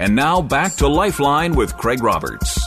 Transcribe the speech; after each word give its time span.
And 0.00 0.16
now 0.16 0.40
back 0.40 0.76
to 0.76 0.88
Lifeline 0.88 1.54
with 1.54 1.76
Craig 1.76 2.02
Roberts. 2.02 2.58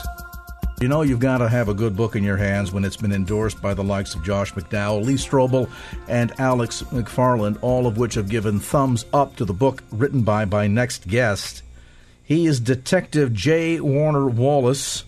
You 0.80 0.88
know, 0.88 1.02
you've 1.02 1.20
got 1.20 1.40
to 1.40 1.50
have 1.50 1.68
a 1.68 1.73
good 1.73 1.96
book 1.96 2.16
in 2.16 2.23
your 2.23 2.38
hands 2.38 2.72
when 2.72 2.86
it's 2.86 2.96
been 2.96 3.12
endorsed 3.12 3.59
by 3.59 3.73
the 3.73 3.84
likes 3.84 4.14
of 4.14 4.23
Josh 4.23 4.54
McDowell, 4.54 5.04
Lee 5.04 5.16
Strobel, 5.16 5.68
and 6.08 6.32
Alex 6.40 6.84
McFarland, 6.92 7.58
all 7.64 7.88
of 7.88 7.98
which 7.98 8.14
have 8.14 8.30
given 8.30 8.59
thumbs 8.59 9.08
up 9.14 9.36
to 9.38 9.46
the 9.46 9.54
book 9.54 9.82
written 9.92 10.22
by 10.22 10.46
my 10.46 10.68
next 10.68 11.08
guest. 11.08 11.64
He 12.23 12.46
is 12.46 12.59
Detective 12.59 13.34
J. 13.34 13.80
Warner 13.80 14.28
Wallace. 14.28 15.04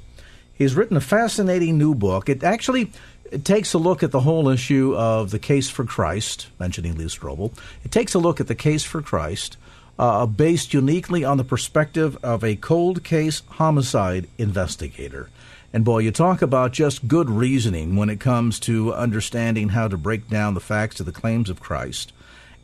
He's 0.56 0.74
written 0.74 0.98
a 0.98 1.02
fascinating 1.02 1.78
new 1.78 1.94
book. 1.94 2.28
It 2.28 2.44
actually 2.44 2.92
it 3.32 3.46
takes 3.46 3.74
a 3.74 3.78
look 3.78 4.02
at 4.02 4.10
the 4.10 4.22
whole 4.22 4.50
issue 4.50 4.96
of 4.96 5.30
the 5.30 5.38
case 5.38 5.70
for 5.70 5.86
Christ, 5.86 6.48
mentioning 6.60 6.98
Lee 6.98 7.06
Strobel. 7.06 7.56
It 7.84 7.92
takes 7.92 8.16
a 8.16 8.20
look 8.20 8.40
at 8.40 8.48
the 8.48 8.56
case 8.56 8.84
for 8.84 9.04
Christ 9.04 9.58
uh, 9.98 10.26
based 10.26 10.74
uniquely 10.74 11.24
on 11.24 11.38
the 11.38 11.44
perspective 11.44 12.18
of 12.24 12.44
a 12.44 12.56
cold 12.56 13.04
case 13.04 13.42
homicide 13.52 14.28
investigator. 14.38 15.30
And 15.74 15.84
boy, 15.84 16.00
you 16.00 16.12
talk 16.12 16.42
about 16.42 16.72
just 16.72 17.08
good 17.08 17.30
reasoning 17.30 17.96
when 17.96 18.10
it 18.10 18.20
comes 18.20 18.60
to 18.62 18.94
understanding 18.94 19.70
how 19.70 19.88
to 19.90 19.98
break 19.98 20.30
down 20.30 20.54
the 20.54 20.62
facts 20.62 21.00
of 21.00 21.06
the 21.06 21.12
claims 21.12 21.50
of 21.50 21.60
Christ, 21.60 22.14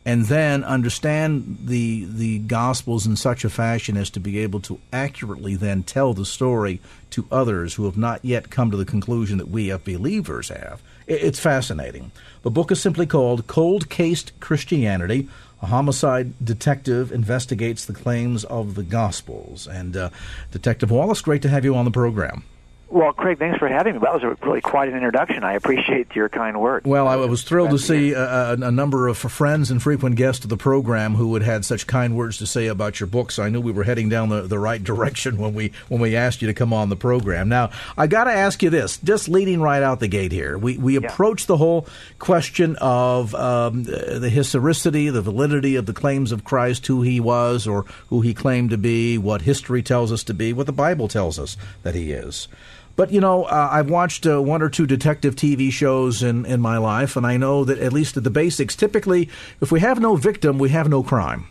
and 0.04 0.26
then 0.26 0.64
understand 0.64 1.58
the 1.64 2.06
the 2.06 2.38
Gospels 2.38 3.06
in 3.06 3.16
such 3.16 3.44
a 3.44 3.50
fashion 3.50 3.98
as 3.98 4.08
to 4.10 4.20
be 4.20 4.38
able 4.38 4.60
to 4.60 4.80
accurately 4.92 5.56
then 5.56 5.82
tell 5.82 6.14
the 6.14 6.24
story 6.24 6.80
to 7.10 7.28
others 7.30 7.74
who 7.74 7.84
have 7.84 7.98
not 7.98 8.24
yet 8.24 8.48
come 8.48 8.70
to 8.70 8.78
the 8.78 8.86
conclusion 8.86 9.36
that 9.36 9.50
we, 9.50 9.70
as 9.70 9.80
believers, 9.80 10.48
have. 10.48 10.80
It's 11.06 11.40
fascinating. 11.40 12.12
The 12.42 12.50
book 12.50 12.70
is 12.72 12.80
simply 12.80 13.06
called 13.06 13.46
Cold 13.46 13.90
Case 13.90 14.24
Christianity 14.40 15.28
a 15.62 15.66
homicide 15.66 16.44
detective 16.44 17.12
investigates 17.12 17.84
the 17.84 17.92
claims 17.92 18.44
of 18.44 18.74
the 18.74 18.82
Gospels. 18.82 19.66
And 19.66 19.96
uh, 19.96 20.10
Detective 20.50 20.90
Wallace, 20.90 21.22
great 21.22 21.42
to 21.42 21.48
have 21.48 21.64
you 21.64 21.74
on 21.76 21.84
the 21.84 21.90
program. 21.90 22.44
Well, 22.92 23.14
Craig, 23.14 23.38
thanks 23.38 23.58
for 23.58 23.68
having 23.68 23.94
me. 23.94 24.00
That 24.00 24.12
was 24.12 24.22
a, 24.22 24.36
really 24.46 24.60
quite 24.60 24.90
an 24.90 24.94
introduction. 24.94 25.44
I 25.44 25.54
appreciate 25.54 26.14
your 26.14 26.28
kind 26.28 26.60
words. 26.60 26.84
Well, 26.84 27.08
I 27.08 27.16
was 27.16 27.42
thrilled 27.42 27.70
to 27.70 27.78
see 27.78 28.12
a, 28.12 28.52
a, 28.52 28.70
number 28.70 29.08
of 29.08 29.16
friends 29.16 29.70
and 29.70 29.82
frequent 29.82 30.16
guests 30.16 30.44
of 30.44 30.50
the 30.50 30.58
program 30.58 31.14
who 31.14 31.32
had 31.32 31.42
had 31.42 31.64
such 31.64 31.86
kind 31.86 32.14
words 32.14 32.36
to 32.38 32.46
say 32.46 32.66
about 32.66 33.00
your 33.00 33.06
books. 33.06 33.38
I 33.38 33.48
knew 33.48 33.62
we 33.62 33.72
were 33.72 33.84
heading 33.84 34.10
down 34.10 34.28
the, 34.28 34.42
the 34.42 34.58
right 34.58 34.84
direction 34.92 35.38
when 35.38 35.54
we 35.54 35.72
when 35.88 36.02
we 36.02 36.16
asked 36.16 36.42
you 36.42 36.48
to 36.48 36.54
come 36.54 36.74
on 36.74 36.90
the 36.90 36.96
program. 36.96 37.48
Now, 37.48 37.70
I 37.96 38.08
got 38.08 38.24
to 38.24 38.32
ask 38.32 38.62
you 38.62 38.68
this, 38.68 38.98
just 38.98 39.26
leading 39.26 39.62
right 39.62 39.82
out 39.82 40.00
the 40.00 40.08
gate 40.08 40.32
here. 40.32 40.58
We 40.58 40.76
we 40.76 40.98
yeah. 40.98 41.06
approach 41.06 41.46
the 41.46 41.56
whole 41.56 41.86
question 42.18 42.76
of 42.78 43.34
um, 43.34 43.84
the 43.84 44.28
historicity, 44.30 45.08
the 45.08 45.22
validity 45.22 45.76
of 45.76 45.86
the 45.86 45.94
claims 45.94 46.30
of 46.30 46.44
Christ, 46.44 46.86
who 46.88 47.00
he 47.00 47.20
was 47.20 47.66
or 47.66 47.84
who 48.10 48.20
he 48.20 48.34
claimed 48.34 48.68
to 48.68 48.76
be, 48.76 49.16
what 49.16 49.40
history 49.40 49.82
tells 49.82 50.12
us 50.12 50.22
to 50.24 50.34
be, 50.34 50.52
what 50.52 50.66
the 50.66 50.72
Bible 50.72 51.08
tells 51.08 51.38
us 51.38 51.56
that 51.84 51.94
he 51.94 52.12
is. 52.12 52.48
But 52.94 53.10
you 53.10 53.20
know, 53.20 53.44
uh, 53.44 53.68
I've 53.70 53.90
watched 53.90 54.26
uh, 54.26 54.40
one 54.42 54.62
or 54.62 54.68
two 54.68 54.86
detective 54.86 55.34
TV 55.34 55.70
shows 55.70 56.22
in 56.22 56.44
in 56.44 56.60
my 56.60 56.78
life, 56.78 57.16
and 57.16 57.26
I 57.26 57.36
know 57.36 57.64
that 57.64 57.78
at 57.78 57.92
least 57.92 58.16
at 58.16 58.24
the 58.24 58.30
basics, 58.30 58.76
typically, 58.76 59.28
if 59.60 59.72
we 59.72 59.80
have 59.80 60.00
no 60.00 60.16
victim, 60.16 60.58
we 60.58 60.70
have 60.70 60.88
no 60.88 61.02
crime. 61.02 61.46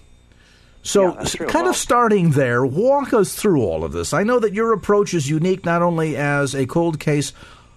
So, 0.83 1.13
yeah, 1.13 1.25
kind 1.25 1.53
well, 1.53 1.69
of 1.69 1.75
starting 1.75 2.31
there, 2.31 2.65
walk 2.65 3.13
us 3.13 3.35
through 3.35 3.61
all 3.61 3.83
of 3.83 3.91
this. 3.91 4.13
I 4.13 4.23
know 4.23 4.39
that 4.39 4.53
your 4.53 4.73
approach 4.73 5.13
is 5.13 5.29
unique 5.29 5.63
not 5.63 5.83
only 5.83 6.17
as 6.17 6.55
a 6.55 6.65
cold 6.65 6.99
case 6.99 7.33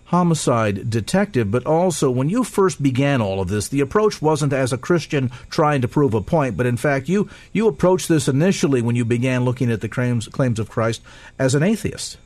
homicide 0.06 0.88
detective, 0.90 1.50
but 1.50 1.66
also 1.66 2.10
when 2.10 2.28
you 2.28 2.44
first 2.44 2.82
began 2.82 3.20
all 3.20 3.40
of 3.40 3.48
this, 3.48 3.68
the 3.68 3.80
approach 3.80 4.22
wasn't 4.22 4.52
as 4.52 4.72
a 4.72 4.78
Christian 4.78 5.30
trying 5.50 5.82
to 5.82 5.88
prove 5.88 6.14
a 6.14 6.20
point, 6.20 6.56
but 6.56 6.66
in 6.66 6.76
fact, 6.76 7.08
you 7.08 7.28
you 7.52 7.66
approached 7.68 8.08
this 8.08 8.28
initially 8.28 8.80
when 8.80 8.96
you 8.96 9.04
began 9.04 9.44
looking 9.44 9.70
at 9.70 9.80
the 9.80 9.88
claims 9.88 10.28
claims 10.28 10.58
of 10.58 10.70
Christ 10.70 11.02
as 11.38 11.54
an 11.54 11.62
atheist. 11.62 12.16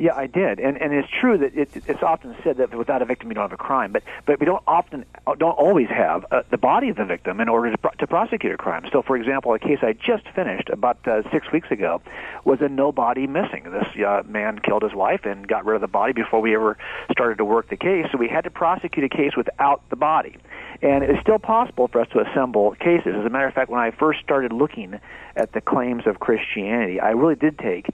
Yeah, 0.00 0.14
I 0.14 0.28
did, 0.28 0.60
and 0.60 0.80
and 0.80 0.94
it's 0.94 1.08
true 1.20 1.38
that 1.38 1.56
it, 1.56 1.70
it's 1.74 2.04
often 2.04 2.36
said 2.44 2.58
that 2.58 2.72
without 2.72 3.02
a 3.02 3.04
victim 3.04 3.30
you 3.30 3.34
don't 3.34 3.42
have 3.42 3.52
a 3.52 3.56
crime, 3.56 3.90
but 3.90 4.04
but 4.26 4.38
we 4.38 4.46
don't 4.46 4.62
often 4.64 5.04
don't 5.38 5.58
always 5.58 5.88
have 5.88 6.24
uh, 6.30 6.42
the 6.50 6.56
body 6.56 6.88
of 6.88 6.96
the 6.96 7.04
victim 7.04 7.40
in 7.40 7.48
order 7.48 7.74
to, 7.74 7.90
to 7.98 8.06
prosecute 8.06 8.52
a 8.52 8.56
crime. 8.56 8.88
So, 8.92 9.02
for 9.02 9.16
example, 9.16 9.52
a 9.54 9.58
case 9.58 9.78
I 9.82 9.94
just 9.94 10.28
finished 10.36 10.68
about 10.68 10.98
uh, 11.08 11.28
six 11.32 11.50
weeks 11.50 11.72
ago 11.72 12.00
was 12.44 12.60
a 12.60 12.68
no 12.68 12.92
body 12.92 13.26
missing. 13.26 13.64
This 13.64 14.04
uh, 14.06 14.22
man 14.24 14.60
killed 14.60 14.84
his 14.84 14.94
wife 14.94 15.24
and 15.24 15.48
got 15.48 15.64
rid 15.64 15.74
of 15.74 15.80
the 15.80 15.88
body 15.88 16.12
before 16.12 16.40
we 16.40 16.54
ever 16.54 16.78
started 17.10 17.38
to 17.38 17.44
work 17.44 17.68
the 17.68 17.76
case, 17.76 18.06
so 18.12 18.18
we 18.18 18.28
had 18.28 18.44
to 18.44 18.50
prosecute 18.50 19.04
a 19.04 19.08
case 19.08 19.32
without 19.36 19.82
the 19.90 19.96
body. 19.96 20.36
And 20.80 21.02
it's 21.02 21.20
still 21.22 21.40
possible 21.40 21.88
for 21.88 22.00
us 22.00 22.08
to 22.12 22.20
assemble 22.20 22.70
cases. 22.76 23.16
As 23.18 23.26
a 23.26 23.30
matter 23.30 23.48
of 23.48 23.54
fact, 23.54 23.68
when 23.68 23.80
I 23.80 23.90
first 23.90 24.20
started 24.20 24.52
looking 24.52 25.00
at 25.34 25.52
the 25.54 25.60
claims 25.60 26.06
of 26.06 26.20
Christianity, 26.20 27.00
I 27.00 27.10
really 27.10 27.34
did 27.34 27.58
take 27.58 27.86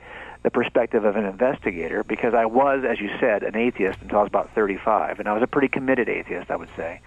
the 0.44 0.50
perspective 0.50 1.04
of 1.04 1.16
an 1.16 1.24
investigator 1.24 2.04
because 2.04 2.34
I 2.34 2.44
was, 2.44 2.84
as 2.88 3.00
you 3.00 3.08
said, 3.18 3.42
an 3.42 3.56
atheist 3.56 3.98
until 4.02 4.18
I 4.18 4.22
was 4.22 4.28
about 4.28 4.54
35, 4.54 5.18
and 5.18 5.26
I 5.26 5.32
was 5.32 5.42
a 5.42 5.46
pretty 5.46 5.68
committed 5.68 6.08
atheist, 6.08 6.50
I 6.50 6.56
would 6.56 6.68
say. 6.76 7.00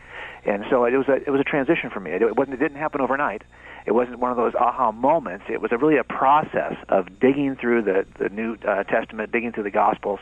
And 0.44 0.66
so 0.70 0.86
it 0.86 0.98
was 0.98 1.08
a 1.08 1.16
it 1.16 1.30
was 1.30 1.40
a 1.40 1.44
transition 1.44 1.90
for 1.90 2.00
me. 2.00 2.12
It 2.12 2.36
wasn't 2.36 2.56
it 2.56 2.60
didn't 2.60 2.78
happen 2.78 3.00
overnight. 3.00 3.44
It 3.86 3.92
wasn't 3.92 4.20
one 4.20 4.32
of 4.32 4.38
those 4.38 4.54
aha 4.56 4.92
moments. 4.92 5.46
It 5.50 5.62
was 5.62 5.72
a, 5.72 5.78
really 5.78 5.98
a 5.98 6.04
process 6.04 6.76
of 6.90 7.20
digging 7.20 7.56
through 7.56 7.84
the 7.84 8.06
the 8.18 8.30
New 8.30 8.58
uh, 8.68 8.84
Testament, 8.84 9.32
digging 9.32 9.52
through 9.52 9.64
the 9.64 9.72
Gospels, 9.72 10.20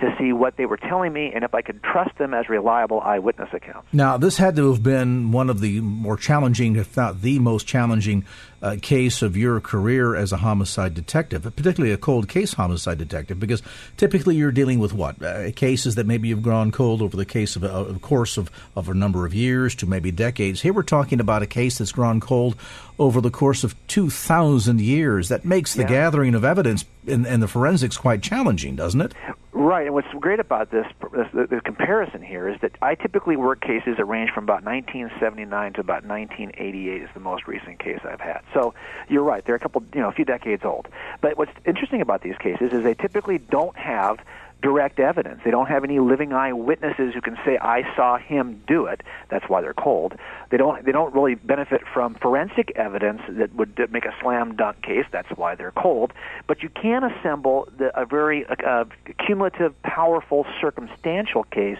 to 0.00 0.14
see 0.18 0.32
what 0.32 0.56
they 0.56 0.66
were 0.66 0.76
telling 0.76 1.12
me 1.12 1.32
and 1.34 1.44
if 1.44 1.54
I 1.54 1.62
could 1.62 1.82
trust 1.82 2.16
them 2.18 2.32
as 2.34 2.48
reliable 2.48 3.00
eyewitness 3.00 3.48
accounts. 3.52 3.88
Now, 3.92 4.16
this 4.16 4.36
had 4.36 4.56
to 4.56 4.70
have 4.70 4.82
been 4.82 5.32
one 5.32 5.50
of 5.50 5.60
the 5.60 5.80
more 5.80 6.16
challenging, 6.16 6.76
if 6.76 6.96
not 6.96 7.22
the 7.22 7.38
most 7.38 7.66
challenging, 7.66 8.24
uh, 8.62 8.76
case 8.80 9.22
of 9.22 9.36
your 9.36 9.60
career 9.60 10.14
as 10.14 10.32
a 10.32 10.36
homicide 10.38 10.94
detective, 10.94 11.42
particularly 11.42 11.92
a 11.92 11.98
cold 11.98 12.28
case 12.28 12.54
homicide 12.54 12.98
detective, 12.98 13.38
because 13.38 13.62
typically 13.96 14.36
you're 14.36 14.52
dealing 14.52 14.78
with 14.78 14.92
what 14.92 15.22
uh, 15.22 15.50
cases 15.52 15.94
that 15.94 16.06
maybe 16.06 16.28
you've 16.28 16.42
gone 16.42 16.70
cold 16.70 17.02
over 17.02 17.16
the 17.16 17.24
case 17.24 17.56
of 17.56 17.64
a, 17.64 17.98
course 18.00 18.36
of, 18.36 18.50
of 18.76 18.88
a 18.88 18.94
number 18.94 19.26
of 19.26 19.34
years 19.34 19.74
to 19.74 19.86
maybe 19.86 20.10
decades. 20.10 20.60
Here 20.60 20.72
we're 20.72 20.82
talking 20.82 21.20
about 21.20 21.42
a 21.42 21.46
case 21.46 21.78
that's 21.78 21.92
gone 21.92 22.20
cold 22.20 22.56
over 22.98 23.20
the 23.20 23.30
course 23.30 23.64
of 23.64 23.74
2,000 23.88 24.80
years. 24.80 25.28
That 25.28 25.44
makes 25.44 25.74
the 25.74 25.82
yeah. 25.82 25.88
gathering 25.88 26.34
of 26.34 26.44
evidence 26.44 26.84
and, 27.06 27.26
and 27.26 27.42
the 27.42 27.48
forensics 27.48 27.96
quite 27.96 28.22
challenging, 28.22 28.76
doesn't 28.76 29.00
it? 29.00 29.14
Right, 29.52 29.86
and 29.86 29.94
what's 29.94 30.08
great 30.20 30.38
about 30.38 30.70
this, 30.70 30.86
this 31.12 31.26
the, 31.32 31.60
comparison 31.64 32.22
here 32.22 32.48
is 32.48 32.60
that 32.60 32.72
I 32.80 32.94
typically 32.94 33.36
work 33.36 33.60
cases 33.60 33.96
that 33.96 34.04
range 34.04 34.30
from 34.30 34.44
about 34.44 34.62
1979 34.62 35.72
to 35.72 35.80
about 35.80 36.04
1988 36.04 37.02
is 37.02 37.08
the 37.12 37.20
most 37.20 37.48
recent 37.48 37.78
case 37.78 37.98
I've 38.04 38.20
had. 38.20 38.42
So 38.54 38.74
you're 39.08 39.22
right; 39.22 39.44
they're 39.44 39.54
a 39.54 39.60
couple, 39.60 39.82
you 39.94 40.00
know, 40.00 40.08
a 40.08 40.12
few 40.12 40.24
decades 40.24 40.64
old. 40.64 40.88
But 41.20 41.36
what's 41.38 41.52
interesting 41.66 42.00
about 42.00 42.22
these 42.22 42.36
cases 42.38 42.72
is 42.72 42.82
they 42.82 42.94
typically 42.94 43.38
don't 43.38 43.76
have 43.76 44.18
direct 44.62 44.98
evidence. 44.98 45.40
They 45.44 45.50
don't 45.50 45.66
have 45.66 45.84
any 45.84 46.00
living 46.00 46.32
eyewitnesses 46.32 47.14
who 47.14 47.20
can 47.20 47.36
say 47.44 47.58
I 47.58 47.82
saw 47.94 48.18
him 48.18 48.62
do 48.66 48.86
it. 48.86 49.02
That's 49.30 49.48
why 49.48 49.60
they're 49.60 49.74
cold. 49.74 50.14
They 50.50 50.56
don't 50.56 50.84
they 50.84 50.92
don't 50.92 51.14
really 51.14 51.36
benefit 51.36 51.82
from 51.92 52.16
forensic 52.16 52.72
evidence 52.74 53.22
that 53.28 53.54
would 53.54 53.78
make 53.92 54.04
a 54.04 54.14
slam 54.20 54.56
dunk 54.56 54.82
case. 54.82 55.04
That's 55.12 55.30
why 55.36 55.54
they're 55.54 55.72
cold. 55.72 56.12
But 56.46 56.62
you 56.62 56.68
can 56.70 57.04
assemble 57.04 57.68
the, 57.78 57.96
a 57.98 58.04
very 58.04 58.46
uh, 58.46 58.84
cumulative, 59.24 59.80
powerful, 59.82 60.44
circumstantial 60.60 61.44
case 61.44 61.78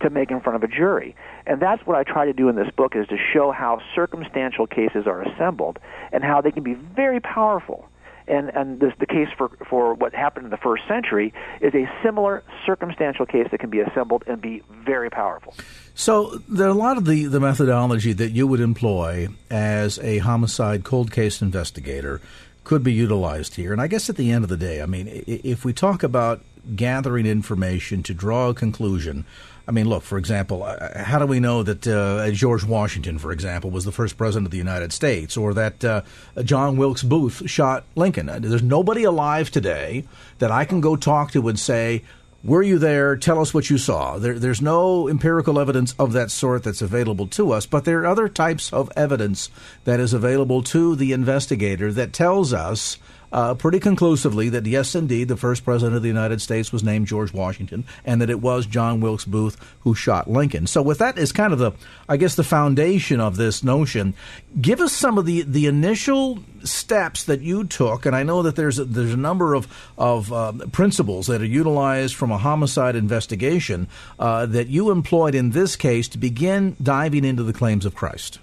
to 0.00 0.10
make 0.10 0.30
in 0.30 0.40
front 0.40 0.56
of 0.56 0.62
a 0.62 0.72
jury. 0.72 1.14
And 1.46 1.60
that's 1.60 1.86
what 1.86 1.96
I 1.96 2.04
try 2.04 2.24
to 2.24 2.32
do 2.32 2.48
in 2.48 2.56
this 2.56 2.70
book 2.74 2.96
is 2.96 3.06
to 3.08 3.16
show 3.32 3.52
how 3.52 3.80
circumstantial 3.94 4.66
cases 4.66 5.06
are 5.06 5.22
assembled 5.22 5.78
and 6.12 6.24
how 6.24 6.40
they 6.40 6.50
can 6.50 6.62
be 6.62 6.74
very 6.74 7.20
powerful 7.20 7.88
and 8.26 8.48
and 8.50 8.80
this, 8.80 8.92
the 8.98 9.06
case 9.06 9.28
for 9.36 9.50
for 9.68 9.94
what 9.94 10.14
happened 10.14 10.44
in 10.46 10.50
the 10.50 10.56
first 10.56 10.86
century 10.88 11.32
is 11.60 11.74
a 11.74 11.88
similar 12.02 12.42
circumstantial 12.64 13.26
case 13.26 13.48
that 13.50 13.58
can 13.58 13.70
be 13.70 13.80
assembled 13.80 14.24
and 14.26 14.40
be 14.40 14.62
very 14.84 15.10
powerful. 15.10 15.54
So 15.94 16.38
there 16.48 16.66
are 16.66 16.70
a 16.70 16.74
lot 16.74 16.96
of 16.96 17.04
the 17.04 17.26
the 17.26 17.40
methodology 17.40 18.12
that 18.14 18.30
you 18.30 18.46
would 18.46 18.60
employ 18.60 19.28
as 19.50 19.98
a 20.00 20.18
homicide 20.18 20.84
cold 20.84 21.10
case 21.10 21.42
investigator 21.42 22.20
could 22.64 22.82
be 22.82 22.92
utilized 22.92 23.56
here. 23.56 23.72
And 23.72 23.80
I 23.80 23.86
guess 23.86 24.08
at 24.08 24.16
the 24.16 24.30
end 24.30 24.42
of 24.42 24.50
the 24.50 24.56
day, 24.56 24.80
I 24.80 24.86
mean, 24.86 25.24
if 25.26 25.64
we 25.64 25.74
talk 25.74 26.02
about 26.02 26.42
gathering 26.74 27.26
information 27.26 28.02
to 28.04 28.14
draw 28.14 28.48
a 28.48 28.54
conclusion 28.54 29.26
I 29.66 29.72
mean, 29.72 29.88
look, 29.88 30.02
for 30.02 30.18
example, 30.18 30.62
uh, 30.62 31.02
how 31.02 31.18
do 31.18 31.26
we 31.26 31.40
know 31.40 31.62
that 31.62 31.86
uh, 31.86 32.30
George 32.32 32.64
Washington, 32.64 33.18
for 33.18 33.32
example, 33.32 33.70
was 33.70 33.84
the 33.84 33.92
first 33.92 34.18
president 34.18 34.46
of 34.46 34.50
the 34.50 34.58
United 34.58 34.92
States, 34.92 35.36
or 35.36 35.54
that 35.54 35.82
uh, 35.84 36.02
John 36.42 36.76
Wilkes 36.76 37.02
Booth 37.02 37.48
shot 37.48 37.84
Lincoln? 37.94 38.28
Uh, 38.28 38.38
there's 38.40 38.62
nobody 38.62 39.04
alive 39.04 39.50
today 39.50 40.04
that 40.38 40.50
I 40.50 40.66
can 40.66 40.82
go 40.82 40.96
talk 40.96 41.32
to 41.32 41.48
and 41.48 41.58
say, 41.58 42.02
were 42.42 42.62
you 42.62 42.78
there? 42.78 43.16
Tell 43.16 43.40
us 43.40 43.54
what 43.54 43.70
you 43.70 43.78
saw. 43.78 44.18
There, 44.18 44.38
there's 44.38 44.60
no 44.60 45.08
empirical 45.08 45.58
evidence 45.58 45.94
of 45.98 46.12
that 46.12 46.30
sort 46.30 46.62
that's 46.62 46.82
available 46.82 47.26
to 47.28 47.52
us, 47.52 47.64
but 47.64 47.86
there 47.86 48.00
are 48.00 48.06
other 48.06 48.28
types 48.28 48.70
of 48.70 48.92
evidence 48.94 49.48
that 49.84 49.98
is 49.98 50.12
available 50.12 50.62
to 50.64 50.94
the 50.94 51.12
investigator 51.12 51.90
that 51.92 52.12
tells 52.12 52.52
us 52.52 52.98
uh, 53.34 53.52
pretty 53.52 53.80
conclusively 53.80 54.48
that 54.48 54.64
yes, 54.64 54.94
indeed, 54.94 55.26
the 55.26 55.36
first 55.36 55.64
president 55.64 55.96
of 55.96 56.02
the 56.02 56.08
United 56.08 56.40
States 56.40 56.70
was 56.70 56.84
named 56.84 57.08
George 57.08 57.32
Washington, 57.32 57.84
and 58.04 58.20
that 58.20 58.30
it 58.30 58.40
was 58.40 58.64
John 58.64 59.00
Wilkes 59.00 59.24
Booth 59.24 59.56
who 59.80 59.92
shot 59.92 60.30
Lincoln. 60.30 60.68
So, 60.68 60.80
with 60.80 60.98
that 60.98 61.18
as 61.18 61.32
kind 61.32 61.52
of 61.52 61.58
the, 61.58 61.72
I 62.08 62.16
guess, 62.16 62.36
the 62.36 62.44
foundation 62.44 63.18
of 63.18 63.36
this 63.36 63.64
notion, 63.64 64.14
give 64.60 64.80
us 64.80 64.92
some 64.92 65.18
of 65.18 65.26
the 65.26 65.42
the 65.42 65.66
initial 65.66 66.44
steps 66.62 67.24
that 67.24 67.40
you 67.40 67.64
took, 67.64 68.06
and 68.06 68.14
I 68.14 68.22
know 68.22 68.42
that 68.42 68.54
there's 68.54 68.78
a, 68.78 68.84
there's 68.84 69.14
a 69.14 69.16
number 69.16 69.54
of 69.54 69.66
of 69.98 70.32
uh, 70.32 70.52
principles 70.70 71.26
that 71.26 71.42
are 71.42 71.44
utilized 71.44 72.14
from 72.14 72.30
a 72.30 72.38
homicide 72.38 72.94
investigation 72.94 73.88
uh, 74.16 74.46
that 74.46 74.68
you 74.68 74.92
employed 74.92 75.34
in 75.34 75.50
this 75.50 75.74
case 75.74 76.06
to 76.10 76.18
begin 76.18 76.76
diving 76.80 77.24
into 77.24 77.42
the 77.42 77.52
claims 77.52 77.84
of 77.84 77.96
Christ. 77.96 78.38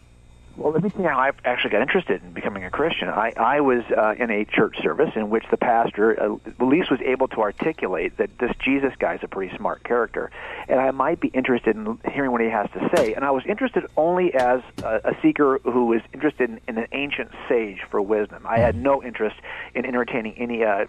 Well, 0.62 0.74
let 0.74 0.84
me 0.84 0.92
tell 0.92 1.02
you 1.02 1.08
how 1.08 1.18
I 1.18 1.32
actually 1.44 1.72
got 1.72 1.82
interested 1.82 2.22
in 2.22 2.34
becoming 2.34 2.64
a 2.66 2.70
Christian. 2.70 3.10
I, 3.10 3.34
I 3.36 3.62
was 3.62 3.84
uh, 3.98 4.14
in 4.20 4.30
a 4.30 4.46
church 4.46 4.80
service 4.80 5.10
in 5.16 5.32
which 5.32 5.44
the 5.50 5.58
pastor 5.58 6.22
uh, 6.22 6.36
at 6.46 6.62
least 6.62 6.92
was 6.92 7.00
able 7.02 7.28
to 7.30 7.42
articulate 7.42 8.18
that 8.18 8.38
this 8.38 8.52
Jesus 8.64 8.94
guy 9.00 9.16
is 9.16 9.22
a 9.24 9.28
pretty 9.28 9.58
smart 9.58 9.84
character, 9.84 10.30
and 10.70 10.80
I 10.80 10.92
might 10.92 11.20
be 11.20 11.30
interested 11.30 11.76
in 11.76 11.98
hearing 12.14 12.32
what 12.32 12.42
he 12.42 12.50
has 12.50 12.70
to 12.74 12.92
say. 12.96 13.16
And 13.16 13.26
I 13.26 13.32
was 13.32 13.44
interested 13.48 13.88
only 13.98 14.36
as 14.36 14.62
a, 14.84 15.02
a 15.04 15.18
seeker 15.24 15.58
who 15.64 15.88
was 15.88 16.02
interested 16.14 16.48
in, 16.48 16.62
in, 16.68 16.78
an 16.78 16.88
ancient 16.92 17.32
sage 17.50 17.80
for 17.90 18.00
wisdom. 18.00 18.46
I 18.48 18.60
had 18.60 18.76
no 18.76 19.02
interest 19.02 19.38
in 19.74 19.84
entertaining 19.84 20.36
any 20.38 20.64
uh, 20.64 20.86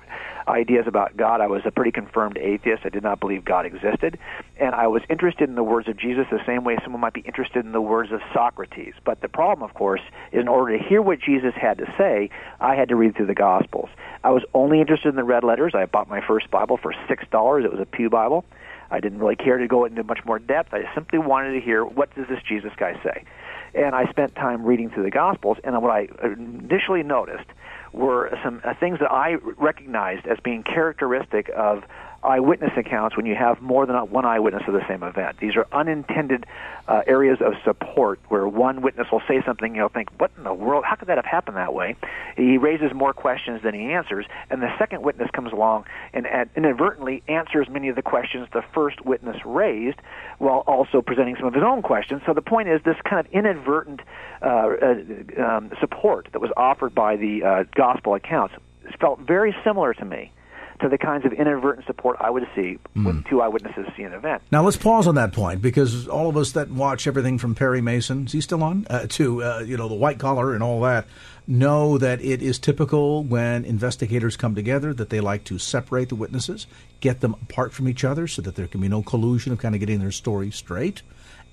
ideas 0.47 0.87
about 0.87 1.17
God. 1.17 1.41
I 1.41 1.47
was 1.47 1.63
a 1.65 1.71
pretty 1.71 1.93
confirmed 1.93 2.37
atheist. 2.37 2.83
I 2.85 2.91
did 2.91 3.03
not 3.03 3.21
believe 3.21 3.43
God 3.43 3.65
existed, 3.65 4.19
and 4.59 4.75
I 4.75 4.89
was 4.89 5.01
interested 5.09 5.49
in 5.49 5.55
the 5.55 5.65
words 5.65 5.89
of 5.89 5.97
Jesus 5.97 6.27
the 6.31 6.45
same 6.45 6.63
way 6.63 6.77
someone 6.83 7.01
might 7.01 7.15
be 7.15 7.23
interested 7.23 7.65
in 7.65 7.73
the 7.73 7.81
words 7.81 8.13
of 8.13 8.21
Socrates. 8.35 8.93
But 9.03 9.23
the 9.23 9.29
problem 9.29 9.62
of 9.63 9.75
course, 9.75 10.01
is 10.33 10.41
in 10.41 10.49
order 10.49 10.77
to 10.77 10.83
hear 10.83 11.01
what 11.01 11.21
Jesus 11.21 11.55
had 11.55 11.79
to 11.79 11.87
say, 11.99 12.31
I 12.61 12.75
had 12.75 12.89
to 12.89 12.97
read 12.97 13.17
through 13.17 13.27
the 13.27 13.35
Gospels. 13.35 13.89
I 14.25 14.31
was 14.31 14.43
only 14.55 14.81
interested 14.81 15.09
in 15.09 15.17
the 15.17 15.25
red 15.25 15.45
letters. 15.45 15.73
I 15.75 15.87
bought 15.87 16.09
my 16.09 16.21
first 16.27 16.51
Bible 16.51 16.77
for 16.77 16.95
six 17.09 17.25
dollars. 17.31 17.65
It 17.65 17.73
was 17.73 17.81
a 17.81 17.87
Pew 17.87 18.11
Bible. 18.11 18.45
I 18.91 19.01
didn't 19.01 19.21
really 19.21 19.37
care 19.37 19.57
to 19.57 19.67
go 19.67 19.87
into 19.87 20.05
much 20.05 20.21
more 20.25 20.39
depth. 20.39 20.75
I 20.75 20.85
simply 20.95 21.19
wanted 21.19 21.55
to 21.55 21.61
hear 21.61 21.85
what 21.85 22.15
does 22.15 22.29
this 22.29 22.41
Jesus 22.47 22.73
guy 22.77 23.01
say. 23.03 23.25
And 23.75 23.95
I 23.95 24.05
spent 24.11 24.35
time 24.35 24.65
reading 24.65 24.91
through 24.91 25.05
the 25.05 25.11
Gospels, 25.11 25.57
and 25.65 25.81
what 25.83 25.91
I 25.91 26.09
initially 26.23 27.03
noticed 27.03 27.49
were 27.93 28.39
some 28.43 28.61
uh, 28.65 28.75
things 28.75 28.99
that 29.01 29.11
I 29.11 29.37
recognized 29.57 30.27
as 30.27 30.39
being 30.41 30.63
characteristic 30.63 31.51
of 31.57 31.85
eyewitness 32.25 32.73
accounts 32.77 33.17
when 33.17 33.27
you 33.27 33.35
have 33.35 33.61
more 33.61 33.87
than 33.87 33.97
one 34.11 34.25
eyewitness 34.25 34.63
of 34.67 34.75
the 34.75 34.87
same 34.89 35.03
event. 35.03 35.39
These 35.39 35.57
are 35.57 35.67
unintended 35.73 36.47
uh, 36.87 37.03
areas 37.07 37.39
of 37.41 37.55
support 37.65 38.21
where 38.29 38.47
one 38.47 38.83
witness 38.83 39.09
will 39.11 39.23
say 39.27 39.43
something, 39.45 39.75
you'll 39.75 39.89
think, 39.89 40.09
what 40.19 40.31
in 40.37 40.45
the 40.45 40.55
world? 40.55 40.85
How 40.85 40.97
could 40.97 41.09
that 41.09 41.19
have 41.19 41.25
happened 41.25 41.57
that 41.57 41.75
way? 41.75 41.97
He 42.37 42.59
raises 42.59 42.93
more 42.95 43.13
questions 43.13 43.63
than 43.63 43.75
he 43.75 43.93
answers, 43.93 44.27
and 44.51 44.63
the 44.63 44.73
second 44.79 45.03
witness 45.03 45.31
comes 45.33 45.53
along 45.53 45.85
and 46.13 46.27
inadvertently 46.57 47.23
answers 47.29 47.69
many 47.69 47.89
of 47.89 47.97
the 47.97 48.03
questions 48.03 48.49
the 48.53 48.63
first 48.75 49.05
witness 49.05 49.37
raised 49.45 49.99
while 50.39 50.65
also 50.67 51.03
presenting 51.03 51.37
some 51.37 51.47
of 51.47 51.55
his 51.55 51.63
own 51.63 51.83
questions. 51.83 52.23
So 52.27 52.35
the 52.35 52.43
point 52.43 52.69
is 52.69 52.81
this 52.85 52.97
kind 53.05 53.25
of 53.25 53.33
inadvertent 53.33 54.01
uh, 54.41 54.47
uh, 54.47 55.45
um, 55.45 55.71
support 55.81 56.29
that 56.33 56.41
was 56.41 56.51
offered 56.57 56.95
by 56.95 57.17
the 57.17 57.43
uh, 57.43 57.65
gospel 57.75 58.15
accounts 58.15 58.55
felt 59.01 59.21
very 59.21 59.55
similar 59.65 59.95
to 59.95 60.05
me 60.05 60.33
to 60.83 60.89
the 60.89 60.99
kinds 60.99 61.25
of 61.25 61.33
inadvertent 61.33 61.87
support 61.87 62.17
I 62.21 62.31
would 62.31 62.47
see 62.55 62.79
mm. 62.97 63.05
when 63.05 63.25
two 63.29 63.41
eyewitnesses 63.41 63.87
see 63.97 64.03
an 64.03 64.13
event. 64.13 64.43
Now 64.51 64.63
let's 64.63 64.77
pause 64.77 65.07
on 65.07 65.15
that 65.15 65.33
point 65.33 65.63
because 65.63 66.07
all 66.09 66.29
of 66.29 66.37
us 66.37 66.53
that 66.53 66.71
watch 66.71 67.07
everything 67.07 67.39
from 67.39 67.55
Perry 67.55 67.81
Mason, 67.81 68.27
is 68.27 68.33
he 68.33 68.41
still 68.41 68.63
on? 68.63 68.87
Uh, 68.91 69.07
to 69.11 69.43
uh, 69.43 69.59
you 69.61 69.77
know 69.77 69.89
the 69.89 69.95
white 69.95 70.19
collar 70.19 70.55
and 70.55 70.63
all 70.63 70.81
that, 70.83 71.07
know 71.47 71.99
that 71.99 72.21
it 72.21 72.43
is 72.43 72.59
typical 72.59 73.25
when 73.25 73.65
investigators 73.65 74.37
come 74.37 74.55
together 74.55 74.93
that 74.95 75.11
they 75.11 75.21
like 75.21 75.45
to 75.45 75.59
separate 75.59 76.09
the 76.09 76.15
witnesses, 76.15 76.67
get 77.01 77.21
them 77.21 77.35
apart 77.43 77.73
from 77.73 77.89
each 77.89 78.05
other 78.05 78.27
so 78.27 78.43
that 78.43 78.57
there 78.57 78.67
can 78.67 78.81
be 78.81 78.89
no 78.89 79.03
collusion 79.03 79.53
of 79.53 79.59
kind 79.59 79.75
of 79.75 79.81
getting 79.81 80.01
their 80.01 80.13
story 80.13 80.51
straight 80.51 81.03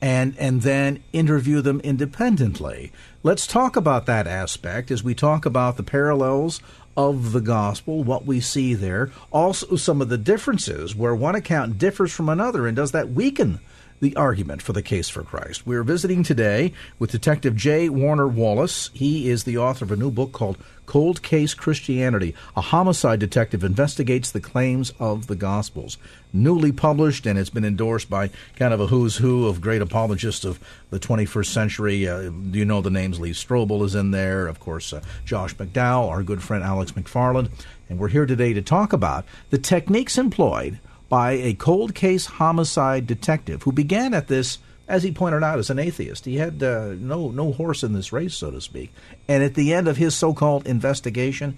and 0.02 0.36
and 0.38 0.62
then 0.62 1.04
interview 1.14 1.62
them 1.62 1.80
independently. 1.82 2.92
Let's 3.24 3.46
talk 3.46 3.76
about 3.76 4.06
that 4.06 4.28
aspect 4.28 4.92
as 4.92 5.04
we 5.04 5.14
talk 5.14 5.46
about 5.46 5.78
the 5.78 5.84
parallels 5.84 6.62
of 7.00 7.32
the 7.32 7.40
gospel, 7.40 8.04
what 8.04 8.26
we 8.26 8.42
see 8.42 8.74
there, 8.74 9.10
also 9.32 9.78
some 9.78 10.02
of 10.02 10.10
the 10.10 10.18
differences 10.18 10.94
where 10.94 11.16
one 11.16 11.34
account 11.34 11.78
differs 11.78 12.12
from 12.12 12.28
another, 12.28 12.68
and 12.68 12.76
does 12.76 12.92
that 12.92 13.12
weaken 13.12 13.58
the 14.00 14.16
argument 14.16 14.62
for 14.62 14.74
the 14.74 14.82
case 14.82 15.10
for 15.10 15.24
Christ. 15.24 15.66
We're 15.66 15.84
visiting 15.84 16.24
today 16.24 16.74
with 16.98 17.12
Detective 17.12 17.56
J. 17.56 17.90
Warner 17.90 18.28
Wallace. 18.28 18.90
He 18.94 19.30
is 19.30 19.44
the 19.44 19.58
author 19.58 19.86
of 19.86 19.92
a 19.92 19.96
new 19.96 20.12
book 20.12 20.32
called 20.32 20.58
Cold 20.86 21.22
Case 21.22 21.54
Christianity. 21.54 22.34
A 22.56 22.62
homicide 22.62 23.20
detective 23.20 23.64
investigates 23.64 24.32
the 24.32 24.40
claims 24.40 24.92
of 25.00 25.28
the 25.28 25.36
Gospels. 25.36 25.98
Newly 26.34 26.72
published, 26.72 27.26
and 27.26 27.38
it's 27.38 27.50
been 27.50 27.66
endorsed 27.66 28.10
by 28.10 28.32
kind 28.56 28.74
of 28.74 28.80
a 28.80 28.88
who's 28.88 29.18
who 29.18 29.48
of 29.48 29.62
great 29.62 29.82
apologists 29.82 30.46
of 30.46 30.60
the 30.90 31.00
21st 31.00 31.46
century. 31.46 32.08
Uh, 32.08 32.32
you 32.52 32.66
know 32.66 32.82
the 32.82 32.90
names? 32.90 33.20
Lee 33.20 33.32
Strobel 33.32 33.84
is 33.84 33.96
in 33.96 34.12
there. 34.12 34.48
Of 34.48 34.60
course, 34.60 34.94
uh, 34.94 35.02
Josh 35.26 35.56
McDowell, 35.56 36.10
our 36.10 36.24
good 36.24 36.42
friend 36.42 36.64
Alex 36.64 36.94
McFarland. 36.94 37.50
And 37.90 38.00
we're 38.00 38.08
here 38.08 38.26
today 38.26 38.54
to 38.54 38.62
talk 38.62 38.94
about 38.94 39.26
the 39.50 39.58
techniques 39.58 40.18
employed 40.18 40.80
by 41.10 41.32
a 41.32 41.56
cold 41.56 41.96
case 41.96 42.28
homicide 42.28 43.08
detective 43.08 43.64
who 43.64 43.72
began 43.72 44.14
at 44.14 44.28
this, 44.28 44.60
as 44.88 45.04
he 45.04 45.12
pointed 45.12 45.44
out, 45.44 45.60
as 45.60 45.70
an 45.70 45.80
atheist. 45.80 46.26
He 46.26 46.38
had 46.38 46.64
uh, 46.64 46.94
no 47.00 47.32
no 47.32 47.52
horse 47.52 47.84
in 47.84 47.94
this 47.94 48.14
race, 48.14 48.36
so 48.36 48.52
to 48.52 48.62
speak. 48.62 48.94
And 49.28 49.44
at 49.44 49.56
the 49.56 49.74
end 49.74 49.88
of 49.88 49.98
his 49.98 50.16
so-called 50.16 50.68
investigation, 50.68 51.58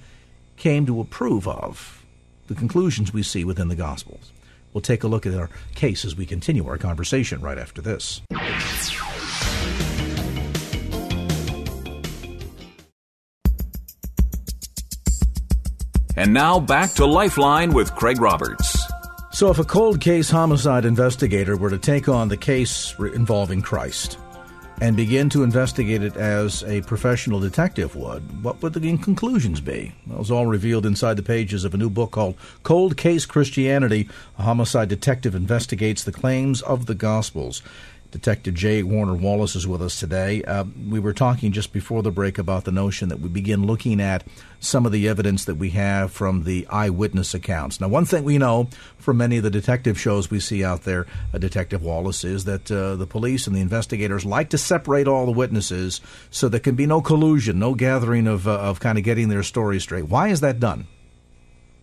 came 0.58 0.86
to 0.86 1.02
approve 1.02 1.48
of 1.48 2.04
the 2.48 2.56
conclusions 2.56 3.12
we 3.12 3.24
see 3.24 3.44
within 3.44 3.68
the 3.68 3.76
Gospels. 3.76 4.32
We'll 4.74 4.82
take 4.82 5.04
a 5.04 5.08
look 5.08 5.26
at 5.26 5.34
our 5.34 5.50
case 5.76 6.06
as 6.06 6.16
we 6.16 6.26
continue 6.26 6.68
our 6.68 6.78
conversation 6.78 7.42
right 7.42 7.58
after 7.58 7.82
this. 7.82 8.22
And 16.16 16.34
now 16.34 16.60
back 16.60 16.92
to 16.94 17.06
Lifeline 17.06 17.74
with 17.74 17.96
Craig 17.96 18.22
Roberts. 18.22 18.71
So, 19.34 19.50
if 19.50 19.60
a 19.60 19.64
cold 19.64 20.02
case 20.02 20.30
homicide 20.30 20.84
investigator 20.84 21.56
were 21.56 21.70
to 21.70 21.78
take 21.78 22.10
on 22.10 22.28
the 22.28 22.36
case 22.36 22.94
involving 23.00 23.62
Christ 23.62 24.20
and 24.82 24.98
begin 24.98 25.30
to 25.30 25.44
investigate 25.44 26.04
it 26.04 26.18
as 26.18 26.64
a 26.66 26.82
professional 26.82 27.40
detective 27.40 27.96
would, 27.96 28.44
what 28.44 28.62
would 28.62 28.74
the 28.74 28.98
conclusions 28.98 29.62
be? 29.62 29.94
Well, 30.06 30.18
it 30.18 30.20
was 30.20 30.32
all 30.32 30.48
revealed 30.48 30.86
inside 30.86 31.16
the 31.16 31.24
pages 31.24 31.64
of 31.64 31.74
a 31.74 31.78
new 31.78 31.90
book 31.90 32.12
called 32.12 32.36
Cold 32.64 32.98
Case 32.98 33.26
Christianity 33.26 34.10
A 34.38 34.44
Homicide 34.44 34.90
Detective 34.90 35.34
Investigates 35.34 36.04
the 36.04 36.12
Claims 36.12 36.62
of 36.64 36.86
the 36.86 36.96
Gospels. 36.96 37.62
Detective 38.12 38.54
J. 38.54 38.84
Warner 38.84 39.16
Wallace 39.16 39.56
is 39.56 39.66
with 39.66 39.82
us 39.82 40.00
today. 40.00 40.44
Uh, 40.44 40.66
we 40.90 41.00
were 41.00 41.14
talking 41.14 41.54
just 41.54 41.72
before 41.72 42.04
the 42.04 42.12
break 42.12 42.38
about 42.38 42.66
the 42.66 42.72
notion 42.72 43.10
that 43.10 43.22
we 43.22 43.30
begin 43.30 43.66
looking 43.66 44.02
at 44.02 44.26
some 44.60 44.86
of 44.86 44.92
the 44.92 45.08
evidence 45.08 45.46
that 45.46 45.56
we 45.56 45.70
have 45.72 46.12
from 46.12 46.44
the 46.44 46.68
eyewitness 46.68 47.34
accounts. 47.34 47.80
Now, 47.80 47.88
one 47.88 48.06
thing 48.06 48.24
we 48.24 48.38
know 48.38 48.68
from 48.98 49.18
many 49.18 49.38
of 49.38 49.44
the 49.44 49.50
detective 49.50 50.00
shows 50.00 50.30
we 50.30 50.42
see 50.42 50.64
out 50.64 50.84
there, 50.84 51.08
uh, 51.34 51.38
Detective 51.38 51.82
Wallace, 51.82 52.24
is 52.24 52.44
that 52.46 52.70
uh, 52.70 52.96
the 52.96 53.08
police 53.08 53.48
and 53.48 53.56
the 53.56 53.62
investigators 53.62 54.26
like 54.26 54.50
to 54.50 54.58
separate 54.58 55.08
all 55.08 55.26
the 55.26 55.32
witnesses 55.32 56.02
so 56.30 56.50
there 56.50 56.60
can 56.60 56.76
be 56.76 56.86
no 56.86 57.02
collusion, 57.02 57.60
no 57.60 57.76
gathering 57.76 58.28
of, 58.28 58.48
uh, 58.48 58.60
of 58.60 58.82
kind 58.82 58.98
of 58.98 59.06
getting 59.06 59.30
their 59.30 59.44
story 59.44 59.80
straight. 59.80 60.10
Why 60.10 60.28
is 60.28 60.42
that 60.42 60.60
done? 60.60 60.88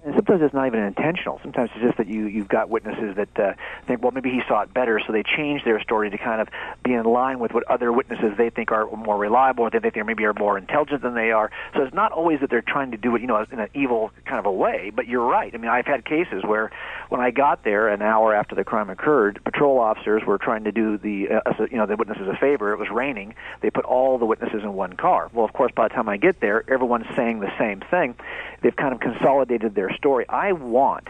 And 0.09 0.17
sometimes 0.17 0.41
it's 0.41 0.55
not 0.55 0.67
even 0.67 0.81
intentional. 0.81 1.39
Sometimes 1.43 1.69
it's 1.75 1.85
just 1.85 1.99
that 1.99 2.07
you 2.07 2.29
you've 2.29 2.49
got 2.49 2.71
witnesses 2.71 3.15
that 3.17 3.39
uh, 3.39 3.53
think, 3.87 4.03
well, 4.03 4.11
maybe 4.11 4.31
he 4.31 4.41
saw 4.49 4.63
it 4.63 4.73
better, 4.73 4.99
so 5.07 5.13
they 5.13 5.23
change 5.23 5.65
their 5.65 5.83
story 5.83 6.09
to 6.09 6.17
kind 6.17 6.41
of 6.41 6.49
be 6.83 6.95
in 6.95 7.05
line 7.05 7.41
with 7.41 7.53
what 7.53 7.63
other 7.71 7.93
witnesses 7.93 8.33
they 8.39 8.49
think 8.49 8.73
are 8.73 8.91
more 8.97 9.19
reliable, 9.19 9.65
or 9.65 9.71
they 9.71 9.81
think 9.81 9.93
they 9.93 10.03
maybe 10.03 10.25
are 10.25 10.33
more 10.33 10.57
intelligent 10.57 11.03
than 11.03 11.15
they 11.15 11.31
are. 11.31 11.51
So 11.75 11.83
it's 11.83 11.93
not 11.93 12.13
always 12.13 12.41
that 12.41 12.49
they're 12.49 12.63
trying 12.63 12.91
to 12.93 12.97
do 12.97 13.15
it, 13.17 13.21
you 13.21 13.27
know, 13.27 13.45
in 13.53 13.61
an 13.61 13.69
evil 13.75 14.11
kind 14.25 14.39
of 14.39 14.47
a 14.47 14.53
way. 14.53 14.91
But 14.97 15.09
you're 15.09 15.27
right. 15.27 15.55
I 15.55 15.59
mean, 15.59 15.71
I've 15.71 15.85
had 15.85 16.07
cases 16.07 16.43
where 16.43 16.71
when 17.09 17.21
I 17.21 17.31
got 17.31 17.65
there 17.65 17.89
an 17.89 18.03
hour 18.03 18.35
after 18.35 18.55
the 18.55 18.65
crime 18.65 18.91
occurred, 18.91 19.41
patrol 19.45 19.79
officers 19.79 20.23
were 20.27 20.39
trying 20.39 20.65
to 20.65 20.73
do 20.73 20.99
the 20.99 21.29
uh, 21.31 21.67
you 21.71 21.77
know 21.77 21.87
the 21.87 21.97
witnesses 21.97 22.29
a 22.29 22.37
favor. 22.37 22.73
It 22.73 22.79
was 22.79 22.91
raining. 22.91 23.35
They 23.61 23.71
put 23.71 23.85
all 23.85 24.19
the 24.19 24.27
witnesses 24.27 24.63
in 24.63 24.75
one 24.75 24.95
car. 24.95 25.31
Well, 25.33 25.45
of 25.45 25.53
course, 25.53 25.73
by 25.75 25.89
the 25.89 25.95
time 25.95 26.09
I 26.09 26.17
get 26.17 26.41
there, 26.41 26.65
everyone's 26.71 27.07
saying 27.17 27.41
the 27.41 27.53
same 27.59 27.81
thing. 27.91 28.15
They've 28.63 28.77
kind 28.77 28.95
of 28.95 29.01
consolidated 29.01 29.75
their 29.75 29.95
story. 29.97 30.29
I 30.29 30.53
want 30.53 31.09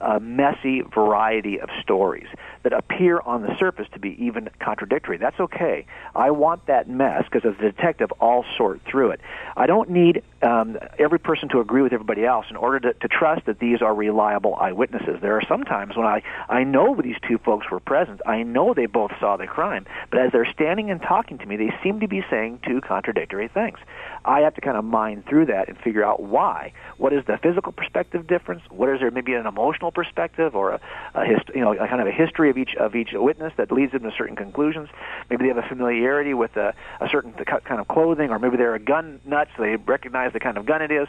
a 0.00 0.18
messy 0.18 0.80
variety 0.80 1.60
of 1.60 1.68
stories 1.82 2.28
that 2.62 2.72
appear 2.72 3.20
on 3.20 3.42
the 3.42 3.56
surface 3.58 3.86
to 3.92 3.98
be 3.98 4.22
even 4.24 4.50
contradictory. 4.60 5.16
That's 5.16 5.38
okay. 5.40 5.86
I 6.14 6.30
want 6.30 6.66
that 6.66 6.88
mess 6.88 7.24
because 7.24 7.48
as 7.48 7.58
a 7.58 7.72
detective, 7.72 8.12
I'll 8.20 8.44
sort 8.56 8.80
through 8.84 9.12
it. 9.12 9.20
I 9.56 9.66
don't 9.66 9.90
need 9.90 10.22
um, 10.42 10.78
every 10.98 11.18
person 11.18 11.48
to 11.50 11.60
agree 11.60 11.82
with 11.82 11.92
everybody 11.92 12.24
else 12.24 12.46
in 12.50 12.56
order 12.56 12.80
to, 12.80 12.92
to 12.92 13.08
trust 13.08 13.46
that 13.46 13.58
these 13.58 13.82
are 13.82 13.94
reliable 13.94 14.54
eyewitnesses. 14.56 15.18
There 15.20 15.36
are 15.36 15.42
some 15.48 15.64
times 15.64 15.96
when 15.96 16.06
I, 16.06 16.22
I 16.48 16.64
know 16.64 17.00
these 17.00 17.16
two 17.26 17.38
folks 17.38 17.70
were 17.70 17.80
present. 17.80 18.20
I 18.26 18.42
know 18.42 18.74
they 18.74 18.86
both 18.86 19.12
saw 19.18 19.36
the 19.36 19.46
crime. 19.46 19.86
But 20.10 20.20
as 20.20 20.32
they're 20.32 20.50
standing 20.52 20.90
and 20.90 21.00
talking 21.00 21.38
to 21.38 21.46
me, 21.46 21.56
they 21.56 21.72
seem 21.82 22.00
to 22.00 22.08
be 22.08 22.22
saying 22.28 22.60
two 22.66 22.80
contradictory 22.80 23.48
things. 23.48 23.78
I 24.24 24.40
have 24.40 24.54
to 24.54 24.60
kind 24.60 24.76
of 24.76 24.84
mine 24.84 25.24
through 25.28 25.46
that 25.46 25.68
and 25.68 25.78
figure 25.78 26.04
out 26.04 26.22
why. 26.22 26.72
What 26.98 27.12
is 27.12 27.24
the 27.26 27.38
physical 27.38 27.72
perspective 27.72 28.26
difference? 28.26 28.62
What 28.70 28.90
is 28.90 29.00
there 29.00 29.10
maybe 29.10 29.32
an 29.32 29.46
emotional 29.46 29.90
perspective 29.90 30.54
or 30.54 30.72
a, 30.72 30.80
a 31.14 31.24
hist- 31.24 31.50
you 31.54 31.62
know 31.62 31.72
a 31.72 31.88
kind 31.88 32.00
of 32.00 32.06
a 32.06 32.12
history 32.12 32.49
of 32.50 32.58
each 32.58 32.74
of 32.74 32.94
each 32.94 33.10
witness 33.12 33.52
that 33.56 33.72
leads 33.72 33.92
them 33.92 34.02
to 34.02 34.10
certain 34.16 34.36
conclusions? 34.36 34.88
Maybe 35.28 35.44
they 35.44 35.48
have 35.48 35.58
a 35.58 35.68
familiarity 35.68 36.34
with 36.34 36.56
a, 36.56 36.74
a 37.00 37.08
certain 37.08 37.32
kind 37.32 37.80
of 37.80 37.88
clothing, 37.88 38.30
or 38.30 38.38
maybe 38.38 38.56
they're 38.56 38.74
a 38.74 38.80
gun 38.80 39.20
nut, 39.24 39.48
so 39.56 39.62
they 39.62 39.76
recognize 39.76 40.32
the 40.32 40.40
kind 40.40 40.58
of 40.58 40.66
gun 40.66 40.82
it 40.82 40.90
is. 40.90 41.08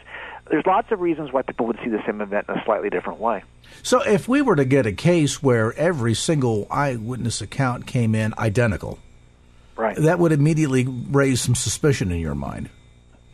There's 0.50 0.66
lots 0.66 0.90
of 0.90 1.00
reasons 1.00 1.32
why 1.32 1.42
people 1.42 1.66
would 1.66 1.78
see 1.84 1.90
the 1.90 2.02
same 2.06 2.20
event 2.20 2.46
in 2.48 2.56
a 2.56 2.64
slightly 2.64 2.90
different 2.90 3.20
way. 3.20 3.42
So, 3.82 4.02
if 4.02 4.28
we 4.28 4.42
were 4.42 4.56
to 4.56 4.64
get 4.64 4.86
a 4.86 4.92
case 4.92 5.42
where 5.42 5.72
every 5.74 6.14
single 6.14 6.66
eyewitness 6.70 7.40
account 7.40 7.86
came 7.86 8.14
in 8.14 8.34
identical, 8.38 8.98
right, 9.76 9.96
that 9.96 10.18
would 10.18 10.32
immediately 10.32 10.86
raise 10.86 11.40
some 11.40 11.54
suspicion 11.54 12.10
in 12.10 12.18
your 12.18 12.34
mind. 12.34 12.70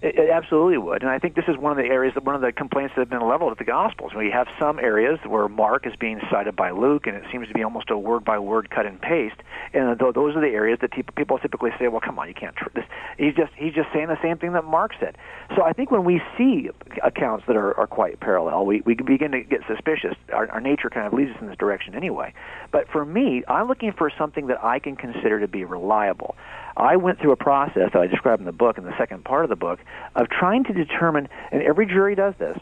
It, 0.00 0.16
it, 0.16 0.30
absolutely 0.30 0.78
would, 0.78 1.02
and 1.02 1.10
I 1.10 1.18
think 1.18 1.34
this 1.34 1.46
is 1.48 1.58
one 1.58 1.72
of 1.72 1.76
the 1.76 1.90
areas 1.90 2.14
that 2.14 2.22
one 2.22 2.36
of 2.36 2.40
the 2.40 2.52
complaints 2.52 2.94
that 2.94 3.00
have 3.00 3.10
been 3.10 3.26
leveled 3.26 3.50
at 3.50 3.58
the 3.58 3.64
Gospels. 3.64 4.12
We 4.16 4.30
have 4.30 4.46
some 4.56 4.78
areas 4.78 5.18
where 5.26 5.48
Mark 5.48 5.88
is 5.88 5.94
being 5.98 6.20
cited 6.30 6.54
by 6.54 6.70
Luke, 6.70 7.08
and 7.08 7.16
it 7.16 7.24
seems 7.32 7.48
to 7.48 7.54
be 7.54 7.64
almost 7.64 7.90
a 7.90 7.98
word 7.98 8.24
by 8.24 8.38
word 8.38 8.70
cut 8.70 8.86
and 8.86 9.00
paste. 9.02 9.34
And 9.74 10.00
uh, 10.00 10.12
those 10.12 10.36
are 10.36 10.40
the 10.40 10.54
areas 10.54 10.78
that 10.82 10.92
people 10.92 11.38
typically 11.38 11.70
say, 11.80 11.88
"Well, 11.88 12.00
come 12.00 12.16
on, 12.16 12.28
you 12.28 12.34
can't." 12.34 12.54
Tr- 12.54 12.68
this. 12.76 12.84
He's 13.16 13.34
just 13.34 13.52
he's 13.56 13.74
just 13.74 13.88
saying 13.92 14.06
the 14.06 14.22
same 14.22 14.38
thing 14.38 14.52
that 14.52 14.64
Mark 14.64 14.92
said. 15.00 15.16
So 15.56 15.64
I 15.64 15.72
think 15.72 15.90
when 15.90 16.04
we 16.04 16.22
see 16.36 16.70
accounts 17.02 17.46
that 17.48 17.56
are, 17.56 17.76
are 17.76 17.88
quite 17.88 18.20
parallel, 18.20 18.66
we 18.66 18.82
we 18.82 18.94
begin 18.94 19.32
to 19.32 19.42
get 19.42 19.62
suspicious. 19.66 20.14
Our, 20.32 20.48
our 20.48 20.60
nature 20.60 20.90
kind 20.90 21.08
of 21.08 21.12
leads 21.12 21.32
us 21.32 21.38
in 21.40 21.48
this 21.48 21.58
direction 21.58 21.96
anyway. 21.96 22.34
But 22.70 22.86
for 22.88 23.04
me, 23.04 23.42
I'm 23.48 23.66
looking 23.66 23.92
for 23.92 24.12
something 24.16 24.46
that 24.46 24.62
I 24.62 24.78
can 24.78 24.94
consider 24.94 25.40
to 25.40 25.48
be 25.48 25.64
reliable. 25.64 26.36
I 26.78 26.94
went 26.94 27.18
through 27.18 27.32
a 27.32 27.36
process 27.36 27.90
that 27.92 28.00
I 28.00 28.06
describe 28.06 28.38
in 28.38 28.46
the 28.46 28.52
book, 28.52 28.78
in 28.78 28.84
the 28.84 28.96
second 28.96 29.24
part 29.24 29.44
of 29.44 29.50
the 29.50 29.56
book, 29.56 29.80
of 30.14 30.28
trying 30.30 30.62
to 30.64 30.72
determine, 30.72 31.28
and 31.50 31.60
every 31.60 31.86
jury 31.86 32.14
does 32.14 32.34
this, 32.38 32.56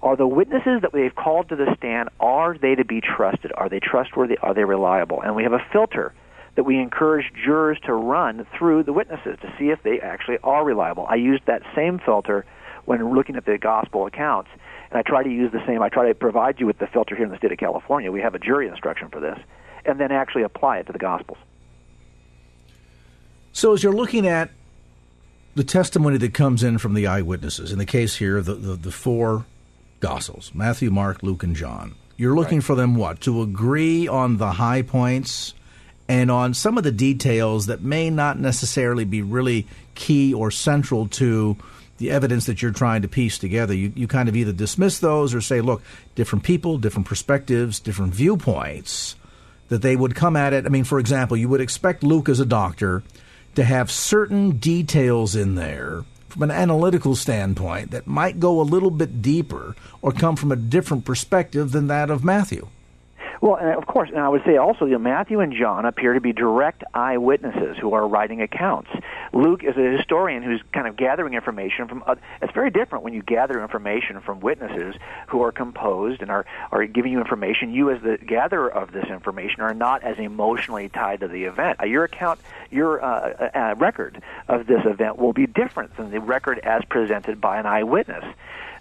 are 0.00 0.16
the 0.16 0.26
witnesses 0.26 0.80
that 0.80 0.92
they've 0.92 1.14
called 1.14 1.50
to 1.50 1.56
the 1.56 1.74
stand, 1.76 2.08
are 2.18 2.56
they 2.56 2.74
to 2.76 2.84
be 2.84 3.02
trusted? 3.02 3.52
Are 3.56 3.68
they 3.68 3.78
trustworthy? 3.80 4.38
Are 4.38 4.54
they 4.54 4.64
reliable? 4.64 5.20
And 5.20 5.36
we 5.36 5.42
have 5.42 5.52
a 5.52 5.64
filter 5.70 6.14
that 6.54 6.64
we 6.64 6.78
encourage 6.78 7.30
jurors 7.44 7.78
to 7.84 7.92
run 7.92 8.46
through 8.56 8.84
the 8.84 8.92
witnesses 8.92 9.36
to 9.42 9.52
see 9.58 9.68
if 9.68 9.82
they 9.82 10.00
actually 10.00 10.38
are 10.42 10.64
reliable. 10.64 11.06
I 11.06 11.16
used 11.16 11.44
that 11.46 11.62
same 11.76 11.98
filter 11.98 12.46
when 12.86 13.14
looking 13.14 13.36
at 13.36 13.44
the 13.44 13.58
gospel 13.58 14.06
accounts, 14.06 14.48
and 14.90 14.98
I 14.98 15.02
try 15.02 15.22
to 15.22 15.30
use 15.30 15.52
the 15.52 15.64
same. 15.66 15.82
I 15.82 15.90
try 15.90 16.08
to 16.08 16.14
provide 16.14 16.58
you 16.58 16.66
with 16.66 16.78
the 16.78 16.86
filter 16.86 17.14
here 17.14 17.26
in 17.26 17.30
the 17.30 17.36
state 17.36 17.52
of 17.52 17.58
California. 17.58 18.10
We 18.10 18.22
have 18.22 18.34
a 18.34 18.38
jury 18.38 18.66
instruction 18.66 19.08
for 19.10 19.20
this, 19.20 19.38
and 19.84 20.00
then 20.00 20.10
actually 20.10 20.42
apply 20.42 20.78
it 20.78 20.86
to 20.86 20.92
the 20.92 20.98
gospels. 20.98 21.38
So, 23.52 23.72
as 23.74 23.82
you're 23.82 23.92
looking 23.92 24.26
at 24.26 24.50
the 25.54 25.64
testimony 25.64 26.18
that 26.18 26.34
comes 26.34 26.62
in 26.62 26.78
from 26.78 26.94
the 26.94 27.06
eyewitnesses, 27.06 27.72
in 27.72 27.78
the 27.78 27.86
case 27.86 28.16
here, 28.16 28.40
the, 28.40 28.54
the, 28.54 28.76
the 28.76 28.92
four 28.92 29.46
Gospels 30.00 30.52
Matthew, 30.54 30.90
Mark, 30.90 31.22
Luke, 31.22 31.42
and 31.42 31.56
John, 31.56 31.94
you're 32.16 32.36
looking 32.36 32.58
right. 32.58 32.64
for 32.64 32.74
them 32.74 32.94
what? 32.94 33.20
To 33.22 33.42
agree 33.42 34.06
on 34.06 34.36
the 34.36 34.52
high 34.52 34.82
points 34.82 35.54
and 36.08 36.30
on 36.30 36.54
some 36.54 36.78
of 36.78 36.84
the 36.84 36.92
details 36.92 37.66
that 37.66 37.82
may 37.82 38.08
not 38.10 38.38
necessarily 38.38 39.04
be 39.04 39.22
really 39.22 39.66
key 39.94 40.32
or 40.32 40.50
central 40.50 41.06
to 41.08 41.56
the 41.98 42.10
evidence 42.10 42.46
that 42.46 42.62
you're 42.62 42.70
trying 42.70 43.02
to 43.02 43.08
piece 43.08 43.38
together. 43.38 43.74
You, 43.74 43.92
you 43.94 44.08
kind 44.08 44.28
of 44.28 44.36
either 44.36 44.52
dismiss 44.52 45.00
those 45.00 45.34
or 45.34 45.40
say, 45.40 45.60
look, 45.60 45.82
different 46.14 46.44
people, 46.44 46.78
different 46.78 47.06
perspectives, 47.06 47.80
different 47.80 48.14
viewpoints, 48.14 49.16
that 49.68 49.82
they 49.82 49.96
would 49.96 50.14
come 50.14 50.36
at 50.36 50.52
it. 50.52 50.64
I 50.64 50.68
mean, 50.70 50.84
for 50.84 50.98
example, 50.98 51.36
you 51.36 51.48
would 51.48 51.60
expect 51.60 52.02
Luke 52.02 52.28
as 52.28 52.40
a 52.40 52.46
doctor 52.46 53.02
to 53.58 53.64
have 53.64 53.90
certain 53.90 54.52
details 54.52 55.34
in 55.34 55.56
there 55.56 56.04
from 56.28 56.42
an 56.42 56.50
analytical 56.52 57.16
standpoint 57.16 57.90
that 57.90 58.06
might 58.06 58.38
go 58.38 58.60
a 58.60 58.62
little 58.62 58.92
bit 58.92 59.20
deeper 59.20 59.74
or 60.00 60.12
come 60.12 60.36
from 60.36 60.52
a 60.52 60.56
different 60.56 61.04
perspective 61.04 61.72
than 61.72 61.88
that 61.88 62.08
of 62.08 62.22
Matthew. 62.22 62.68
Well, 63.40 63.56
and 63.56 63.70
of 63.70 63.84
course, 63.88 64.10
and 64.10 64.20
I 64.20 64.28
would 64.28 64.42
say 64.46 64.58
also, 64.58 64.84
you 64.84 64.92
know, 64.92 64.98
Matthew 64.98 65.40
and 65.40 65.52
John 65.52 65.86
appear 65.86 66.12
to 66.12 66.20
be 66.20 66.32
direct 66.32 66.84
eyewitnesses 66.94 67.76
who 67.80 67.94
are 67.94 68.06
writing 68.06 68.42
accounts. 68.42 68.90
Luke 69.32 69.62
is 69.64 69.76
a 69.76 69.96
historian 69.96 70.42
who's 70.42 70.62
kind 70.72 70.86
of 70.86 70.96
gathering 70.96 71.34
information 71.34 71.88
from. 71.88 72.02
Uh, 72.06 72.16
it's 72.42 72.52
very 72.52 72.70
different 72.70 73.04
when 73.04 73.12
you 73.14 73.22
gather 73.22 73.62
information 73.62 74.20
from 74.20 74.40
witnesses 74.40 74.94
who 75.28 75.42
are 75.42 75.52
composed 75.52 76.22
and 76.22 76.30
are 76.30 76.46
are 76.72 76.86
giving 76.86 77.12
you 77.12 77.20
information. 77.20 77.72
You, 77.72 77.90
as 77.90 78.02
the 78.02 78.18
gatherer 78.18 78.70
of 78.70 78.92
this 78.92 79.06
information, 79.06 79.60
are 79.60 79.74
not 79.74 80.02
as 80.02 80.18
emotionally 80.18 80.88
tied 80.88 81.20
to 81.20 81.28
the 81.28 81.44
event. 81.44 81.80
Uh, 81.80 81.86
your 81.86 82.04
account, 82.04 82.40
your 82.70 83.02
uh, 83.02 83.08
uh, 83.08 83.58
uh 83.58 83.74
record 83.76 84.22
of 84.48 84.66
this 84.66 84.84
event 84.84 85.18
will 85.18 85.32
be 85.32 85.46
different 85.46 85.96
than 85.96 86.10
the 86.10 86.20
record 86.20 86.58
as 86.60 86.84
presented 86.84 87.40
by 87.40 87.58
an 87.58 87.66
eyewitness. 87.66 88.24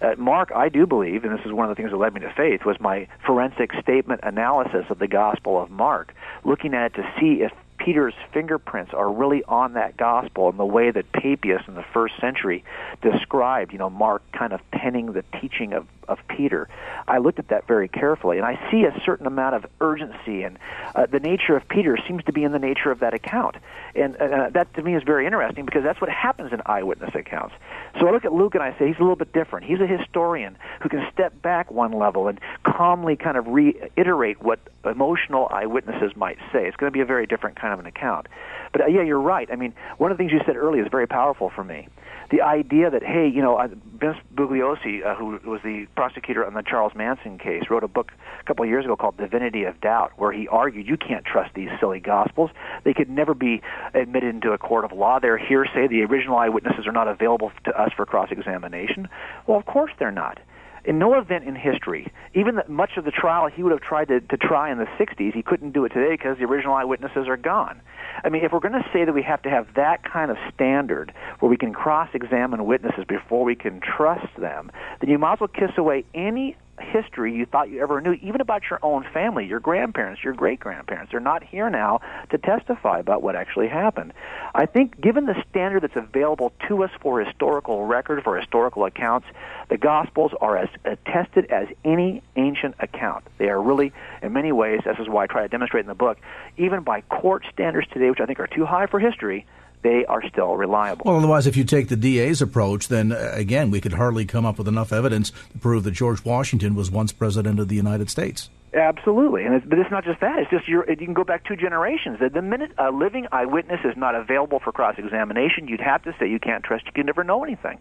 Uh, 0.01 0.13
Mark, 0.17 0.51
I 0.55 0.69
do 0.69 0.85
believe, 0.85 1.23
and 1.23 1.37
this 1.37 1.45
is 1.45 1.51
one 1.51 1.69
of 1.69 1.75
the 1.75 1.75
things 1.75 1.91
that 1.91 1.97
led 1.97 2.13
me 2.13 2.21
to 2.21 2.31
faith, 2.31 2.65
was 2.65 2.79
my 2.79 3.07
forensic 3.25 3.73
statement 3.81 4.21
analysis 4.23 4.85
of 4.89 4.99
the 4.99 5.07
Gospel 5.07 5.61
of 5.61 5.71
Mark, 5.71 6.13
looking 6.43 6.73
at 6.75 6.93
it 6.93 7.01
to 7.01 7.13
see 7.19 7.41
if 7.41 7.51
Peter's 7.77 8.13
fingerprints 8.33 8.93
are 8.93 9.11
really 9.11 9.43
on 9.43 9.73
that 9.73 9.97
gospel 9.97 10.49
in 10.49 10.57
the 10.57 10.65
way 10.65 10.91
that 10.91 11.11
Papias 11.11 11.61
in 11.67 11.75
the 11.75 11.85
first 11.93 12.19
century 12.19 12.63
described, 13.01 13.71
you 13.71 13.79
know, 13.79 13.89
Mark 13.89 14.23
kind 14.31 14.53
of 14.53 14.61
penning 14.71 15.13
the 15.13 15.23
teaching 15.39 15.73
of, 15.73 15.87
of 16.07 16.19
Peter. 16.27 16.67
I 17.07 17.19
looked 17.19 17.39
at 17.39 17.49
that 17.49 17.67
very 17.67 17.87
carefully, 17.87 18.37
and 18.37 18.45
I 18.45 18.59
see 18.71 18.83
a 18.83 19.01
certain 19.05 19.27
amount 19.27 19.55
of 19.55 19.65
urgency, 19.79 20.43
and 20.43 20.57
uh, 20.95 21.05
the 21.05 21.19
nature 21.19 21.55
of 21.55 21.67
Peter 21.67 21.97
seems 22.07 22.23
to 22.25 22.33
be 22.33 22.43
in 22.43 22.51
the 22.51 22.59
nature 22.59 22.91
of 22.91 22.99
that 22.99 23.13
account. 23.13 23.55
And 23.95 24.15
uh, 24.17 24.49
that 24.51 24.73
to 24.75 24.81
me 24.81 24.95
is 24.95 25.03
very 25.03 25.25
interesting 25.25 25.65
because 25.65 25.83
that's 25.83 26.01
what 26.01 26.09
happens 26.09 26.53
in 26.53 26.61
eyewitness 26.65 27.15
accounts. 27.15 27.55
So 27.99 28.07
I 28.07 28.11
look 28.11 28.25
at 28.25 28.33
Luke 28.33 28.53
and 28.53 28.63
I 28.63 28.77
say 28.77 28.87
he's 28.87 28.97
a 28.97 29.01
little 29.01 29.15
bit 29.15 29.33
different. 29.33 29.65
He's 29.65 29.79
a 29.79 29.87
historian 29.87 30.57
who 30.81 30.89
can 30.89 31.07
step 31.11 31.41
back 31.41 31.71
one 31.71 31.91
level 31.91 32.27
and 32.27 32.39
calmly 32.63 33.15
kind 33.15 33.37
of 33.37 33.47
reiterate 33.47 34.41
what 34.41 34.59
emotional 34.85 35.47
eyewitnesses 35.51 36.15
might 36.15 36.37
say. 36.51 36.67
It's 36.67 36.77
going 36.77 36.91
to 36.91 36.95
be 36.95 37.01
a 37.01 37.05
very 37.05 37.25
different 37.25 37.59
kind 37.59 37.66
of 37.73 37.79
an 37.79 37.85
account. 37.85 38.27
But 38.71 38.81
uh, 38.81 38.85
yeah, 38.87 39.03
you're 39.03 39.21
right. 39.21 39.49
I 39.51 39.55
mean, 39.55 39.73
one 39.97 40.11
of 40.11 40.17
the 40.17 40.21
things 40.21 40.31
you 40.31 40.41
said 40.45 40.55
earlier 40.55 40.83
is 40.83 40.89
very 40.91 41.07
powerful 41.07 41.51
for 41.53 41.63
me 41.63 41.87
the 42.29 42.41
idea 42.41 42.89
that 42.89 43.03
hey, 43.03 43.29
you 43.33 43.41
know, 43.41 43.57
Vince 43.99 44.17
Bugliosi, 44.35 45.05
uh, 45.05 45.15
who 45.15 45.39
was 45.49 45.61
the 45.63 45.87
prosecutor 45.95 46.45
on 46.45 46.53
the 46.53 46.61
Charles 46.61 46.93
Manson 46.95 47.37
case, 47.37 47.63
wrote 47.69 47.83
a 47.83 47.87
book 47.87 48.11
a 48.39 48.43
couple 48.43 48.63
of 48.63 48.69
years 48.69 48.85
ago 48.85 48.95
called 48.95 49.17
Divinity 49.17 49.63
of 49.63 49.79
Doubt, 49.79 50.11
where 50.17 50.31
he 50.31 50.47
argued 50.47 50.87
you 50.87 50.97
can't 50.97 51.25
trust 51.25 51.53
these 51.53 51.69
silly 51.79 51.99
gospels; 51.99 52.51
they 52.83 52.93
could 52.93 53.09
never 53.09 53.33
be 53.33 53.61
admitted 53.93 54.35
into 54.35 54.51
a 54.51 54.57
court 54.57 54.83
of 54.83 54.91
law. 54.91 55.19
They're 55.19 55.37
hearsay. 55.37 55.87
The 55.87 56.03
original 56.03 56.37
eyewitnesses 56.37 56.85
are 56.85 56.91
not 56.91 57.07
available 57.07 57.51
to 57.65 57.81
us 57.81 57.91
for 57.95 58.05
cross-examination. 58.05 59.07
Well, 59.45 59.57
of 59.57 59.65
course 59.65 59.91
they're 59.97 60.11
not 60.11 60.39
in 60.87 60.97
no 60.97 61.19
event 61.19 61.43
in 61.43 61.53
history, 61.53 62.11
even 62.33 62.55
the, 62.55 62.63
much 62.69 62.91
of 62.95 63.03
the 63.03 63.11
trial 63.11 63.47
he 63.47 63.61
would 63.61 63.73
have 63.73 63.81
tried 63.81 64.07
to, 64.07 64.21
to 64.21 64.37
try 64.37 64.71
in 64.71 64.77
the 64.77 64.87
60s, 64.97 65.33
he 65.33 65.43
couldn't 65.43 65.73
do 65.73 65.83
it 65.83 65.89
today 65.89 66.13
because 66.13 66.37
the 66.37 66.45
original 66.45 66.73
eyewitnesses 66.73 67.27
are 67.27 67.35
gone. 67.35 67.81
I 68.23 68.29
mean, 68.29 68.43
if 68.45 68.53
we're 68.53 68.61
going 68.61 68.73
to 68.73 68.89
say 68.93 69.03
that 69.03 69.13
we 69.13 69.21
have 69.21 69.41
to 69.41 69.49
have 69.49 69.67
that 69.75 70.09
kind 70.09 70.31
of 70.31 70.37
standard 70.53 71.13
where 71.39 71.49
we 71.49 71.57
can 71.57 71.73
cross 71.73 72.09
examine 72.13 72.65
witnesses 72.65 73.03
before 73.05 73.43
we 73.43 73.53
can 73.53 73.81
trust 73.81 74.33
them, 74.39 74.71
then 75.01 75.09
you 75.09 75.19
might 75.19 75.33
as 75.33 75.39
well 75.41 75.49
kiss 75.49 75.71
away 75.77 76.05
any 76.15 76.55
history 76.79 77.35
you 77.35 77.45
thought 77.45 77.69
you 77.69 77.81
ever 77.81 78.01
knew, 78.01 78.13
even 78.13 78.41
about 78.41 78.69
your 78.69 78.79
own 78.81 79.05
family, 79.13 79.45
your 79.45 79.59
grandparents, 79.59 80.23
your 80.23 80.33
great 80.33 80.59
grandparents. 80.59 81.11
They're 81.11 81.19
not 81.19 81.43
here 81.43 81.69
now 81.69 82.01
to 82.29 82.37
testify 82.37 82.99
about 82.99 83.21
what 83.21 83.35
actually 83.35 83.67
happened. 83.67 84.13
I 84.53 84.65
think, 84.65 84.99
given 84.99 85.25
the 85.25 85.43
standard 85.49 85.83
that's 85.83 85.95
available 85.95 86.53
to 86.67 86.83
us 86.83 86.91
for 87.01 87.19
historical 87.19 87.85
record, 87.85 88.23
for 88.23 88.37
historical 88.37 88.85
accounts, 88.85 89.27
the 89.69 89.77
Gospels 89.77 90.31
are 90.39 90.57
as 90.57 90.69
attested 90.85 91.45
as 91.51 91.67
any 91.83 92.21
ancient 92.35 92.75
account. 92.79 93.25
They 93.37 93.49
are 93.49 93.61
really, 93.61 93.91
in 94.21 94.33
many 94.33 94.51
ways, 94.51 94.81
this 94.85 94.97
is 94.99 95.09
why 95.09 95.23
I 95.23 95.27
try 95.27 95.41
to 95.43 95.47
demonstrate 95.47 95.81
in 95.81 95.87
the 95.87 95.95
book, 95.95 96.17
even 96.57 96.83
by 96.83 97.01
court 97.01 97.43
standards 97.51 97.87
today, 97.91 98.09
which 98.09 98.19
I 98.19 98.25
think 98.25 98.39
are 98.39 98.47
too 98.47 98.65
high 98.65 98.87
for 98.87 98.99
history, 98.99 99.45
they 99.81 100.05
are 100.05 100.27
still 100.27 100.55
reliable. 100.55 101.03
Well, 101.05 101.17
otherwise, 101.17 101.47
if 101.47 101.55
you 101.55 101.63
take 101.63 101.87
the 101.87 101.95
DA's 101.95 102.41
approach, 102.41 102.87
then 102.87 103.11
uh, 103.11 103.31
again, 103.33 103.71
we 103.71 103.81
could 103.81 103.93
hardly 103.93 104.25
come 104.25 104.45
up 104.45 104.57
with 104.57 104.67
enough 104.67 104.91
evidence 104.91 105.31
to 105.51 105.59
prove 105.59 105.83
that 105.83 105.91
George 105.91 106.23
Washington 106.25 106.75
was 106.75 106.91
once 106.91 107.11
president 107.11 107.59
of 107.59 107.67
the 107.67 107.75
United 107.75 108.09
States. 108.09 108.49
Absolutely, 108.73 109.45
and 109.45 109.55
it's, 109.55 109.65
but 109.65 109.79
it's 109.79 109.89
not 109.89 110.03
just 110.03 110.19
that. 110.19 110.39
It's 110.39 110.51
just 110.51 110.67
you 110.67 110.83
can 110.83 111.13
go 111.13 111.23
back 111.23 111.45
two 111.45 111.55
generations. 111.55 112.19
The, 112.19 112.27
the 112.29 112.41
minute 112.41 112.71
a 112.77 112.91
living 112.91 113.25
eyewitness 113.31 113.79
is 113.85 113.95
not 113.95 114.13
available 114.13 114.59
for 114.59 114.73
cross 114.73 114.95
examination, 114.97 115.69
you'd 115.69 115.79
have 115.79 116.03
to 116.03 116.13
say 116.19 116.27
you 116.27 116.39
can't 116.39 116.65
trust. 116.65 116.85
You 116.85 116.91
can 116.91 117.05
never 117.05 117.23
know 117.23 117.45
anything, 117.45 117.79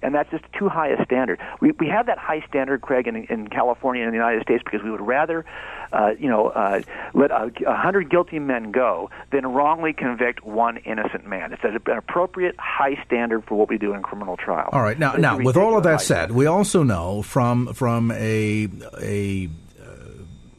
and 0.00 0.14
that's 0.14 0.30
just 0.30 0.44
too 0.56 0.68
high 0.68 0.90
a 0.90 1.04
standard. 1.04 1.40
We 1.60 1.72
we 1.72 1.88
have 1.88 2.06
that 2.06 2.18
high 2.18 2.44
standard, 2.48 2.82
Craig, 2.82 3.08
in, 3.08 3.16
in 3.24 3.48
California 3.48 4.04
and 4.04 4.12
the 4.12 4.16
United 4.16 4.42
States 4.42 4.62
because 4.64 4.80
we 4.84 4.92
would 4.92 5.00
rather, 5.00 5.44
uh, 5.92 6.12
you 6.16 6.28
know, 6.28 6.50
uh, 6.50 6.82
let 7.14 7.32
a, 7.32 7.50
a 7.66 7.76
hundred 7.76 8.08
guilty 8.08 8.38
men 8.38 8.70
go 8.70 9.10
than 9.32 9.44
wrongly 9.44 9.92
convict 9.92 10.44
one 10.44 10.76
innocent 10.78 11.26
man. 11.26 11.52
It's 11.52 11.64
an 11.64 11.76
appropriate 11.98 12.54
high 12.60 13.02
standard 13.04 13.44
for 13.44 13.56
what 13.56 13.68
we 13.68 13.76
do 13.76 13.92
in 13.92 14.04
criminal 14.04 14.36
trial. 14.36 14.68
All 14.72 14.82
right, 14.82 14.98
now 15.00 15.14
now 15.14 15.36
with 15.36 15.56
all 15.56 15.76
of 15.76 15.82
that 15.82 16.00
said, 16.00 16.30
we 16.30 16.46
also 16.46 16.84
know 16.84 17.22
from 17.22 17.74
from 17.74 18.12
a 18.12 18.68
a 19.02 19.50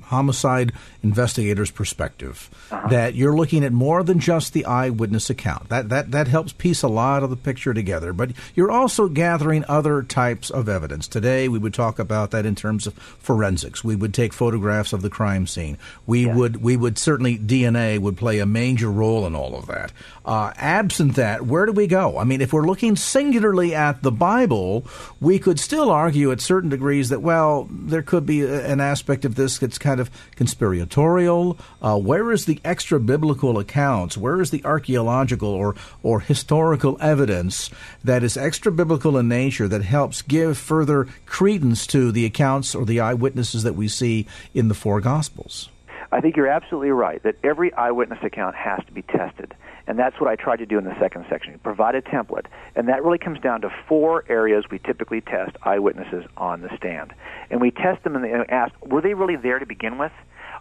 homicide 0.10 0.74
investigator's 1.04 1.72
perspective 1.72 2.50
uh-huh. 2.72 2.88
that 2.90 3.16
you're 3.16 3.36
looking 3.36 3.64
at 3.64 3.72
more 3.72 4.04
than 4.04 4.20
just 4.20 4.54
the 4.54 4.66
eyewitness 4.66 5.30
account. 5.30 5.70
That 5.70 5.90
that 5.90 6.12
that 6.12 6.28
helps 6.28 6.52
piece 6.54 6.84
a 6.84 6.88
lot 6.88 7.24
of 7.24 7.30
the 7.30 7.36
picture 7.36 7.74
together. 7.74 8.12
But 8.12 8.32
you're 8.56 8.72
also 8.72 9.08
gathering 9.08 9.64
other 9.68 10.04
types 10.04 10.50
of 10.50 10.68
evidence. 10.68 11.08
Today 11.08 11.48
we 11.48 11.60
would 11.60 11.74
talk 11.74 12.00
about 12.00 12.32
that 12.32 12.46
in 12.46 12.56
terms 12.56 12.88
of 12.88 12.94
forensics. 12.96 13.84
We 13.84 13.96
would 13.96 14.14
take 14.14 14.34
photographs 14.34 14.94
of 14.94 15.02
the 15.02 15.10
crime 15.10 15.48
scene. 15.48 15.78
We 16.06 16.26
yeah. 16.26 16.36
would 16.36 16.62
we 16.62 16.76
would 16.76 16.98
certainly 16.98 17.38
DNA 17.38 18.00
would 18.00 18.18
play 18.18 18.40
a 18.40 18.46
major 18.46 18.92
role 18.92 19.26
in 19.26 19.36
all 19.36 19.56
of 19.56 19.68
that. 19.68 19.92
Uh, 20.26 20.54
absent 20.58 21.16
that, 21.16 21.46
where 21.46 21.66
do 21.66 21.72
we 21.72 21.88
go? 21.88 22.18
I 22.18 22.24
mean, 22.24 22.42
if 22.42 22.54
we're 22.54 22.68
looking 22.68 22.96
singularly 22.96 23.74
at 23.74 24.04
the 24.04 24.12
Bible, 24.12 24.86
we 25.20 25.40
could 25.40 25.60
still 25.60 25.90
argue 25.90 26.32
at 26.32 26.40
certain 26.40 26.70
degrees 26.70 27.10
that 27.10 27.22
well, 27.22 27.68
there 27.72 28.04
could 28.04 28.26
be 28.26 28.46
an 28.46 28.80
aspect 28.80 29.26
of 29.26 29.36
this 29.36 29.58
that's 29.58 29.78
kind 29.78 29.99
of 29.99 29.99
conspiratorial. 30.36 31.58
Uh, 31.82 31.98
where 31.98 32.32
is 32.32 32.46
the 32.46 32.60
extra 32.64 33.00
biblical 33.00 33.58
accounts? 33.58 34.18
Where 34.18 34.40
is 34.40 34.52
the 34.52 34.64
archaeological 34.64 35.50
or 35.50 35.76
or 36.04 36.20
historical 36.20 36.98
evidence 37.02 37.70
that 38.04 38.24
is 38.24 38.38
extra 38.38 38.72
biblical 38.72 39.18
in 39.18 39.28
nature 39.28 39.68
that 39.68 39.84
helps 39.84 40.22
give 40.22 40.58
further 40.58 41.08
credence 41.26 41.88
to 41.88 42.12
the 42.12 42.26
accounts 42.26 42.76
or 42.76 42.86
the 42.86 43.00
eyewitnesses 43.00 43.64
that 43.64 43.76
we 43.76 43.88
see 43.88 44.28
in 44.54 44.68
the 44.68 44.76
four 44.76 45.02
Gospels? 45.02 45.70
I 46.12 46.22
think 46.22 46.36
you're 46.36 46.48
absolutely 46.48 46.90
right 46.92 47.22
that 47.24 47.36
every 47.44 47.74
eyewitness 47.74 48.20
account 48.24 48.56
has 48.56 48.84
to 48.86 48.92
be 48.92 49.04
tested. 49.04 49.54
And 49.88 49.98
that's 49.98 50.20
what 50.20 50.30
I 50.30 50.36
tried 50.36 50.58
to 50.58 50.66
do 50.66 50.78
in 50.78 50.84
the 50.84 50.98
second 51.00 51.26
section. 51.30 51.58
Provide 51.64 51.96
a 51.96 52.02
template. 52.02 52.46
And 52.76 52.88
that 52.90 53.04
really 53.04 53.18
comes 53.18 53.40
down 53.40 53.62
to 53.62 53.70
four 53.88 54.24
areas 54.30 54.66
we 54.70 54.80
typically 54.80 55.22
test 55.22 55.56
eyewitnesses 55.64 56.26
on 56.38 56.62
the 56.62 56.76
stand. 56.78 57.14
And 57.50 57.60
we 57.60 57.72
test 57.72 58.04
them 58.04 58.16
and 58.16 58.50
ask, 58.52 58.74
were 58.86 59.02
they 59.02 59.16
really 59.16 59.36
there 59.36 59.58
to 59.60 59.66
begin 59.66 59.98
with? 59.98 60.12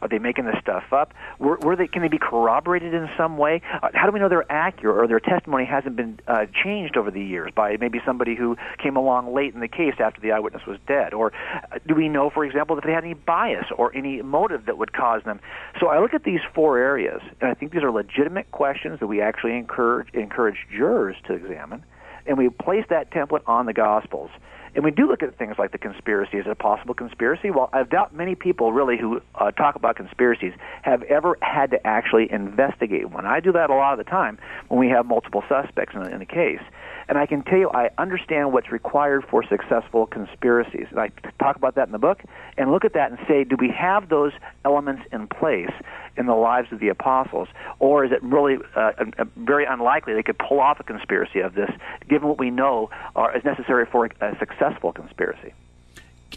Are 0.01 0.09
they 0.09 0.19
making 0.19 0.45
this 0.45 0.57
stuff 0.61 0.85
up? 0.93 1.13
Were, 1.39 1.59
were 1.59 1.77
they? 1.77 1.87
Can 1.87 2.03
they 2.03 2.09
be 2.09 2.19
corroborated 2.19 2.95
in 2.95 3.09
some 3.17 3.39
way? 3.39 3.63
Uh, 3.83 3.89
how 3.95 4.07
do 4.07 4.13
we 4.13 4.21
know 4.21 4.29
they're 4.29 4.51
accurate 4.51 4.97
or 4.97 5.07
their 5.07 5.21
testimony 5.21 5.65
hasn't 5.65 5.97
been 5.97 6.21
uh, 6.27 6.47
changed 6.65 6.97
over 6.97 7.11
the 7.11 7.23
years 7.23 7.53
by 7.55 7.77
maybe 7.77 8.01
somebody 8.05 8.35
who 8.37 8.57
came 8.83 8.97
along 8.97 9.35
late 9.35 9.55
in 9.55 9.61
the 9.61 9.69
case 9.69 9.95
after 9.99 10.21
the 10.21 10.33
eyewitness 10.33 10.67
was 10.67 10.79
dead? 10.87 11.15
Or 11.15 11.33
uh, 11.53 11.79
do 11.87 11.95
we 11.95 12.09
know, 12.09 12.31
for 12.31 12.45
example, 12.45 12.77
if 12.79 12.85
they 12.85 12.93
had 12.93 13.05
any 13.05 13.15
bias 13.15 13.67
or 13.77 13.95
any 13.95 14.23
motive 14.23 14.67
that 14.67 14.79
would 14.79 14.93
cause 14.93 15.23
them? 15.25 15.41
So 15.81 15.89
I 15.89 16.01
look 16.01 16.15
at 16.15 16.25
these 16.25 16.41
four 16.55 16.79
areas, 16.79 17.21
and 17.41 17.51
I 17.51 17.55
think 17.55 17.73
these 17.73 17.83
are 17.83 17.91
legitimate 17.91 18.51
questions 18.51 19.01
that 19.01 19.07
we 19.07 19.21
actually 19.21 19.57
encourage 19.57 20.09
encourage 20.15 20.67
jurors 20.71 21.17
to 21.27 21.35
examine, 21.35 21.85
and 22.27 22.39
we 22.39 22.49
place 22.49 22.85
that 22.91 23.11
template 23.11 23.43
on 23.47 23.67
the 23.67 23.73
Gospels. 23.73 24.31
And 24.75 24.85
we 24.85 24.91
do 24.91 25.09
look 25.09 25.23
at 25.23 25.37
things 25.39 25.57
like 25.59 25.73
the 25.73 25.79
conspiracy. 25.79 26.39
Is 26.39 26.47
it 26.47 26.51
a 26.51 26.55
possible 26.55 26.95
conspiracy? 26.95 27.51
Well, 27.51 27.71
I 27.73 27.83
doubt 27.83 28.15
many 28.15 28.35
people 28.35 28.73
really 28.73 28.99
who 28.99 29.21
uh, 29.35 29.51
talk 29.53 29.77
about 29.77 29.97
conspiracies 29.97 30.53
have 30.83 31.03
ever 31.05 31.37
had 31.41 31.71
to 31.71 31.87
actually 31.87 32.31
investigate 32.31 33.11
one. 33.11 33.27
I 33.27 33.41
do 33.41 33.53
that 33.53 33.71
a 33.71 33.75
lot 33.75 33.99
of 33.99 34.05
the 34.05 34.11
time 34.11 34.39
when 34.69 34.79
we 34.79 34.89
have 34.89 35.07
multiple 35.07 35.43
suspects 35.49 35.95
in 35.95 36.03
a, 36.03 36.09
in 36.09 36.23
a 36.23 36.27
case. 36.27 36.61
And 37.09 37.17
I 37.17 37.25
can 37.25 37.43
tell 37.43 37.59
you, 37.59 37.71
I 37.71 37.89
understand 37.97 38.53
what's 38.53 38.71
required 38.71 39.25
for 39.31 39.43
successful 39.43 40.07
conspiracies. 40.07 40.87
And 40.91 41.01
I 41.01 41.09
talk 41.41 41.57
about 41.57 41.75
that 41.77 41.89
in 41.89 41.93
the 41.93 41.99
book 41.99 42.23
and 42.59 42.71
look 42.71 42.85
at 42.85 42.93
that 42.93 43.11
and 43.11 43.19
say, 43.27 43.45
do 43.45 43.57
we 43.59 43.71
have 43.71 44.11
those 44.11 44.33
elements 44.67 45.03
in 45.11 45.27
place 45.27 45.73
in 46.19 46.27
the 46.27 46.35
lives 46.35 46.71
of 46.71 46.81
the 46.81 46.89
apostles? 46.89 47.49
Or 47.79 48.05
is 48.05 48.13
it 48.13 48.23
really 48.23 48.59
uh, 48.77 48.93
very 49.37 49.65
unlikely 49.65 50.13
they 50.15 50.23
could 50.23 50.39
pull 50.39 50.61
off 50.61 50.81
a 50.81 50.83
conspiracy 50.83 51.41
of 51.41 51.55
this, 51.55 51.71
given 52.11 52.29
what 52.29 52.39
we 52.39 52.51
know 52.51 52.91
is 53.35 53.43
necessary 53.43 53.87
for 53.91 54.05
a 54.21 54.37
successful 54.39 54.59
conspiracy? 54.93 55.53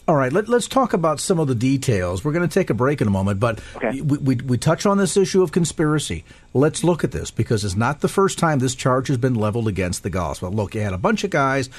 All 0.07 0.15
right, 0.15 0.31
let, 0.31 0.50
us 0.50 0.67
talk 0.67 0.93
about 0.93 1.19
some 1.19 1.39
of 1.39 1.47
the 1.47 1.55
details. 1.55 2.23
We're 2.23 2.31
going 2.31 2.48
to 2.48 2.53
take 2.53 2.70
a 2.70 2.74
break 2.74 3.01
in 3.01 3.07
a 3.07 3.11
moment, 3.11 3.39
but 3.39 3.59
okay. 3.75 4.01
we, 4.01 4.17
we, 4.17 4.35
we, 4.35 4.57
touch 4.57 4.85
on 4.85 4.98
this 4.98 5.15
issue 5.15 5.44
of 5.44 5.51
conspiracy. 5.51 6.24
Let's 6.53 6.83
look 6.83 7.03
at 7.03 7.11
this 7.11 7.29
because 7.29 7.63
it's 7.63 7.75
not 7.75 8.00
the 8.00 8.07
first 8.07 8.39
time 8.39 8.59
this 8.59 8.74
charge 8.74 9.09
has 9.09 9.17
been 9.17 9.35
leveled 9.35 9.67
against 9.67 10.03
the 10.03 10.09
gospel. 10.09 10.51
Look, 10.51 10.75
you 10.75 10.81
had 10.81 10.94
a 10.94 10.98
bunch 10.98 11.24
of 11.24 11.29
guys, 11.29 11.70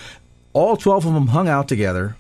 all 0.53 0.77
12 0.77 1.07
of 1.07 1.15
them 1.15 1.29
hung 1.29 1.49
out 1.49 1.69
together. 1.69 2.17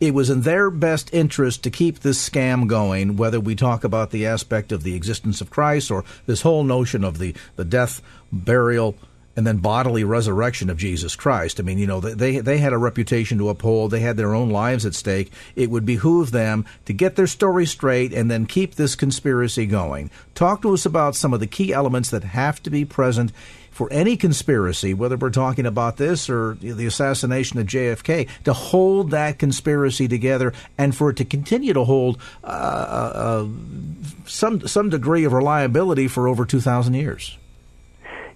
It 0.00 0.14
was 0.14 0.30
in 0.30 0.42
their 0.42 0.70
best 0.70 1.12
interest 1.12 1.64
to 1.64 1.70
keep 1.70 2.00
this 2.00 2.28
scam 2.28 2.66
going, 2.66 3.16
whether 3.16 3.40
we 3.40 3.54
talk 3.54 3.84
about 3.84 4.10
the 4.10 4.26
aspect 4.26 4.72
of 4.72 4.84
the 4.84 4.94
existence 4.94 5.40
of 5.40 5.50
Christ 5.50 5.90
or 5.90 6.04
this 6.26 6.42
whole 6.42 6.64
notion 6.64 7.04
of 7.04 7.18
the, 7.18 7.34
the 7.56 7.64
death, 7.64 8.00
burial, 8.32 8.96
and 9.36 9.46
then 9.46 9.58
bodily 9.58 10.04
resurrection 10.04 10.68
of 10.68 10.76
Jesus 10.76 11.16
Christ. 11.16 11.58
I 11.58 11.62
mean, 11.62 11.78
you 11.78 11.86
know, 11.86 12.00
they 12.00 12.38
they 12.38 12.58
had 12.58 12.72
a 12.72 12.78
reputation 12.78 13.38
to 13.38 13.48
uphold. 13.48 13.90
They 13.90 14.00
had 14.00 14.16
their 14.16 14.34
own 14.34 14.50
lives 14.50 14.84
at 14.84 14.94
stake. 14.94 15.32
It 15.56 15.70
would 15.70 15.86
behoove 15.86 16.30
them 16.30 16.66
to 16.84 16.92
get 16.92 17.16
their 17.16 17.26
story 17.26 17.66
straight 17.66 18.12
and 18.12 18.30
then 18.30 18.46
keep 18.46 18.74
this 18.74 18.94
conspiracy 18.94 19.66
going. 19.66 20.10
Talk 20.34 20.62
to 20.62 20.74
us 20.74 20.86
about 20.86 21.16
some 21.16 21.32
of 21.32 21.40
the 21.40 21.46
key 21.46 21.72
elements 21.72 22.10
that 22.10 22.24
have 22.24 22.62
to 22.64 22.70
be 22.70 22.84
present 22.84 23.32
for 23.70 23.90
any 23.90 24.18
conspiracy, 24.18 24.92
whether 24.92 25.16
we're 25.16 25.30
talking 25.30 25.64
about 25.64 25.96
this 25.96 26.28
or 26.28 26.58
the 26.60 26.84
assassination 26.84 27.58
of 27.58 27.66
JFK, 27.66 28.28
to 28.44 28.52
hold 28.52 29.10
that 29.12 29.38
conspiracy 29.38 30.06
together 30.06 30.52
and 30.76 30.94
for 30.94 31.10
it 31.10 31.16
to 31.16 31.24
continue 31.24 31.72
to 31.72 31.84
hold 31.84 32.18
uh, 32.44 32.46
uh, 32.46 33.12
uh 33.14 33.48
some 34.26 34.66
some 34.68 34.90
degree 34.90 35.24
of 35.24 35.32
reliability 35.32 36.06
for 36.06 36.28
over 36.28 36.44
two 36.44 36.60
thousand 36.60 36.94
years. 36.94 37.36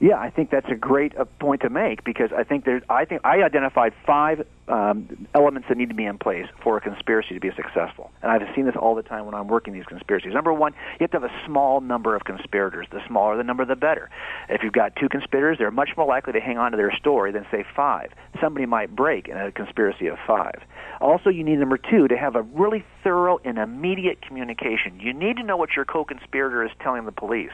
Yeah, 0.01 0.19
I 0.19 0.31
think 0.31 0.51
that's 0.51 0.69
a 0.71 0.75
great 0.75 1.17
uh, 1.17 1.25
point 1.41 1.63
to 1.63 1.71
make 1.71 2.05
because 2.05 2.31
I 2.37 2.45
think 2.45 2.65
there's. 2.65 2.83
I 2.89 3.05
think 3.05 3.23
I 3.25 3.43
identified 3.43 3.95
five 4.07 4.47
um, 4.69 5.27
elements 5.35 5.69
that 5.69 5.77
need 5.77 5.89
to 5.89 5.95
be 5.95 6.05
in 6.05 6.19
place 6.19 6.47
for 6.63 6.77
a 6.77 6.81
conspiracy 6.81 7.35
to 7.35 7.41
be 7.41 7.51
successful, 7.55 8.11
and 8.23 8.31
I've 8.31 8.43
seen 8.55 8.67
this 8.67 8.75
all 8.77 8.95
the 8.95 9.03
time 9.03 9.27
when 9.27 9.35
I'm 9.35 9.49
working 9.49 9.73
these 9.73 9.85
conspiracies. 9.87 10.33
Number 10.35 10.53
one, 10.53 10.73
you 10.95 10.99
have 11.01 11.11
to 11.13 11.21
have 11.21 11.31
a 11.31 11.47
small 11.47 11.81
number 11.81 12.17
of 12.17 12.25
conspirators. 12.25 12.87
The 12.91 13.01
smaller 13.07 13.37
the 13.37 13.45
number, 13.45 13.65
the 13.65 13.77
better. 13.77 14.11
If 14.49 14.63
you've 14.63 14.73
got 14.73 14.97
two 14.97 15.09
conspirators, 15.09 15.59
they're 15.59 15.71
much 15.71 15.91
more 15.97 16.07
likely 16.07 16.33
to 16.33 16.41
hang 16.41 16.59
on 16.59 16.73
to 16.73 16.77
their 16.77 16.95
story 16.97 17.33
than 17.33 17.47
say 17.51 17.65
five. 17.75 18.13
Somebody 18.41 18.67
might 18.67 18.95
break 18.95 19.29
in 19.29 19.37
a 19.37 19.53
conspiracy 19.53 20.07
of 20.07 20.19
five. 20.27 20.63
Also, 21.01 21.29
you 21.29 21.45
need 21.45 21.59
number 21.59 21.77
two 21.79 22.09
to 22.09 22.17
have 22.17 22.37
a 22.37 22.43
really 22.43 22.85
thorough 23.05 23.39
and 23.45 23.59
immediate 23.59 24.23
communication. 24.23 24.99
You 24.99 25.13
need 25.13 25.37
to 25.37 25.43
know 25.43 25.57
what 25.57 25.71
your 25.77 25.85
co-conspirator 25.85 26.65
is 26.65 26.71
telling 26.81 27.05
the 27.05 27.13
police. 27.13 27.53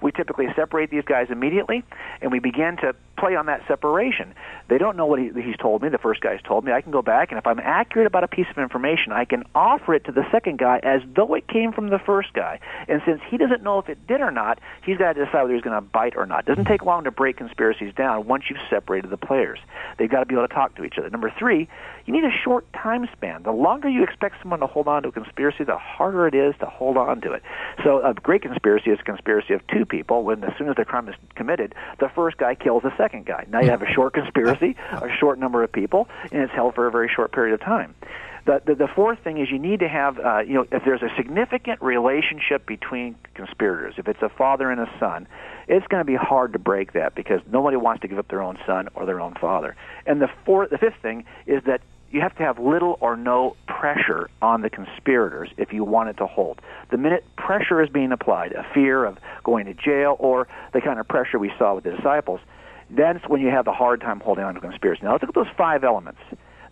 We 0.00 0.12
typically 0.12 0.46
separate 0.54 0.90
these 0.90 1.04
guys 1.04 1.26
immediately, 1.30 1.82
and 2.20 2.30
we 2.30 2.38
begin 2.38 2.76
to 2.82 2.94
play 3.18 3.34
on 3.36 3.46
that 3.46 3.62
separation. 3.66 4.34
They 4.68 4.78
don't 4.78 4.96
know 4.96 5.06
what 5.06 5.18
he, 5.18 5.30
he's 5.34 5.56
told 5.56 5.82
me. 5.82 5.88
The 5.88 5.98
first 5.98 6.20
guy's 6.20 6.42
told 6.42 6.53
me. 6.62 6.72
I 6.72 6.80
can 6.80 6.92
go 6.92 7.02
back, 7.02 7.30
and 7.30 7.38
if 7.38 7.46
I'm 7.46 7.58
accurate 7.58 8.06
about 8.06 8.24
a 8.24 8.28
piece 8.28 8.46
of 8.50 8.58
information, 8.58 9.12
I 9.12 9.24
can 9.24 9.44
offer 9.54 9.94
it 9.94 10.04
to 10.04 10.12
the 10.12 10.24
second 10.30 10.58
guy 10.58 10.80
as 10.82 11.00
though 11.16 11.34
it 11.34 11.48
came 11.48 11.72
from 11.72 11.88
the 11.88 11.98
first 11.98 12.32
guy. 12.32 12.60
And 12.88 13.00
since 13.06 13.20
he 13.28 13.36
doesn't 13.36 13.62
know 13.62 13.78
if 13.78 13.88
it 13.88 14.06
did 14.06 14.20
or 14.20 14.30
not, 14.30 14.58
he's 14.84 14.98
got 14.98 15.14
to 15.14 15.24
decide 15.24 15.42
whether 15.42 15.54
he's 15.54 15.62
going 15.62 15.76
to 15.76 15.80
bite 15.80 16.16
or 16.16 16.26
not. 16.26 16.40
It 16.40 16.46
doesn't 16.46 16.66
take 16.66 16.84
long 16.84 17.04
to 17.04 17.10
break 17.10 17.36
conspiracies 17.36 17.94
down 17.94 18.26
once 18.26 18.44
you've 18.48 18.60
separated 18.68 19.10
the 19.10 19.16
players. 19.16 19.58
They've 19.98 20.10
got 20.10 20.20
to 20.20 20.26
be 20.26 20.34
able 20.34 20.46
to 20.46 20.54
talk 20.54 20.76
to 20.76 20.84
each 20.84 20.98
other. 20.98 21.08
Number 21.10 21.32
three, 21.38 21.68
you 22.06 22.12
need 22.12 22.24
a 22.24 22.30
short 22.30 22.70
time 22.72 23.08
span. 23.12 23.42
The 23.44 23.52
longer 23.52 23.88
you 23.88 24.02
expect 24.02 24.36
someone 24.42 24.60
to 24.60 24.66
hold 24.66 24.88
on 24.88 25.02
to 25.04 25.08
a 25.08 25.12
conspiracy, 25.12 25.64
the 25.64 25.78
harder 25.78 26.26
it 26.26 26.34
is 26.34 26.54
to 26.60 26.66
hold 26.66 26.96
on 26.96 27.20
to 27.22 27.32
it. 27.32 27.42
So 27.82 28.04
a 28.04 28.12
great 28.12 28.42
conspiracy 28.42 28.90
is 28.90 29.00
a 29.00 29.04
conspiracy 29.04 29.54
of 29.54 29.66
two 29.68 29.86
people. 29.86 30.22
When 30.22 30.44
as 30.44 30.52
soon 30.58 30.68
as 30.68 30.76
the 30.76 30.84
crime 30.84 31.08
is 31.08 31.14
committed, 31.34 31.74
the 32.00 32.08
first 32.08 32.36
guy 32.36 32.54
kills 32.54 32.82
the 32.82 32.94
second 32.96 33.26
guy. 33.26 33.46
Now 33.48 33.60
you 33.60 33.70
have 33.70 33.82
a 33.82 33.90
short 33.90 34.12
conspiracy, 34.14 34.76
a 34.92 35.08
short 35.18 35.38
number 35.38 35.62
of 35.62 35.72
people, 35.72 36.08
and 36.30 36.43
it's 36.44 36.52
held 36.52 36.74
for 36.74 36.86
a 36.86 36.90
very 36.90 37.10
short 37.14 37.32
period 37.32 37.54
of 37.54 37.60
time. 37.60 37.94
The, 38.46 38.60
the, 38.66 38.74
the 38.74 38.88
fourth 38.94 39.18
thing 39.24 39.38
is 39.38 39.50
you 39.50 39.58
need 39.58 39.80
to 39.80 39.88
have, 39.88 40.18
uh, 40.18 40.40
you 40.40 40.52
know, 40.52 40.66
if 40.70 40.84
there's 40.84 41.02
a 41.02 41.08
significant 41.16 41.80
relationship 41.80 42.66
between 42.66 43.16
conspirators, 43.34 43.94
if 43.96 44.06
it's 44.06 44.20
a 44.20 44.28
father 44.28 44.70
and 44.70 44.80
a 44.80 44.90
son, 45.00 45.26
it's 45.66 45.86
going 45.86 46.02
to 46.02 46.04
be 46.04 46.16
hard 46.16 46.52
to 46.52 46.58
break 46.58 46.92
that 46.92 47.14
because 47.14 47.40
nobody 47.50 47.78
wants 47.78 48.02
to 48.02 48.08
give 48.08 48.18
up 48.18 48.28
their 48.28 48.42
own 48.42 48.58
son 48.66 48.88
or 48.94 49.06
their 49.06 49.20
own 49.20 49.34
father. 49.40 49.74
And 50.06 50.20
the 50.20 50.28
fourth, 50.44 50.70
the 50.70 50.78
fifth 50.78 51.00
thing 51.00 51.24
is 51.46 51.62
that 51.64 51.80
you 52.10 52.20
have 52.20 52.36
to 52.36 52.42
have 52.42 52.58
little 52.58 52.96
or 53.00 53.16
no 53.16 53.56
pressure 53.66 54.28
on 54.40 54.60
the 54.60 54.70
conspirators 54.70 55.48
if 55.56 55.72
you 55.72 55.82
want 55.82 56.10
it 56.10 56.16
to 56.18 56.26
hold. 56.26 56.60
The 56.90 56.98
minute 56.98 57.24
pressure 57.36 57.82
is 57.82 57.88
being 57.88 58.12
applied, 58.12 58.52
a 58.52 58.64
fear 58.72 59.04
of 59.04 59.18
going 59.42 59.66
to 59.66 59.74
jail 59.74 60.16
or 60.20 60.46
the 60.72 60.80
kind 60.80 61.00
of 61.00 61.08
pressure 61.08 61.38
we 61.38 61.50
saw 61.58 61.74
with 61.74 61.84
the 61.84 61.90
disciples, 61.90 62.40
that's 62.90 63.26
when 63.28 63.40
you 63.40 63.48
have 63.48 63.66
a 63.66 63.72
hard 63.72 64.00
time 64.00 64.20
holding 64.20 64.44
on 64.44 64.54
to 64.54 64.60
conspiracy. 64.60 65.02
Now 65.02 65.12
let's 65.12 65.22
look 65.22 65.30
at 65.30 65.34
those 65.34 65.54
five 65.56 65.84
elements. 65.84 66.20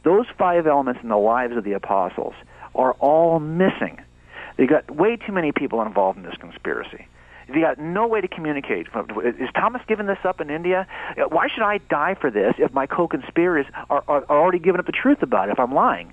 Those 0.05 0.27
five 0.37 0.67
elements 0.67 1.01
in 1.03 1.09
the 1.09 1.17
lives 1.17 1.57
of 1.57 1.65
the 1.65 1.73
apostles 1.73 2.35
are 2.75 2.93
all 2.95 3.39
missing 3.39 4.01
You 4.59 4.67
got 4.67 4.91
way 4.91 5.17
too 5.17 5.33
many 5.33 5.53
people 5.53 5.83
involved 5.83 6.19
in 6.19 6.25
this 6.25 6.37
conspiracy. 6.39 7.07
You 7.49 7.61
got 7.61 7.79
no 7.79 8.07
way 8.07 8.21
to 8.21 8.29
communicate. 8.29 8.87
Is 9.25 9.49
Thomas 9.55 9.83
giving 9.87 10.07
this 10.07 10.19
up 10.25 10.41
in 10.41 10.49
India? 10.49 10.87
Why 11.29 11.49
should 11.49 11.63
I 11.63 11.79
die 11.79 12.15
for 12.19 12.31
this 12.31 12.55
if 12.59 12.73
my 12.73 12.87
co-conspirators 12.87 13.67
are, 13.91 14.05
are, 14.09 14.25
are 14.29 14.41
already 14.41 14.59
giving 14.59 14.79
up 14.79 14.87
the 14.87 14.93
truth 14.93 15.23
about 15.23 15.49
it? 15.49 15.53
If 15.53 15.61
I'm 15.61 15.75
lying, 15.75 16.13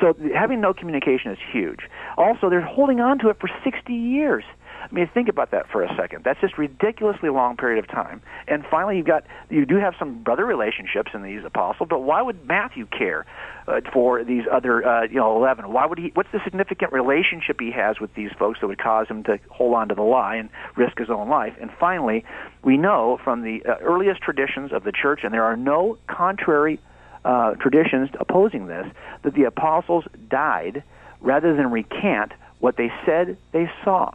so 0.00 0.14
having 0.34 0.60
no 0.60 0.72
communication 0.72 1.32
is 1.32 1.38
huge. 1.52 1.80
Also, 2.16 2.48
they're 2.48 2.60
holding 2.60 3.00
on 3.00 3.18
to 3.18 3.28
it 3.28 3.38
for 3.40 3.50
60 3.64 3.92
years. 3.92 4.44
I 4.90 4.94
mean, 4.94 5.08
think 5.12 5.28
about 5.28 5.50
that 5.50 5.68
for 5.68 5.82
a 5.82 5.94
second. 5.96 6.24
That's 6.24 6.40
just 6.40 6.56
ridiculously 6.56 7.28
long 7.28 7.58
period 7.58 7.78
of 7.84 7.90
time. 7.90 8.22
And 8.46 8.64
finally, 8.70 8.96
you've 8.96 9.06
got 9.06 9.24
you 9.50 9.66
do 9.66 9.76
have 9.76 9.94
some 9.98 10.22
brother 10.22 10.46
relationships 10.46 11.10
in 11.12 11.22
these 11.22 11.44
apostles, 11.44 11.88
but 11.90 12.00
why 12.00 12.22
would 12.22 12.46
Matthew 12.46 12.86
care 12.86 13.26
uh, 13.66 13.80
for 13.92 14.24
these 14.24 14.44
other 14.50 14.86
uh, 14.86 15.02
you 15.02 15.16
know 15.16 15.36
eleven? 15.36 15.70
Why 15.72 15.84
would 15.84 15.98
he? 15.98 16.10
What's 16.14 16.32
the 16.32 16.40
significant 16.42 16.92
relationship 16.92 17.60
he 17.60 17.70
has 17.72 18.00
with 18.00 18.14
these 18.14 18.30
folks 18.38 18.60
that 18.60 18.66
would 18.68 18.78
cause 18.78 19.08
him 19.08 19.24
to 19.24 19.38
hold 19.50 19.74
on 19.74 19.88
to 19.88 19.94
the 19.94 20.02
lie 20.02 20.36
and 20.36 20.48
risk 20.74 20.98
his 20.98 21.10
own 21.10 21.28
life? 21.28 21.54
And 21.60 21.70
finally, 21.78 22.24
we 22.62 22.78
know 22.78 23.20
from 23.22 23.42
the 23.42 23.62
uh, 23.66 23.76
earliest 23.82 24.22
traditions 24.22 24.72
of 24.72 24.84
the 24.84 24.92
church, 24.92 25.20
and 25.22 25.34
there 25.34 25.44
are 25.44 25.56
no 25.56 25.98
contrary 26.06 26.80
uh, 27.26 27.54
traditions 27.56 28.08
opposing 28.18 28.68
this, 28.68 28.86
that 29.22 29.34
the 29.34 29.44
apostles 29.44 30.04
died 30.30 30.82
rather 31.20 31.54
than 31.54 31.70
recant 31.70 32.32
what 32.60 32.76
they 32.76 32.90
said 33.04 33.36
they 33.52 33.70
saw 33.84 34.14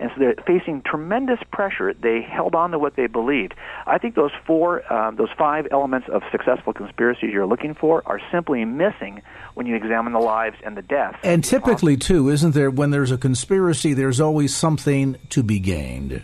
and 0.00 0.10
so 0.14 0.20
they're 0.20 0.34
facing 0.46 0.82
tremendous 0.82 1.40
pressure. 1.50 1.92
They 1.94 2.22
held 2.22 2.54
on 2.54 2.70
to 2.70 2.78
what 2.78 2.96
they 2.96 3.06
believed. 3.06 3.54
I 3.86 3.98
think 3.98 4.14
those 4.14 4.30
four, 4.46 4.90
um, 4.92 5.16
those 5.16 5.30
five 5.36 5.66
elements 5.70 6.08
of 6.08 6.22
successful 6.30 6.72
conspiracies 6.72 7.30
you're 7.32 7.46
looking 7.46 7.74
for 7.74 8.02
are 8.06 8.20
simply 8.30 8.64
missing 8.64 9.22
when 9.54 9.66
you 9.66 9.74
examine 9.74 10.12
the 10.12 10.20
lives 10.20 10.56
and 10.64 10.76
the 10.76 10.82
deaths. 10.82 11.18
And 11.22 11.42
typically, 11.42 11.96
too, 11.96 12.28
isn't 12.28 12.54
there? 12.54 12.70
When 12.70 12.90
there's 12.90 13.10
a 13.10 13.18
conspiracy, 13.18 13.94
there's 13.94 14.20
always 14.20 14.54
something 14.54 15.16
to 15.30 15.42
be 15.42 15.58
gained. 15.58 16.22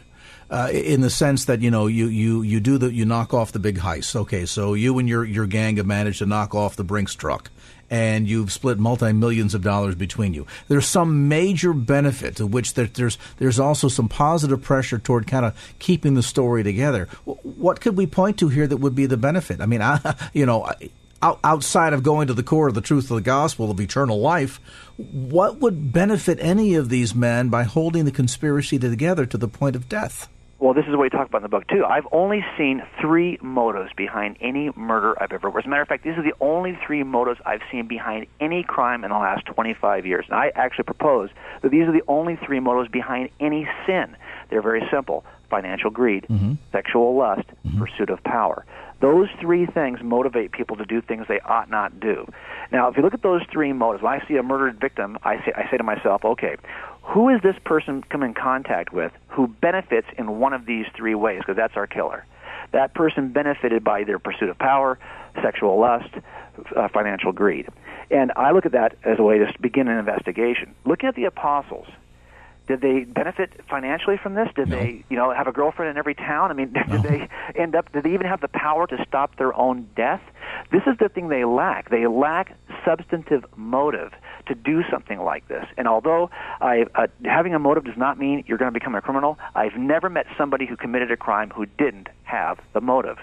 Uh, 0.51 0.69
in 0.73 1.01
the 1.01 1.11
sense 1.11 1.47
that 1.47 1.63
you 1.63 1.71
know 1.71 1.87
you, 1.87 2.07
you, 2.07 2.43
you 2.43 2.61
do 2.61 2.77
the 2.77 2.93
you 2.93 3.05
knock 3.05 3.33
off 3.33 3.51
the 3.51 3.59
big 3.59 3.79
heist. 3.79 4.15
Okay, 4.15 4.45
so 4.45 4.75
you 4.75 4.99
and 4.99 5.09
your 5.09 5.25
your 5.25 5.47
gang 5.47 5.79
have 5.79 5.87
managed 5.87 6.19
to 6.19 6.27
knock 6.27 6.55
off 6.55 6.77
the 6.77 6.85
Brinks 6.85 7.15
truck 7.15 7.51
and 7.91 8.29
you've 8.29 8.53
split 8.53 8.79
multi 8.79 9.13
millions 9.13 9.55
of 9.55 9.63
dollars 9.63 9.95
between 9.95 10.35
you. 10.35 10.47
There's 10.69 10.87
some 10.87 11.29
major 11.29 11.73
benefit 11.73 12.37
to 12.37 12.47
which 12.47 12.75
there, 12.75 12.87
there's 12.87 13.19
there's 13.39 13.59
also 13.59 13.89
some 13.89 14.09
positive 14.09 14.63
pressure 14.63 14.99
toward 14.99 15.27
kind 15.27 15.45
of 15.45 15.75
keeping 15.79 16.15
the 16.15 16.23
story 16.23 16.63
together. 16.63 17.09
What 17.25 17.81
could 17.81 17.97
we 17.97 18.07
point 18.07 18.39
to 18.39 18.49
here 18.49 18.67
that 18.67 18.79
would 18.79 18.95
be 18.95 19.07
the 19.07 19.17
benefit? 19.17 19.61
I 19.61 19.67
mean, 19.67 19.83
I, 19.83 20.15
you 20.33 20.47
know. 20.47 20.69
outside 21.23 21.95
of 21.95 22.03
going 22.03 22.27
to 22.27 22.35
the 22.35 22.43
core 22.43 22.69
of 22.69 22.75
the 22.75 22.83
truth 22.83 23.11
of 23.11 23.17
the 23.17 23.23
gospel 23.23 23.71
of 23.71 23.81
eternal 23.81 24.21
life, 24.21 24.61
what 24.97 25.59
would 25.59 25.91
benefit 25.91 26.39
any 26.39 26.75
of 26.75 26.91
these 26.91 27.15
men 27.15 27.49
by 27.49 27.63
holding 27.63 28.05
the 28.05 28.13
conspiracy 28.13 28.79
together 28.79 29.25
to 29.25 29.39
the 29.39 29.49
point 29.49 29.75
of 29.75 29.89
death? 29.89 30.29
Well, 30.65 30.73
this 30.73 30.87
is 30.87 30.93
what 30.93 31.01
we 31.01 31.11
talk 31.11 31.29
about 31.29 31.41
in 31.41 31.43
the 31.43 31.51
book 31.51 31.69
too. 31.69 31.85
I've 31.85 32.07
only 32.11 32.43
seen 32.57 32.83
three 32.99 33.37
motives 33.43 33.91
behind 33.95 34.39
any 34.41 34.71
murder 34.75 35.15
I've 35.23 35.31
ever. 35.31 35.49
As 35.59 35.67
a 35.67 35.69
matter 35.69 35.83
of 35.83 35.89
fact, 35.89 36.05
these 36.05 36.17
are 36.17 36.23
the 36.23 36.33
only 36.41 36.79
three 36.87 37.03
motives 37.03 37.39
I've 37.45 37.61
seen 37.71 37.87
behind 37.87 38.29
any 38.41 38.63
crime 38.63 39.05
in 39.05 39.11
the 39.11 39.19
last 39.19 39.45
25 39.45 40.07
years. 40.07 40.25
And 40.27 40.39
I 40.39 40.53
actually 40.55 40.85
propose 40.85 41.29
that 41.61 41.71
these 41.71 41.87
are 41.87 41.93
the 41.93 42.01
only 42.09 42.37
three 42.47 42.61
motives 42.61 42.91
behind 42.91 43.29
any 43.41 43.69
sin. 43.87 44.17
They're 44.49 44.63
very 44.63 44.89
simple: 44.91 45.27
financial 45.51 45.91
greed, 45.91 46.25
mm-hmm. 46.31 46.55
sexual 46.73 47.15
lust, 47.15 47.47
mm-hmm. 47.67 47.79
pursuit 47.79 48.09
of 48.09 48.25
power. 48.25 48.65
Those 49.01 49.29
three 49.39 49.67
things 49.67 49.99
motivate 50.03 50.53
people 50.53 50.77
to 50.77 50.87
do 50.87 51.03
things 51.03 51.27
they 51.29 51.41
ought 51.41 51.69
not 51.69 52.01
do. 52.01 52.27
Now, 52.73 52.89
if 52.89 52.97
you 52.97 53.03
look 53.03 53.13
at 53.13 53.23
those 53.23 53.43
three 53.53 53.75
motives, 53.75 54.03
when 54.03 54.19
I 54.19 54.27
see 54.27 54.37
a 54.37 54.43
murdered 54.43 54.81
victim, 54.81 55.19
I 55.25 55.45
say, 55.45 55.53
I 55.55 55.71
say 55.71 55.77
to 55.77 55.83
myself, 55.83 56.25
okay, 56.25 56.57
who 57.05 57.29
is 57.29 57.41
this 57.43 57.57
person 57.65 58.03
come 58.11 58.23
in 58.23 58.35
contact 58.35 58.93
with 58.93 59.13
who 59.29 59.47
benefits 59.47 60.09
in 60.19 60.41
one 60.41 60.53
of 60.53 60.67
these 60.67 60.87
three 60.97 61.15
ways? 61.15 61.41
Because 61.41 61.57
that's 61.57 61.77
our 61.77 61.87
killer. 61.87 62.27
That 62.73 62.95
person 62.95 63.29
benefited 63.29 63.85
by 63.85 64.05
their 64.05 64.19
pursuit 64.19 64.49
of 64.49 64.59
power, 64.59 64.99
sexual 65.43 65.79
lust, 65.79 66.09
uh, 66.75 66.89
financial 66.89 67.33
greed. 67.33 67.69
And 68.11 68.33
I 68.37 68.53
look 68.53 68.67
at 68.67 68.73
that 68.73 68.97
as 69.05 69.19
a 69.19 69.23
way 69.23 69.39
to 69.39 69.53
begin 69.61 69.87
an 69.89 69.99
investigation. 69.99 70.75
Looking 70.85 71.09
at 71.09 71.15
the 71.15 71.25
apostles, 71.25 71.87
did 72.67 72.81
they 72.81 73.05
benefit 73.05 73.61
financially 73.69 74.17
from 74.17 74.35
this? 74.35 74.49
Did 74.57 74.69
no. 74.69 74.77
they, 74.77 75.05
you 75.11 75.17
know, 75.17 75.33
have 75.33 75.47
a 75.47 75.53
girlfriend 75.53 75.91
in 75.91 75.99
every 75.99 76.15
town? 76.15 76.51
I 76.51 76.55
mean, 76.55 76.73
did 76.73 76.89
no. 76.89 76.99
they 76.99 77.29
end 77.55 77.75
up? 77.75 77.93
Did 77.93 78.05
they 78.05 78.15
even 78.15 78.27
have 78.27 78.41
the 78.41 78.49
power 78.49 78.87
to 78.87 79.05
stop 79.07 79.37
their 79.37 79.55
own 79.55 79.89
death? 79.97 80.23
This 80.71 80.83
is 80.87 80.97
the 80.99 81.09
thing 81.09 81.29
they 81.29 81.45
lack. 81.45 81.91
They 81.91 82.07
lack 82.07 82.57
substantive 82.85 83.45
motive 83.57 84.13
to 84.47 84.55
do 84.55 84.83
something 84.91 85.21
like 85.21 85.49
this. 85.49 85.67
And 85.77 85.89
although 85.89 86.31
I, 86.61 86.87
uh, 86.95 87.07
having 87.25 87.55
a 87.55 87.59
motive 87.59 87.85
does 87.85 87.97
not 87.97 88.19
mean 88.19 88.45
you're 88.47 88.59
going 88.59 88.73
to 88.73 88.79
become 88.79 88.95
a 88.95 89.01
criminal, 89.01 89.39
I've 89.55 89.77
never 89.77 90.11
met 90.11 90.27
somebody 90.37 90.67
who 90.67 90.77
committed 90.77 91.11
a 91.11 91.17
crime 91.17 91.51
who 91.51 91.67
didn't 91.67 92.09
have 92.25 92.59
the 92.73 92.81
motive. 92.81 93.19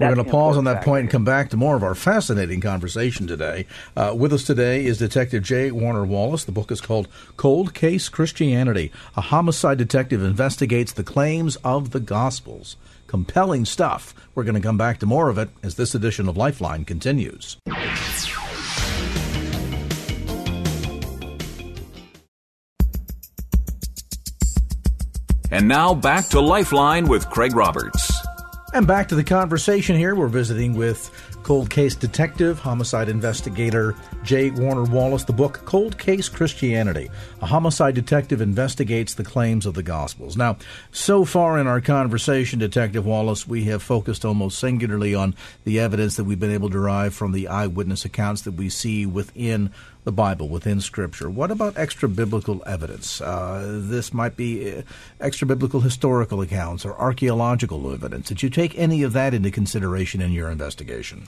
We're 0.00 0.14
going 0.14 0.24
to 0.24 0.30
pause 0.30 0.56
on 0.56 0.64
that 0.64 0.82
point 0.82 1.02
and 1.02 1.10
come 1.10 1.26
back 1.26 1.50
to 1.50 1.58
more 1.58 1.76
of 1.76 1.82
our 1.82 1.94
fascinating 1.94 2.62
conversation 2.62 3.26
today. 3.26 3.66
Uh, 3.94 4.14
with 4.16 4.32
us 4.32 4.44
today 4.44 4.86
is 4.86 4.96
Detective 4.96 5.42
J. 5.42 5.70
Warner 5.70 6.06
Wallace. 6.06 6.44
The 6.44 6.52
book 6.52 6.72
is 6.72 6.80
called 6.80 7.06
Cold 7.36 7.74
Case 7.74 8.08
Christianity. 8.08 8.90
A 9.14 9.20
homicide 9.20 9.76
detective 9.76 10.22
investigates 10.22 10.92
the 10.92 11.04
claims 11.04 11.56
of 11.56 11.90
the 11.90 12.00
Gospels. 12.00 12.76
Compelling 13.08 13.66
stuff. 13.66 14.14
We're 14.34 14.44
going 14.44 14.54
to 14.54 14.62
come 14.62 14.78
back 14.78 15.00
to 15.00 15.06
more 15.06 15.28
of 15.28 15.36
it 15.36 15.50
as 15.62 15.74
this 15.74 15.94
edition 15.94 16.30
of 16.30 16.36
Lifeline 16.38 16.86
continues. 16.86 17.58
And 25.50 25.68
now 25.68 25.92
back 25.92 26.28
to 26.28 26.40
Lifeline 26.40 27.06
with 27.06 27.28
Craig 27.28 27.54
Roberts. 27.54 28.19
And 28.72 28.86
back 28.86 29.08
to 29.08 29.16
the 29.16 29.24
conversation 29.24 29.96
here. 29.96 30.14
We're 30.14 30.28
visiting 30.28 30.74
with 30.74 31.10
cold 31.42 31.70
case 31.70 31.96
detective, 31.96 32.60
homicide 32.60 33.08
investigator 33.08 33.96
J. 34.22 34.50
Warner 34.50 34.84
Wallace. 34.84 35.24
The 35.24 35.32
book 35.32 35.62
Cold 35.64 35.98
Case 35.98 36.28
Christianity. 36.28 37.10
A 37.42 37.46
homicide 37.46 37.96
detective 37.96 38.40
investigates 38.40 39.14
the 39.14 39.24
claims 39.24 39.66
of 39.66 39.74
the 39.74 39.82
Gospels. 39.82 40.36
Now, 40.36 40.56
so 40.92 41.24
far 41.24 41.58
in 41.58 41.66
our 41.66 41.80
conversation, 41.80 42.60
Detective 42.60 43.04
Wallace, 43.04 43.44
we 43.44 43.64
have 43.64 43.82
focused 43.82 44.24
almost 44.24 44.60
singularly 44.60 45.16
on 45.16 45.34
the 45.64 45.80
evidence 45.80 46.14
that 46.14 46.24
we've 46.24 46.38
been 46.38 46.52
able 46.52 46.68
to 46.68 46.74
derive 46.74 47.12
from 47.12 47.32
the 47.32 47.48
eyewitness 47.48 48.04
accounts 48.04 48.42
that 48.42 48.52
we 48.52 48.68
see 48.68 49.04
within 49.04 49.72
the 50.04 50.12
Bible, 50.12 50.48
within 50.48 50.80
Scripture. 50.80 51.28
What 51.28 51.50
about 51.50 51.76
extra 51.76 52.08
biblical 52.08 52.62
evidence? 52.66 53.20
Uh, 53.20 53.80
this 53.82 54.14
might 54.14 54.36
be 54.36 54.78
uh, 54.78 54.82
extra 55.20 55.46
biblical 55.46 55.80
historical 55.80 56.40
accounts 56.40 56.84
or 56.84 56.98
archaeological 56.98 57.92
evidence. 57.92 58.28
Did 58.28 58.42
you 58.42 58.50
take 58.50 58.78
any 58.78 59.02
of 59.02 59.12
that 59.12 59.34
into 59.34 59.50
consideration 59.50 60.20
in 60.20 60.32
your 60.32 60.50
investigation? 60.50 61.26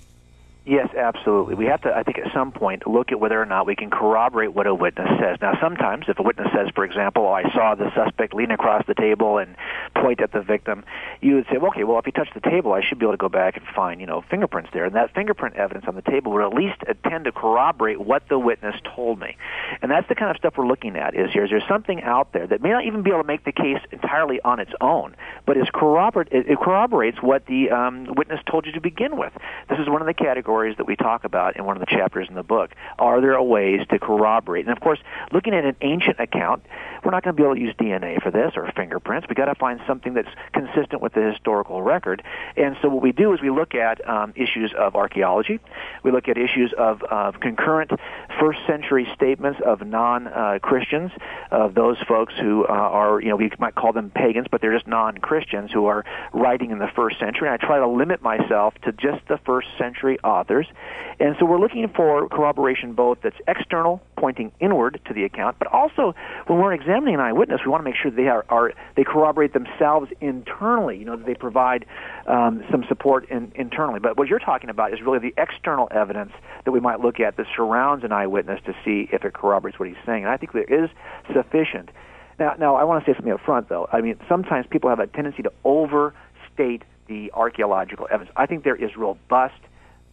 Yes, 0.64 0.90
absolutely. 0.96 1.57
We 1.57 1.64
have 1.66 1.81
to, 1.83 1.92
I 1.92 2.05
think, 2.05 2.18
at 2.18 2.33
some 2.33 2.53
point 2.53 2.87
look 2.87 3.11
at 3.11 3.18
whether 3.18 3.40
or 3.40 3.46
not 3.46 3.66
we 3.66 3.75
can 3.75 3.90
corroborate 3.90 4.55
what 4.55 4.68
a 4.68 4.75
witness 4.75 5.09
says. 5.18 5.38
Now, 5.40 5.59
sometimes, 5.61 6.05
if 6.07 6.20
a 6.20 6.22
witness 6.22 6.48
says, 6.55 6.68
for 6.72 6.85
example, 6.85 7.25
oh, 7.25 7.33
I 7.33 7.42
saw 7.53 7.75
the 7.75 7.90
suspect 7.96 8.33
lean 8.33 8.53
across 8.53 8.87
the 8.87 8.94
table 8.94 9.38
and 9.38 9.57
point 9.96 10.20
at 10.20 10.31
the 10.31 10.40
victim, 10.40 10.85
you 11.20 11.35
would 11.35 11.46
say, 11.51 11.59
well, 11.59 11.72
okay, 11.72 11.83
well, 11.83 11.98
if 11.98 12.05
he 12.05 12.12
touched 12.12 12.35
the 12.35 12.40
table, 12.40 12.72
I 12.75 12.81
should 12.81 13.01
be 13.01 13.05
able 13.05 13.14
to 13.14 13.18
go 13.18 13.29
back 13.29 13.57
and 13.57 13.66
find, 13.75 14.01
you 14.01 14.07
know, 14.07 14.22
fingerprints 14.31 14.70
there. 14.72 14.85
And 14.85 14.94
that 14.94 15.12
fingerprint 15.12 15.57
evidence 15.57 15.87
on 15.88 15.96
the 15.96 16.03
table 16.03 16.31
would 16.31 16.44
at 16.44 16.55
least 16.55 16.77
tend 17.09 17.25
to 17.25 17.33
corroborate 17.33 18.01
what 18.01 18.22
the 18.29 18.38
witness 18.38 18.77
told 18.94 19.18
me. 19.18 19.37
And 19.83 19.90
that's 19.90 20.09
the 20.09 20.14
kind 20.14 20.31
of 20.31 20.37
stuff 20.37 20.55
we're 20.57 20.68
looking 20.68 20.94
at. 20.94 21.16
Is 21.16 21.33
here 21.33 21.42
is 21.42 21.51
there 21.51 21.64
something 21.68 22.03
out 22.03 22.33
there 22.33 22.46
that 22.46 22.62
may 22.62 22.70
not 22.70 22.85
even 22.85 23.03
be 23.03 23.11
able 23.11 23.22
to 23.22 23.27
make 23.27 23.44
the 23.44 23.53
case 23.53 23.81
entirely 23.90 24.40
on 24.44 24.61
its 24.61 24.72
own, 24.81 25.16
but 25.44 25.57
is 25.57 25.66
corroborate 25.75 26.29
it 26.31 26.57
corroborates 26.61 27.20
what 27.20 27.46
the 27.46 27.70
um, 27.70 28.07
witness 28.16 28.38
told 28.48 28.64
you 28.64 28.70
to 28.72 28.81
begin 28.81 29.16
with. 29.16 29.33
This 29.68 29.81
is 29.81 29.88
one 29.88 30.01
of 30.01 30.07
the 30.07 30.14
categories 30.14 30.52
categories 30.53 30.77
that 30.77 30.87
we 30.87 30.97
talk 30.97 31.25
about 31.25 31.57
in 31.57 31.65
one 31.65 31.77
of 31.77 31.81
the 31.81 31.87
chapters 31.87 32.29
in 32.29 32.35
the 32.35 32.43
book. 32.43 32.73
Are 32.99 33.21
there 33.21 33.41
ways 33.41 33.81
to 33.91 33.99
corroborate? 33.99 34.67
And 34.67 34.77
of 34.77 34.83
course, 34.83 34.99
looking 35.33 35.55
at 35.55 35.65
an 35.65 35.77
ancient 35.81 36.21
account, 36.21 36.62
we're 37.05 37.11
not 37.11 37.25
going 37.25 37.35
to 37.35 37.41
be 37.41 37.45
able 37.45 37.55
to 37.55 37.61
use 37.61 37.75
DNA 37.77 38.23
for 38.23 38.31
this 38.31 38.53
or 38.55 38.71
fingerprints. 38.77 39.27
We've 39.29 39.37
got 39.37 39.47
to 39.47 39.55
find 39.55 39.81
something 39.87 40.15
that's 40.15 40.29
consistent 40.53 41.01
with 41.01 41.15
the 41.15 41.23
historical 41.33 41.83
record. 41.83 42.23
And 42.57 42.77
so 42.83 42.88
what 42.88 43.03
we 43.03 43.12
do 43.12 43.33
is 43.33 43.41
we 43.41 43.51
look 43.51 43.75
at 43.75 44.07
um, 44.07 44.33
issues 44.37 44.73
of 44.79 44.95
archaeology. 44.95 45.59
We 46.03 46.12
look 46.12 46.29
at 46.29 46.37
issues 46.37 46.73
of, 46.77 47.03
of 47.03 47.41
concurrent 47.41 47.91
first 48.38 48.61
century 48.67 49.09
statements 49.15 49.61
of 49.65 49.87
non-Christians, 49.87 51.12
of 51.51 51.75
those 51.75 51.97
folks 52.07 52.35
who 52.38 52.65
uh, 52.65 52.73
are, 52.73 53.21
you 53.21 53.29
know, 53.31 53.37
we 53.37 53.51
might 53.59 53.75
call 53.75 53.93
them 53.93 54.11
pagans, 54.11 54.47
but 54.51 54.61
they're 54.61 54.75
just 54.75 54.87
non-Christians 54.87 55.71
who 55.73 55.87
are 55.87 56.05
writing 56.33 56.71
in 56.71 56.79
the 56.79 56.91
first 56.95 57.19
century. 57.19 57.49
And 57.49 57.61
I 57.61 57.65
try 57.65 57.79
to 57.79 57.88
limit 57.88 58.23
myself 58.23 58.75
to 58.85 58.93
just 58.93 59.27
the 59.29 59.38
first 59.45 59.69
century 59.79 60.19
authors. 60.43 60.67
And 61.21 61.37
so 61.39 61.47
we're 61.47 61.61
looking 61.61 61.89
for 61.95 62.29
corroboration 62.29 62.95
both 62.95 63.19
that's 63.23 63.37
external, 63.47 64.01
pointing 64.17 64.51
inward 64.61 65.01
to 65.07 65.15
the 65.15 65.25
account, 65.25 65.57
but 65.59 65.69
also 65.69 66.15
when 66.47 66.59
we're 66.59 66.73
examining 66.73 67.15
an 67.15 67.21
eyewitness, 67.21 67.61
we 67.65 67.71
want 67.71 67.81
to 67.81 67.89
make 67.89 67.95
sure 68.01 68.11
they 68.11 68.29
are, 68.29 68.45
are 68.49 68.73
they 68.97 69.05
corroborate 69.05 69.53
themselves 69.53 70.11
internally. 70.21 70.99
You 70.99 71.05
know, 71.05 71.17
that 71.17 71.27
they 71.27 71.35
provide 71.35 71.87
um, 72.27 72.65
some 72.71 72.85
support 72.89 73.29
in, 73.31 73.53
internally. 73.55 74.01
But 74.01 74.17
what 74.17 74.29
you're 74.29 74.41
talking 74.41 74.71
about 74.71 74.93
is 74.93 75.01
really 75.01 75.19
the 75.19 75.35
external 75.41 75.89
evidence 75.91 76.33
that 76.65 76.73
we 76.73 76.81
might 76.81 77.01
look 77.01 77.21
at 77.21 77.37
that 77.37 77.47
surrounds 77.55 78.05
an 78.05 78.13
eyewitness 78.13 78.61
to 78.67 78.75
see 78.85 79.09
if 79.13 79.25
it 79.25 79.33
corroborates 79.33 79.79
what 79.79 79.89
he's 79.89 80.03
saying. 80.05 80.25
And 80.25 80.33
I 80.33 80.37
think 80.37 80.53
there 80.53 80.65
is 80.65 80.91
sufficient. 81.33 81.91
Now, 82.39 82.55
now 82.59 82.75
I 82.77 82.85
want 82.85 83.05
to 83.05 83.11
say 83.11 83.15
something 83.17 83.33
up 83.33 83.41
front, 83.41 83.69
though. 83.69 83.89
I 83.93 84.01
mean, 84.01 84.17
sometimes 84.29 84.67
people 84.69 84.91
have 84.91 84.99
a 84.99 85.07
tendency 85.07 85.43
to 85.43 85.53
overstate 85.65 86.83
the 87.07 87.31
archaeological 87.35 88.09
evidence. 88.11 88.35
I 88.37 88.47
think 88.47 88.65
there 88.65 88.77
is 88.77 88.97
robust, 88.97 89.61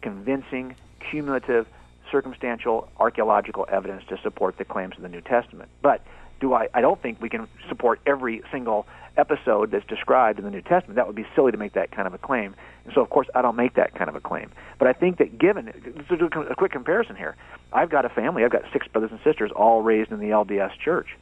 convincing, 0.02 0.74
cumulative, 1.10 1.66
circumstantial 2.10 2.88
archaeological 2.98 3.66
evidence 3.70 4.02
to 4.08 4.18
support 4.22 4.58
the 4.58 4.64
claims 4.64 4.96
of 4.96 5.02
the 5.02 5.08
New 5.08 5.20
Testament. 5.20 5.70
But 5.82 6.02
do 6.40 6.54
I? 6.54 6.68
I 6.74 6.80
don't 6.80 7.00
think 7.00 7.20
we 7.20 7.28
can 7.28 7.46
support 7.68 8.00
every 8.06 8.42
single 8.50 8.86
episode 9.16 9.70
that's 9.70 9.86
described 9.86 10.38
in 10.38 10.44
the 10.44 10.50
New 10.50 10.62
Testament. 10.62 10.96
That 10.96 11.06
would 11.06 11.16
be 11.16 11.26
silly 11.34 11.52
to 11.52 11.58
make 11.58 11.74
that 11.74 11.90
kind 11.90 12.06
of 12.06 12.14
a 12.14 12.18
claim. 12.18 12.54
And 12.84 12.94
so, 12.94 13.02
of 13.02 13.10
course, 13.10 13.28
I 13.34 13.42
don't 13.42 13.56
make 13.56 13.74
that 13.74 13.94
kind 13.94 14.08
of 14.08 14.16
a 14.16 14.20
claim. 14.20 14.50
But 14.78 14.88
I 14.88 14.92
think 14.92 15.18
that 15.18 15.38
given, 15.38 15.66
to 16.08 16.16
do 16.16 16.26
a 16.26 16.54
quick 16.54 16.72
comparison 16.72 17.16
here, 17.16 17.36
I've 17.72 17.90
got 17.90 18.04
a 18.04 18.08
family, 18.08 18.44
I've 18.44 18.50
got 18.50 18.62
six 18.72 18.88
brothers 18.88 19.10
and 19.10 19.20
sisters, 19.22 19.50
all 19.54 19.82
raised 19.82 20.10
in 20.10 20.18
the 20.18 20.30
LDS 20.30 20.78
church. 20.78 21.16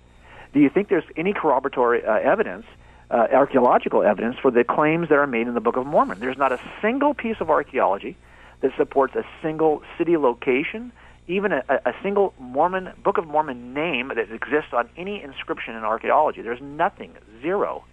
Do 0.54 0.60
you 0.60 0.70
think 0.70 0.88
there's 0.88 1.04
any 1.16 1.34
corroboratory 1.34 2.06
uh, 2.06 2.12
evidence, 2.12 2.64
uh, 3.10 3.26
archaeological 3.32 4.02
evidence, 4.02 4.36
for 4.40 4.50
the 4.50 4.64
claims 4.64 5.08
that 5.08 5.16
are 5.16 5.26
made 5.26 5.46
in 5.46 5.54
the 5.54 5.60
Book 5.60 5.76
of 5.76 5.86
Mormon? 5.86 6.20
There's 6.20 6.38
not 6.38 6.52
a 6.52 6.60
single 6.80 7.12
piece 7.14 7.36
of 7.40 7.50
archaeology 7.50 8.16
that 8.60 8.72
supports 8.76 9.14
a 9.14 9.24
single 9.42 9.82
city 9.96 10.16
location, 10.16 10.92
even 11.26 11.52
a, 11.52 11.62
a 11.68 11.92
single 12.02 12.34
Mormon 12.38 12.90
Book 13.04 13.18
of 13.18 13.26
Mormon 13.26 13.74
name 13.74 14.08
that 14.08 14.30
exists 14.32 14.72
on 14.72 14.88
any 14.96 15.22
inscription 15.22 15.74
in 15.74 15.84
archaeology. 15.84 16.42
There's 16.42 16.62
nothing, 16.62 17.12
zero. 17.42 17.84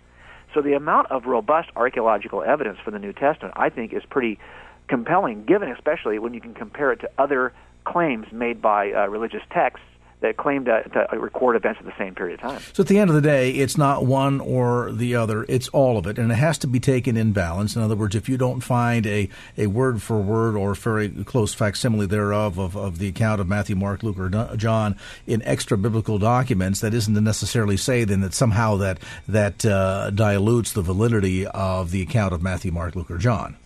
So 0.53 0.61
the 0.61 0.73
amount 0.73 1.11
of 1.11 1.25
robust 1.25 1.69
archaeological 1.75 2.41
evidence 2.43 2.79
for 2.83 2.91
the 2.91 2.99
New 2.99 3.13
Testament, 3.13 3.53
I 3.57 3.69
think, 3.69 3.93
is 3.93 4.03
pretty 4.09 4.39
compelling, 4.87 5.45
given 5.45 5.69
especially 5.69 6.19
when 6.19 6.33
you 6.33 6.41
can 6.41 6.53
compare 6.53 6.91
it 6.91 7.01
to 7.01 7.09
other 7.17 7.53
claims 7.83 8.27
made 8.31 8.61
by 8.61 8.91
uh, 8.91 9.07
religious 9.07 9.41
texts 9.51 9.85
that 10.21 10.37
claim 10.37 10.65
to, 10.65 10.83
to, 10.83 11.19
record 11.19 11.55
events 11.55 11.79
at 11.79 11.85
the 11.85 11.97
same 11.97 12.15
period 12.15 12.35
of 12.35 12.51
time. 12.51 12.61
So 12.73 12.81
at 12.81 12.87
the 12.87 12.97
end 12.99 13.09
of 13.09 13.15
the 13.15 13.21
day, 13.21 13.51
it's 13.51 13.77
not 13.77 14.05
one 14.05 14.39
or 14.39 14.91
the 14.91 15.15
other, 15.15 15.45
it's 15.47 15.67
all 15.69 15.97
of 15.97 16.07
it, 16.07 16.17
and 16.17 16.31
it 16.31 16.35
has 16.35 16.57
to 16.59 16.67
be 16.67 16.79
taken 16.79 17.17
in 17.17 17.31
balance. 17.31 17.75
In 17.75 17.81
other 17.81 17.95
words, 17.95 18.15
if 18.15 18.29
you 18.29 18.37
don't 18.37 18.61
find 18.61 19.05
a, 19.05 19.29
a 19.57 19.67
word 19.67 20.01
for 20.01 20.19
word 20.19 20.55
or 20.55 20.73
very 20.73 21.09
close 21.09 21.53
facsimile 21.53 22.07
thereof 22.07 22.57
of, 22.57 22.75
of 22.75 22.97
the 22.97 23.07
account 23.07 23.41
of 23.41 23.47
Matthew, 23.47 23.75
Mark, 23.75 24.03
Luke, 24.03 24.17
or 24.17 24.55
John 24.55 24.95
in 25.27 25.41
extra 25.43 25.77
biblical 25.77 26.17
documents, 26.17 26.79
that 26.79 26.93
isn't 26.93 27.13
to 27.13 27.21
necessarily 27.21 27.77
say 27.77 28.03
then 28.03 28.21
that 28.21 28.33
somehow 28.33 28.77
that, 28.77 28.99
that 29.27 29.65
uh, 29.65 30.09
dilutes 30.11 30.73
the 30.73 30.81
validity 30.81 31.45
of 31.45 31.91
the 31.91 32.01
account 32.01 32.33
of 32.33 32.41
Matthew, 32.41 32.71
Mark, 32.71 32.95
Luke, 32.95 33.11
or 33.11 33.17
John. 33.17 33.57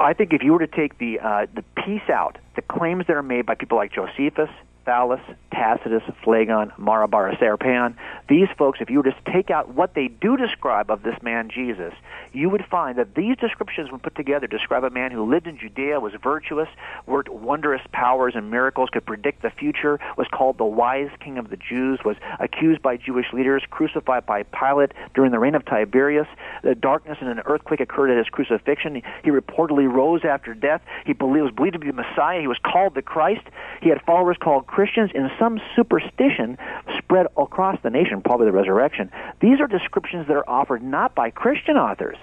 I 0.00 0.12
think 0.12 0.32
if 0.32 0.42
you 0.42 0.52
were 0.52 0.60
to 0.60 0.66
take 0.68 0.98
the 0.98 1.18
uh, 1.18 1.46
the 1.52 1.62
piece 1.84 2.08
out, 2.08 2.38
the 2.54 2.62
claims 2.62 3.06
that 3.08 3.16
are 3.16 3.22
made 3.22 3.46
by 3.46 3.56
people 3.56 3.76
like 3.78 3.92
Josephus, 3.92 4.50
Thallus, 4.86 5.20
Tacitus, 5.58 6.04
Phlegon, 6.22 6.72
Mara 6.78 7.08
bar 7.08 7.34
Serapion. 7.34 7.96
These 8.28 8.48
folks, 8.56 8.78
if 8.80 8.90
you 8.90 8.98
were 8.98 9.10
to 9.10 9.16
take 9.32 9.50
out 9.50 9.74
what 9.74 9.94
they 9.94 10.06
do 10.06 10.36
describe 10.36 10.88
of 10.88 11.02
this 11.02 11.20
man 11.20 11.50
Jesus, 11.50 11.92
you 12.32 12.48
would 12.48 12.64
find 12.70 12.96
that 12.98 13.16
these 13.16 13.36
descriptions, 13.36 13.90
when 13.90 13.98
put 13.98 14.14
together, 14.14 14.46
describe 14.46 14.84
a 14.84 14.90
man 14.90 15.10
who 15.10 15.28
lived 15.28 15.48
in 15.48 15.58
Judea, 15.58 15.98
was 15.98 16.12
virtuous, 16.22 16.68
worked 17.06 17.28
wondrous 17.28 17.80
powers 17.90 18.34
and 18.36 18.50
miracles, 18.50 18.88
could 18.92 19.04
predict 19.04 19.42
the 19.42 19.50
future, 19.50 19.98
was 20.16 20.28
called 20.30 20.58
the 20.58 20.64
wise 20.64 21.10
king 21.18 21.38
of 21.38 21.50
the 21.50 21.56
Jews, 21.56 21.98
was 22.04 22.16
accused 22.38 22.80
by 22.80 22.96
Jewish 22.96 23.32
leaders, 23.32 23.64
crucified 23.68 24.26
by 24.26 24.44
Pilate 24.44 24.92
during 25.14 25.32
the 25.32 25.40
reign 25.40 25.56
of 25.56 25.64
Tiberius. 25.64 26.28
The 26.62 26.76
darkness 26.76 27.18
and 27.20 27.30
an 27.30 27.40
earthquake 27.46 27.80
occurred 27.80 28.10
at 28.10 28.18
his 28.18 28.28
crucifixion. 28.28 29.02
He 29.24 29.30
reportedly 29.30 29.92
rose 29.92 30.24
after 30.24 30.54
death. 30.54 30.82
He 31.04 31.14
was 31.14 31.50
believed 31.52 31.72
to 31.72 31.78
be 31.80 31.88
the 31.88 31.94
Messiah. 31.94 32.40
He 32.40 32.46
was 32.46 32.58
called 32.62 32.94
the 32.94 33.02
Christ. 33.02 33.42
He 33.82 33.88
had 33.88 34.00
followers 34.02 34.36
called 34.38 34.66
Christians 34.68 35.10
in 35.14 35.30
some 35.38 35.47
superstition 35.74 36.58
spread 36.98 37.26
across 37.36 37.80
the 37.82 37.90
nation, 37.90 38.20
probably 38.20 38.46
the 38.46 38.52
resurrection. 38.52 39.10
These 39.40 39.60
are 39.60 39.66
descriptions 39.66 40.26
that 40.28 40.36
are 40.36 40.48
offered 40.48 40.82
not 40.82 41.14
by 41.14 41.30
Christian 41.30 41.76
authors, 41.76 42.16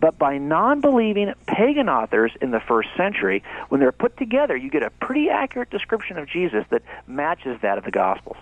but 0.00 0.18
by 0.18 0.38
non 0.38 0.80
believing 0.80 1.32
pagan 1.46 1.88
authors 1.88 2.32
in 2.40 2.50
the 2.50 2.60
first 2.60 2.88
century. 2.96 3.42
When 3.68 3.80
they're 3.80 3.92
put 3.92 4.16
together, 4.16 4.56
you 4.56 4.70
get 4.70 4.82
a 4.82 4.90
pretty 4.90 5.30
accurate 5.30 5.70
description 5.70 6.18
of 6.18 6.28
Jesus 6.28 6.64
that 6.70 6.82
matches 7.06 7.58
that 7.62 7.78
of 7.78 7.84
the 7.84 7.90
Gospels. 7.90 8.36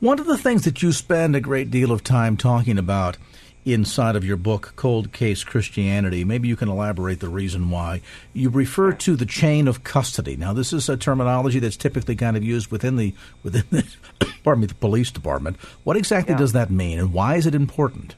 One 0.00 0.18
of 0.18 0.26
the 0.26 0.38
things 0.38 0.64
that 0.64 0.82
you 0.82 0.92
spend 0.92 1.34
a 1.34 1.40
great 1.40 1.70
deal 1.70 1.92
of 1.92 2.04
time 2.04 2.36
talking 2.36 2.78
about 2.78 3.16
inside 3.64 4.16
of 4.16 4.24
your 4.24 4.36
book, 4.36 4.72
Cold 4.76 5.12
Case 5.12 5.44
Christianity. 5.44 6.24
Maybe 6.24 6.48
you 6.48 6.56
can 6.56 6.68
elaborate 6.68 7.20
the 7.20 7.28
reason 7.28 7.70
why. 7.70 8.00
You 8.32 8.50
refer 8.50 8.92
to 8.92 9.16
the 9.16 9.26
chain 9.26 9.68
of 9.68 9.84
custody. 9.84 10.36
Now, 10.36 10.52
this 10.52 10.72
is 10.72 10.88
a 10.88 10.96
terminology 10.96 11.58
that's 11.58 11.76
typically 11.76 12.16
kind 12.16 12.36
of 12.36 12.42
used 12.42 12.70
within 12.70 12.96
the 12.96 13.14
within 13.42 13.64
the 13.70 13.84
pardon 14.44 14.62
me, 14.62 14.66
the 14.66 14.74
police 14.74 15.10
department. 15.10 15.56
What 15.84 15.96
exactly 15.96 16.34
yeah. 16.34 16.38
does 16.38 16.52
that 16.52 16.70
mean, 16.70 16.98
and 16.98 17.12
why 17.12 17.36
is 17.36 17.46
it 17.46 17.54
important? 17.54 18.14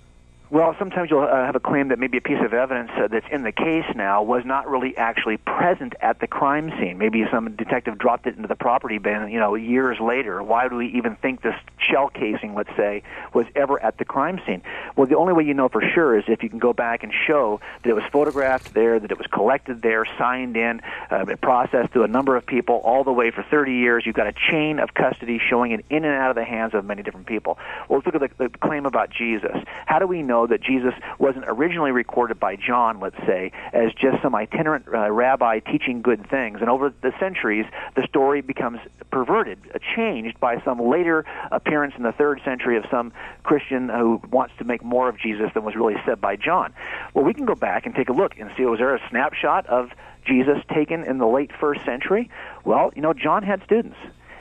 Well, 0.55 0.77
sometimes 0.79 1.11
you'll 1.11 1.25
uh, 1.25 1.47
have 1.47 1.57
a 1.57 1.61
claim 1.61 1.89
that 1.89 1.99
maybe 1.99 2.17
a 2.17 2.21
piece 2.21 2.39
of 2.41 2.55
evidence 2.55 2.93
uh, 2.97 3.09
that's 3.09 3.27
in 3.29 3.43
the 3.43 3.51
case 3.51 3.87
now 3.97 4.23
was 4.23 4.45
not 4.45 4.71
really 4.71 4.97
actually 4.97 5.37
present 5.37 5.95
at 6.01 6.21
the 6.21 6.29
crime 6.29 6.71
scene. 6.79 6.97
Maybe 6.97 7.25
some 7.29 7.57
detective 7.57 7.99
dropped 7.99 8.29
it 8.29 8.37
into 8.37 8.47
the 8.47 8.55
property 8.55 8.99
bin, 8.99 9.31
you 9.33 9.41
know, 9.41 9.57
years 9.57 9.99
later. 9.99 10.41
Why 10.45 10.69
do 10.69 10.77
we 10.77 10.87
even 10.91 11.17
think 11.17 11.43
this 11.43 11.57
shell 11.79 12.09
casing, 12.09 12.55
let's 12.55 12.71
say, 12.77 13.03
was 13.33 13.47
ever 13.57 13.83
at 13.83 13.99
the 13.99 14.05
crime 14.05 14.41
scene? 14.47 14.63
Well, 14.95 15.09
the 15.09 15.17
only 15.17 15.33
way 15.33 15.43
you 15.43 15.55
know 15.55 15.69
for 15.69 15.83
sure 15.93 16.17
is 16.17 16.23
if 16.29 16.45
you 16.45 16.49
can 16.49 16.61
go 16.61 16.73
back 16.73 17.03
and 17.03 17.13
show 17.27 17.59
that 17.83 17.91
it 17.91 17.95
was 17.95 18.05
photographed 18.13 18.75
there, 18.75 19.01
that 19.01 19.11
it 19.11 19.19
was 19.19 19.27
collected 19.27 19.83
there, 19.83 20.07
signed 20.17 20.57
in, 20.57 20.83
uh, 21.11 21.25
processed 21.43 21.93
through 21.93 22.05
a 22.05 22.09
number 22.09 22.37
of 22.37 22.47
people, 22.47 22.77
all 22.77 23.03
the 23.03 23.13
way 23.13 23.33
for 23.33 23.43
30 23.43 23.73
years. 23.73 24.07
You've 24.07 24.15
got 24.15 24.29
a 24.29 24.35
chain 24.53 24.79
of 24.79 24.95
custody 24.95 25.41
showing 25.51 25.73
it 25.73 25.85
in 25.91 26.05
and 26.05 26.15
out 26.15 26.31
of 26.31 26.37
the 26.37 26.45
hands 26.45 26.75
of 26.75 26.85
many 26.85 27.03
different 27.03 27.27
people. 27.27 27.59
Well, 27.89 27.99
let's 27.99 28.07
look 28.07 28.23
at 28.23 28.39
the, 28.39 28.49
the 28.49 28.59
claim 28.59 28.87
about 28.87 29.11
Jesus. 29.11 29.57
How 29.87 29.99
do 29.99 30.07
we 30.07 30.23
know? 30.23 30.44
That 30.47 30.63
Jesus 30.63 30.95
wasn't 31.19 31.45
originally 31.49 31.91
recorded 31.91 32.39
by 32.41 32.57
John, 32.57 33.01
let's 33.01 33.19
say, 33.27 33.53
as 33.73 33.93
just 33.93 34.23
some 34.23 34.35
itinerant 34.35 34.87
uh, 34.93 35.11
rabbi 35.11 35.61
teaching 35.61 36.03
good 36.03 36.29
things. 36.29 36.59
And 36.61 36.71
over 36.71 36.93
the 37.03 37.13
centuries, 37.19 37.67
the 37.97 38.07
story 38.07 38.41
becomes 38.41 38.81
perverted, 39.11 39.59
uh, 39.75 39.79
changed 39.95 40.39
by 40.41 40.63
some 40.63 40.79
later 40.79 41.25
appearance 41.51 41.95
in 41.97 42.03
the 42.03 42.13
third 42.13 42.41
century 42.45 42.77
of 42.77 42.85
some 42.91 43.13
Christian 43.43 43.89
who 43.89 44.21
wants 44.31 44.55
to 44.59 44.65
make 44.65 44.85
more 44.85 45.09
of 45.09 45.19
Jesus 45.19 45.51
than 45.55 45.65
was 45.65 45.77
really 45.77 45.97
said 46.05 46.21
by 46.21 46.37
John. 46.37 46.73
Well, 47.13 47.25
we 47.25 47.35
can 47.35 47.45
go 47.45 47.55
back 47.55 47.87
and 47.87 47.95
take 47.95 48.09
a 48.09 48.13
look 48.13 48.39
and 48.39 48.51
see 48.57 48.65
was 48.65 48.79
there 48.79 48.95
a 48.95 49.09
snapshot 49.11 49.67
of 49.67 49.91
Jesus 50.25 50.59
taken 50.73 51.05
in 51.05 51.19
the 51.19 51.27
late 51.27 51.51
first 51.61 51.85
century? 51.85 52.31
Well, 52.65 52.93
you 52.97 53.03
know, 53.03 53.13
John 53.13 53.43
had 53.43 53.63
students, 53.65 53.97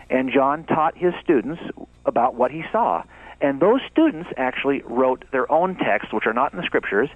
and 0.09 0.31
John 0.31 0.63
taught 0.63 0.97
his 0.97 1.13
students 1.21 1.61
about 2.05 2.35
what 2.35 2.51
he 2.51 2.63
saw. 2.71 3.03
And 3.43 3.59
those 3.59 3.81
students 3.91 4.29
actually 4.37 4.81
wrote 4.85 5.25
their 5.31 5.51
own 5.51 5.75
texts, 5.75 6.13
which 6.13 6.25
are 6.25 6.33
not 6.33 6.53
in 6.53 6.57
the 6.57 6.65
scriptures. 6.65 7.09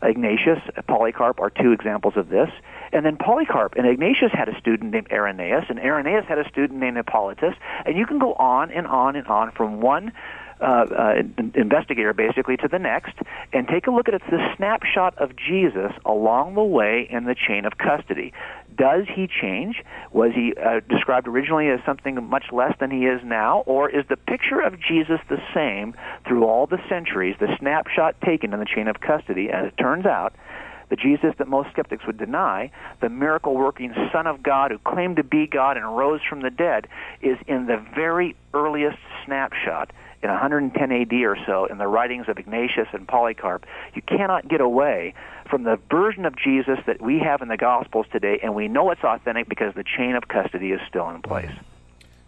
Ignatius, 0.00 0.60
Polycarp 0.86 1.40
are 1.40 1.50
two 1.50 1.72
examples 1.72 2.14
of 2.16 2.28
this. 2.28 2.48
And 2.92 3.04
then 3.04 3.16
Polycarp 3.16 3.74
and 3.76 3.86
Ignatius 3.86 4.30
had 4.32 4.48
a 4.48 4.58
student 4.58 4.92
named 4.92 5.08
Irenaeus, 5.10 5.64
and 5.68 5.80
Irenaeus 5.80 6.24
had 6.26 6.38
a 6.38 6.48
student 6.48 6.78
named 6.78 6.96
Hippolytus. 6.96 7.54
And 7.84 7.96
you 7.96 8.06
can 8.06 8.20
go 8.20 8.32
on 8.34 8.70
and 8.70 8.86
on 8.86 9.16
and 9.16 9.26
on 9.26 9.50
from 9.50 9.80
one 9.80 10.12
uh, 10.62 10.64
uh, 10.64 11.14
investigator 11.56 12.12
basically 12.12 12.56
to 12.56 12.68
the 12.68 12.78
next 12.78 13.14
and 13.52 13.66
take 13.66 13.88
a 13.88 13.90
look 13.90 14.06
at 14.06 14.14
it's 14.14 14.24
the 14.30 14.54
snapshot 14.56 15.18
of 15.18 15.34
Jesus 15.34 15.90
along 16.04 16.54
the 16.54 16.62
way 16.62 17.08
in 17.10 17.24
the 17.24 17.34
chain 17.34 17.64
of 17.64 17.78
custody. 17.78 18.32
Does 18.76 19.06
he 19.14 19.28
change? 19.28 19.82
Was 20.12 20.32
he 20.34 20.54
uh, 20.54 20.80
described 20.88 21.28
originally 21.28 21.68
as 21.68 21.80
something 21.84 22.22
much 22.28 22.46
less 22.52 22.74
than 22.80 22.90
he 22.90 23.06
is 23.06 23.20
now? 23.24 23.62
Or 23.66 23.90
is 23.90 24.04
the 24.08 24.16
picture 24.16 24.60
of 24.60 24.74
Jesus 24.80 25.20
the 25.28 25.38
same 25.54 25.94
through 26.26 26.44
all 26.44 26.66
the 26.66 26.78
centuries, 26.88 27.36
the 27.40 27.54
snapshot 27.58 28.20
taken 28.20 28.52
in 28.52 28.60
the 28.60 28.66
chain 28.66 28.88
of 28.88 29.00
custody? 29.00 29.50
As 29.50 29.66
it 29.66 29.76
turns 29.76 30.06
out, 30.06 30.34
the 30.92 30.96
Jesus 30.96 31.34
that 31.38 31.48
most 31.48 31.70
skeptics 31.70 32.06
would 32.06 32.18
deny, 32.18 32.70
the 33.00 33.08
miracle 33.08 33.54
working 33.54 33.94
Son 34.12 34.26
of 34.26 34.42
God 34.42 34.70
who 34.70 34.76
claimed 34.76 35.16
to 35.16 35.24
be 35.24 35.46
God 35.46 35.78
and 35.78 35.96
rose 35.96 36.20
from 36.28 36.42
the 36.42 36.50
dead, 36.50 36.86
is 37.22 37.38
in 37.46 37.64
the 37.64 37.82
very 37.94 38.36
earliest 38.52 38.98
snapshot 39.24 39.90
in 40.22 40.28
110 40.28 40.92
AD 40.92 41.12
or 41.14 41.38
so 41.46 41.64
in 41.64 41.78
the 41.78 41.86
writings 41.86 42.26
of 42.28 42.36
Ignatius 42.36 42.88
and 42.92 43.08
Polycarp. 43.08 43.64
You 43.94 44.02
cannot 44.02 44.48
get 44.48 44.60
away 44.60 45.14
from 45.48 45.62
the 45.62 45.78
version 45.90 46.26
of 46.26 46.36
Jesus 46.36 46.78
that 46.86 47.00
we 47.00 47.18
have 47.20 47.40
in 47.40 47.48
the 47.48 47.56
Gospels 47.56 48.04
today, 48.12 48.40
and 48.42 48.54
we 48.54 48.68
know 48.68 48.90
it's 48.90 49.02
authentic 49.02 49.48
because 49.48 49.74
the 49.74 49.84
chain 49.96 50.14
of 50.14 50.28
custody 50.28 50.72
is 50.72 50.80
still 50.90 51.08
in 51.08 51.22
place. 51.22 51.52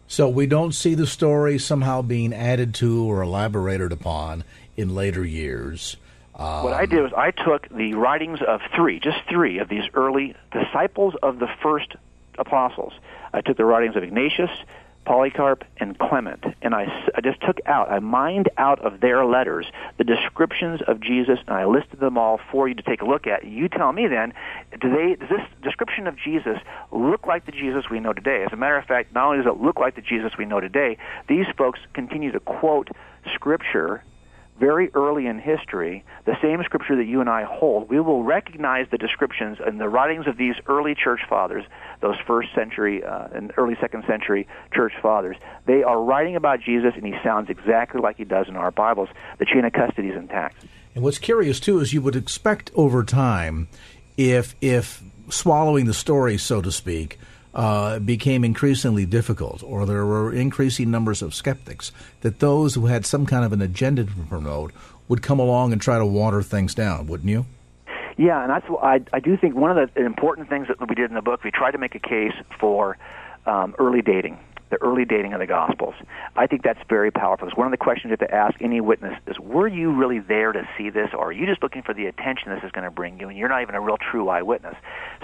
So 0.07 0.27
we 0.27 0.46
don't 0.46 0.72
see 0.72 0.94
the 0.94 1.07
story 1.07 1.59
somehow 1.59 2.00
being 2.00 2.33
added 2.33 2.74
to 2.77 3.05
or 3.05 3.20
elaborated 3.20 3.92
upon 3.92 4.42
in 4.74 4.94
later 4.94 5.22
years. 5.22 5.98
Um, 6.37 6.64
what 6.64 6.73
I 6.73 6.87
did 6.87 7.03
was 7.03 7.12
I 7.16 7.31
took 7.31 7.68
the 7.68 7.94
writings 7.94 8.40
of 8.47 8.61
three, 8.75 8.99
just 8.99 9.18
three 9.29 9.59
of 9.59 9.68
these 9.68 9.85
early 9.94 10.35
disciples 10.53 11.14
of 11.23 11.38
the 11.38 11.49
first 11.62 11.94
apostles. 12.38 12.92
I 13.33 13.40
took 13.40 13.57
the 13.57 13.64
writings 13.64 13.94
of 13.94 14.03
Ignatius, 14.03 14.51
Polycarp, 15.05 15.64
and 15.77 15.97
Clement, 15.99 16.42
and 16.62 16.75
I, 16.75 16.87
I 17.14 17.20
just 17.20 17.40
took 17.42 17.59
out, 17.66 17.90
I 17.90 17.99
mined 17.99 18.49
out 18.57 18.81
of 18.81 19.01
their 19.01 19.25
letters 19.25 19.66
the 19.99 20.05
descriptions 20.05 20.81
of 20.88 21.01
Jesus, 21.01 21.38
and 21.47 21.55
I 21.55 21.66
listed 21.66 22.01
them 22.01 22.16
all 22.16 22.40
for 22.51 22.66
you 22.66 22.75
to 22.75 22.83
take 22.83 23.03
a 23.03 23.05
look 23.05 23.27
at. 23.27 23.44
You 23.44 23.68
tell 23.68 23.92
me 23.92 24.09
then, 24.09 24.33
do 24.81 24.90
they, 24.90 25.14
does 25.14 25.29
this 25.29 25.47
description 25.62 26.07
of 26.07 26.16
Jesus 26.16 26.59
look 26.90 27.27
like 27.27 27.44
the 27.47 27.53
Jesus 27.53 27.85
we 27.90 28.01
know 28.01 28.14
today? 28.14 28.44
As 28.44 28.53
a 28.53 28.57
matter 28.57 28.79
of 28.79 28.87
fact, 28.87 29.14
not 29.14 29.27
only 29.27 29.44
does 29.44 29.47
it 29.47 29.62
look 29.62 29.79
like 29.79 29.94
the 29.94 30.03
Jesus 30.03 30.33
we 30.38 30.47
know 30.47 30.59
today, 30.59 30.97
these 31.29 31.47
folks 31.57 31.79
continue 31.92 32.33
to 32.33 32.40
quote 32.40 32.88
Scripture 33.35 34.03
very 34.58 34.90
early 34.94 35.26
in 35.26 35.38
history, 35.38 36.04
the 36.26 36.36
same 36.40 36.62
scripture 36.64 36.96
that 36.96 37.06
you 37.06 37.20
and 37.20 37.28
I 37.28 37.44
hold, 37.44 37.88
we 37.88 38.00
will 38.00 38.22
recognize 38.22 38.86
the 38.90 38.98
descriptions 38.98 39.58
and 39.64 39.80
the 39.80 39.88
writings 39.88 40.26
of 40.26 40.36
these 40.36 40.54
early 40.66 40.94
church 40.94 41.20
fathers, 41.28 41.64
those 42.00 42.16
first 42.26 42.54
century 42.54 43.02
uh, 43.02 43.28
and 43.34 43.52
early 43.56 43.76
second 43.80 44.04
century 44.06 44.46
church 44.72 44.92
fathers. 45.02 45.36
They 45.66 45.82
are 45.82 46.00
writing 46.00 46.36
about 46.36 46.60
Jesus, 46.60 46.92
and 46.94 47.04
he 47.04 47.14
sounds 47.22 47.50
exactly 47.50 48.00
like 48.00 48.16
he 48.16 48.24
does 48.24 48.48
in 48.48 48.56
our 48.56 48.70
Bibles. 48.70 49.08
The 49.38 49.46
chain 49.46 49.64
of 49.64 49.72
custody 49.72 50.08
is 50.08 50.16
intact. 50.16 50.64
And 50.94 51.02
what's 51.02 51.18
curious 51.18 51.58
too 51.58 51.80
is 51.80 51.92
you 51.92 52.02
would 52.02 52.16
expect 52.16 52.70
over 52.74 53.02
time, 53.02 53.68
if 54.16 54.54
if 54.60 55.02
swallowing 55.30 55.86
the 55.86 55.94
story, 55.94 56.38
so 56.38 56.62
to 56.62 56.70
speak, 56.70 57.18
uh, 57.54 57.98
became 58.00 58.44
increasingly 58.44 59.06
difficult, 59.06 59.62
or 59.62 59.86
there 59.86 60.04
were 60.04 60.32
increasing 60.32 60.90
numbers 60.90 61.22
of 61.22 61.34
skeptics, 61.34 61.92
that 62.22 62.40
those 62.40 62.74
who 62.74 62.86
had 62.86 63.06
some 63.06 63.26
kind 63.26 63.44
of 63.44 63.52
an 63.52 63.62
agenda 63.62 64.04
to 64.04 64.12
promote 64.28 64.72
would 65.08 65.22
come 65.22 65.38
along 65.38 65.72
and 65.72 65.80
try 65.80 65.98
to 65.98 66.06
water 66.06 66.42
things 66.42 66.74
down, 66.74 67.06
wouldn't 67.06 67.30
you? 67.30 67.46
Yeah, 68.16 68.42
and 68.42 68.50
that's 68.50 68.66
I, 68.82 69.02
I 69.12 69.20
do 69.20 69.36
think 69.36 69.54
one 69.54 69.76
of 69.76 69.94
the 69.94 70.04
important 70.04 70.48
things 70.48 70.68
that 70.68 70.88
we 70.88 70.94
did 70.94 71.10
in 71.10 71.14
the 71.14 71.22
book, 71.22 71.42
we 71.42 71.50
tried 71.50 71.72
to 71.72 71.78
make 71.78 71.94
a 71.94 71.98
case 71.98 72.34
for 72.60 72.96
um, 73.46 73.74
early 73.78 74.02
dating 74.02 74.38
the 74.74 74.84
early 74.84 75.04
dating 75.04 75.32
of 75.32 75.40
the 75.40 75.46
Gospels. 75.46 75.94
I 76.37 76.46
think 76.46 76.62
that's 76.62 76.80
very 76.88 77.10
powerful. 77.10 77.46
It's 77.46 77.56
one 77.56 77.66
of 77.66 77.70
the 77.70 77.76
questions 77.76 78.10
you 78.10 78.16
have 78.18 78.28
to 78.28 78.34
ask 78.34 78.60
any 78.60 78.80
witness 78.80 79.14
is, 79.26 79.38
were 79.38 79.68
you 79.68 79.92
really 79.92 80.18
there 80.18 80.52
to 80.52 80.68
see 80.76 80.90
this, 80.90 81.10
or 81.12 81.28
are 81.28 81.32
you 81.32 81.46
just 81.46 81.62
looking 81.62 81.82
for 81.82 81.94
the 81.94 82.06
attention 82.06 82.50
this 82.52 82.64
is 82.64 82.72
going 82.72 82.84
to 82.84 82.90
bring 82.90 83.20
you, 83.20 83.28
and 83.28 83.38
you're 83.38 83.48
not 83.48 83.62
even 83.62 83.74
a 83.74 83.80
real 83.80 83.98
true 83.98 84.28
eyewitness? 84.28 84.74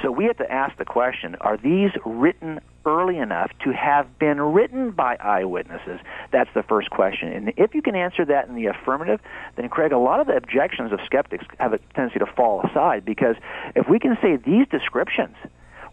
So 0.03 0.11
we 0.13 0.25
have 0.27 0.37
to 0.39 0.51
ask 0.51 0.77
the 0.79 0.85
question, 0.85 1.35
are 1.41 1.57
these 1.57 1.91
written 2.05 2.61
early 2.87 3.19
enough 3.19 3.51
to 3.65 3.73
have 3.73 4.19
been 4.19 4.41
written 4.41 4.93
by 4.93 5.17
eyewitnesses? 5.17 6.01
That's 6.33 6.51
the 6.55 6.63
first 6.63 6.91
question. 6.91 7.33
And 7.33 7.53
if 7.57 7.75
you 7.75 7.83
can 7.83 7.97
answer 7.97 8.25
that 8.25 8.49
in 8.49 8.55
the 8.55 8.67
affirmative, 8.67 9.21
then 9.57 9.69
Craig, 9.69 9.93
a 9.93 9.99
lot 9.99 10.21
of 10.21 10.29
the 10.29 10.37
objections 10.37 10.93
of 10.93 11.01
skeptics 11.05 11.45
have 11.59 11.73
a 11.73 11.79
tendency 11.95 12.21
to 12.21 12.27
fall 12.27 12.63
aside 12.63 13.05
because 13.05 13.37
if 13.75 13.89
we 13.89 13.99
can 13.99 14.17
say 14.23 14.37
these 14.37 14.67
descriptions 14.69 15.35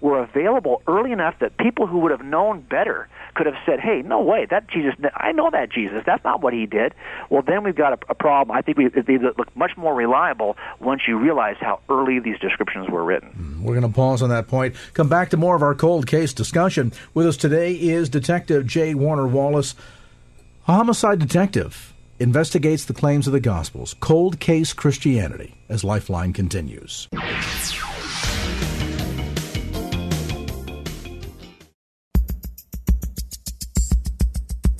were 0.01 0.19
available 0.19 0.81
early 0.87 1.11
enough 1.11 1.35
that 1.39 1.57
people 1.57 1.87
who 1.87 1.99
would 1.99 2.11
have 2.11 2.23
known 2.23 2.61
better 2.61 3.07
could 3.35 3.45
have 3.45 3.55
said, 3.65 3.79
"Hey, 3.79 4.01
no 4.03 4.21
way, 4.21 4.45
that 4.49 4.67
Jesus, 4.67 4.93
I 5.15 5.31
know 5.31 5.49
that 5.51 5.71
Jesus. 5.71 6.03
That's 6.05 6.23
not 6.23 6.41
what 6.41 6.53
he 6.53 6.65
did." 6.65 6.93
Well, 7.29 7.41
then 7.41 7.63
we've 7.63 7.75
got 7.75 7.93
a, 7.93 8.11
a 8.11 8.15
problem. 8.15 8.55
I 8.55 8.61
think 8.61 8.77
we, 8.77 8.87
they 8.87 9.17
look 9.17 9.55
much 9.55 9.71
more 9.77 9.93
reliable 9.95 10.57
once 10.79 11.01
you 11.07 11.17
realize 11.17 11.57
how 11.59 11.79
early 11.89 12.19
these 12.19 12.39
descriptions 12.39 12.89
were 12.89 13.03
written. 13.03 13.29
Hmm, 13.29 13.63
we're 13.63 13.79
going 13.79 13.91
to 13.91 13.95
pause 13.95 14.21
on 14.21 14.29
that 14.29 14.47
point. 14.47 14.75
Come 14.93 15.09
back 15.09 15.29
to 15.31 15.37
more 15.37 15.55
of 15.55 15.61
our 15.61 15.75
cold 15.75 16.07
case 16.07 16.33
discussion. 16.33 16.93
With 17.13 17.27
us 17.27 17.37
today 17.37 17.73
is 17.73 18.09
Detective 18.09 18.65
J. 18.65 18.93
Warner 18.93 19.27
Wallace, 19.27 19.75
a 20.67 20.73
homicide 20.73 21.19
detective 21.19 21.93
investigates 22.19 22.85
the 22.85 22.93
claims 22.93 23.27
of 23.27 23.33
the 23.33 23.39
Gospels. 23.39 23.95
Cold 23.99 24.39
Case 24.39 24.73
Christianity 24.73 25.55
as 25.69 25.83
Lifeline 25.83 26.33
continues. 26.33 27.07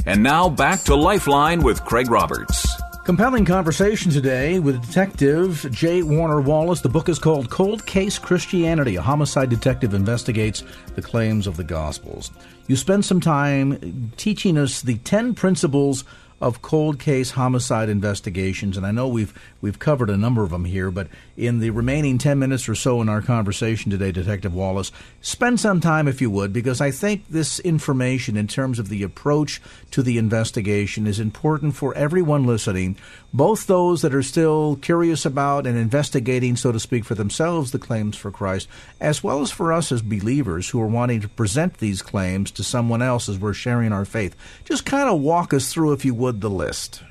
And 0.07 0.23
now 0.23 0.47
back 0.47 0.83
to 0.83 0.95
Lifeline 0.95 1.61
with 1.61 1.83
Craig 1.83 2.09
Roberts. 2.09 2.65
Compelling 3.03 3.43
conversation 3.43 4.09
today 4.09 4.57
with 4.57 4.81
Detective 4.81 5.67
J. 5.69 6.01
Warner 6.01 6.39
Wallace. 6.39 6.79
The 6.79 6.87
book 6.87 7.09
is 7.09 7.19
called 7.19 7.49
Cold 7.49 7.85
Case 7.85 8.17
Christianity. 8.17 8.95
A 8.95 9.01
homicide 9.01 9.49
detective 9.49 9.93
investigates 9.93 10.63
the 10.95 11.01
claims 11.01 11.45
of 11.45 11.57
the 11.57 11.65
Gospels. 11.65 12.31
You 12.67 12.77
spend 12.77 13.03
some 13.03 13.19
time 13.19 14.13
teaching 14.15 14.57
us 14.57 14.81
the 14.81 14.95
10 14.99 15.35
principles 15.35 16.05
of 16.39 16.61
cold 16.61 16.99
case 16.99 17.31
homicide 17.31 17.89
investigations, 17.89 18.77
and 18.77 18.85
I 18.85 18.91
know 18.91 19.07
we've 19.07 19.33
we've 19.59 19.79
covered 19.79 20.09
a 20.09 20.17
number 20.17 20.43
of 20.43 20.51
them 20.51 20.65
here, 20.65 20.91
but 20.91 21.07
in 21.35 21.59
the 21.59 21.71
remaining 21.71 22.19
ten 22.19 22.37
minutes 22.37 22.69
or 22.69 22.75
so 22.75 23.01
in 23.01 23.09
our 23.09 23.21
conversation 23.21 23.89
today, 23.89 24.11
Detective 24.11 24.53
Wallace, 24.53 24.91
spend 25.21 25.59
some 25.59 25.81
time 25.81 26.07
if 26.07 26.21
you 26.21 26.29
would, 26.29 26.53
because 26.53 26.79
I 26.79 26.91
think 26.91 27.27
this 27.29 27.59
information 27.61 28.37
in 28.37 28.47
terms 28.47 28.77
of 28.77 28.89
the 28.89 29.01
approach 29.01 29.61
to 29.91 30.03
the 30.03 30.19
investigation 30.19 31.07
is 31.07 31.19
important 31.19 31.75
for 31.75 31.95
everyone 31.95 32.45
listening, 32.45 32.97
both 33.33 33.65
those 33.65 34.03
that 34.03 34.13
are 34.13 34.23
still 34.23 34.75
curious 34.75 35.25
about 35.25 35.65
and 35.65 35.77
investigating, 35.77 36.55
so 36.55 36.71
to 36.71 36.79
speak, 36.79 37.03
for 37.03 37.15
themselves 37.15 37.71
the 37.71 37.79
claims 37.79 38.15
for 38.15 38.29
Christ, 38.29 38.67
as 39.01 39.23
well 39.23 39.41
as 39.41 39.49
for 39.49 39.73
us 39.73 39.91
as 39.91 40.03
believers 40.03 40.69
who 40.69 40.81
are 40.81 40.87
wanting 40.87 41.21
to 41.21 41.29
present 41.29 41.79
these 41.79 42.03
claims 42.03 42.51
to 42.51 42.63
someone 42.63 43.01
else 43.01 43.27
as 43.27 43.39
we're 43.39 43.53
sharing 43.53 43.91
our 43.91 44.05
faith. 44.05 44.35
Just 44.65 44.85
kind 44.85 45.09
of 45.09 45.19
walk 45.19 45.51
us 45.53 45.73
through, 45.73 45.93
if 45.93 46.05
you 46.05 46.13
would 46.13 46.26
would 46.27 46.41
the 46.41 46.49
list? 46.49 47.03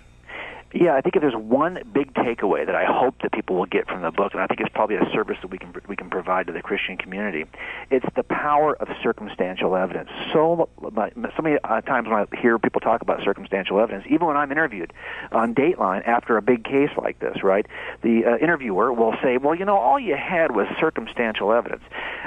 Yeah, 0.75 0.95
I 0.95 1.01
think 1.01 1.17
if 1.17 1.23
there's 1.23 1.35
one 1.35 1.79
big 1.95 2.13
takeaway 2.13 2.67
that 2.67 2.75
I 2.75 2.85
hope 2.85 3.23
that 3.23 3.33
people 3.33 3.57
will 3.57 3.65
get 3.65 3.89
from 3.89 4.03
the 4.03 4.11
book, 4.11 4.35
and 4.35 4.43
I 4.43 4.47
think 4.47 4.61
it's 4.61 4.69
probably 4.75 4.97
a 4.97 5.09
service 5.11 5.39
that 5.41 5.51
we 5.51 5.57
can 5.57 5.73
we 5.89 5.97
can 5.97 6.11
provide 6.11 6.49
to 6.49 6.53
the 6.53 6.61
Christian 6.61 6.99
community, 6.99 7.47
it's 7.91 8.05
the 8.15 8.25
power 8.25 8.77
of 8.77 8.89
circumstantial 9.03 9.75
evidence. 9.75 10.11
So, 10.35 10.69
so 10.83 11.43
many 11.43 11.57
uh, 11.65 11.81
times 11.81 12.09
when 12.09 12.19
I 12.19 12.27
hear 12.43 12.59
people 12.59 12.83
talk 12.83 13.01
about 13.01 13.23
circumstantial 13.25 13.81
evidence, 13.81 14.05
even 14.11 14.27
when 14.27 14.37
I'm 14.37 14.53
interviewed 14.53 14.93
on 15.33 15.55
Dateline 15.55 16.07
after 16.07 16.37
a 16.37 16.43
big 16.43 16.65
case 16.65 16.91
like 16.99 17.21
this, 17.21 17.43
right, 17.43 17.65
the 18.03 18.27
uh, 18.27 18.37
interviewer 18.37 18.93
will 18.93 19.15
say, 19.23 19.39
"Well, 19.39 19.55
you 19.55 19.65
know, 19.65 19.79
all 19.79 19.99
you 19.99 20.17
had 20.17 20.55
was 20.55 20.67
circumstantial 20.79 21.53
evidence." 21.53 21.85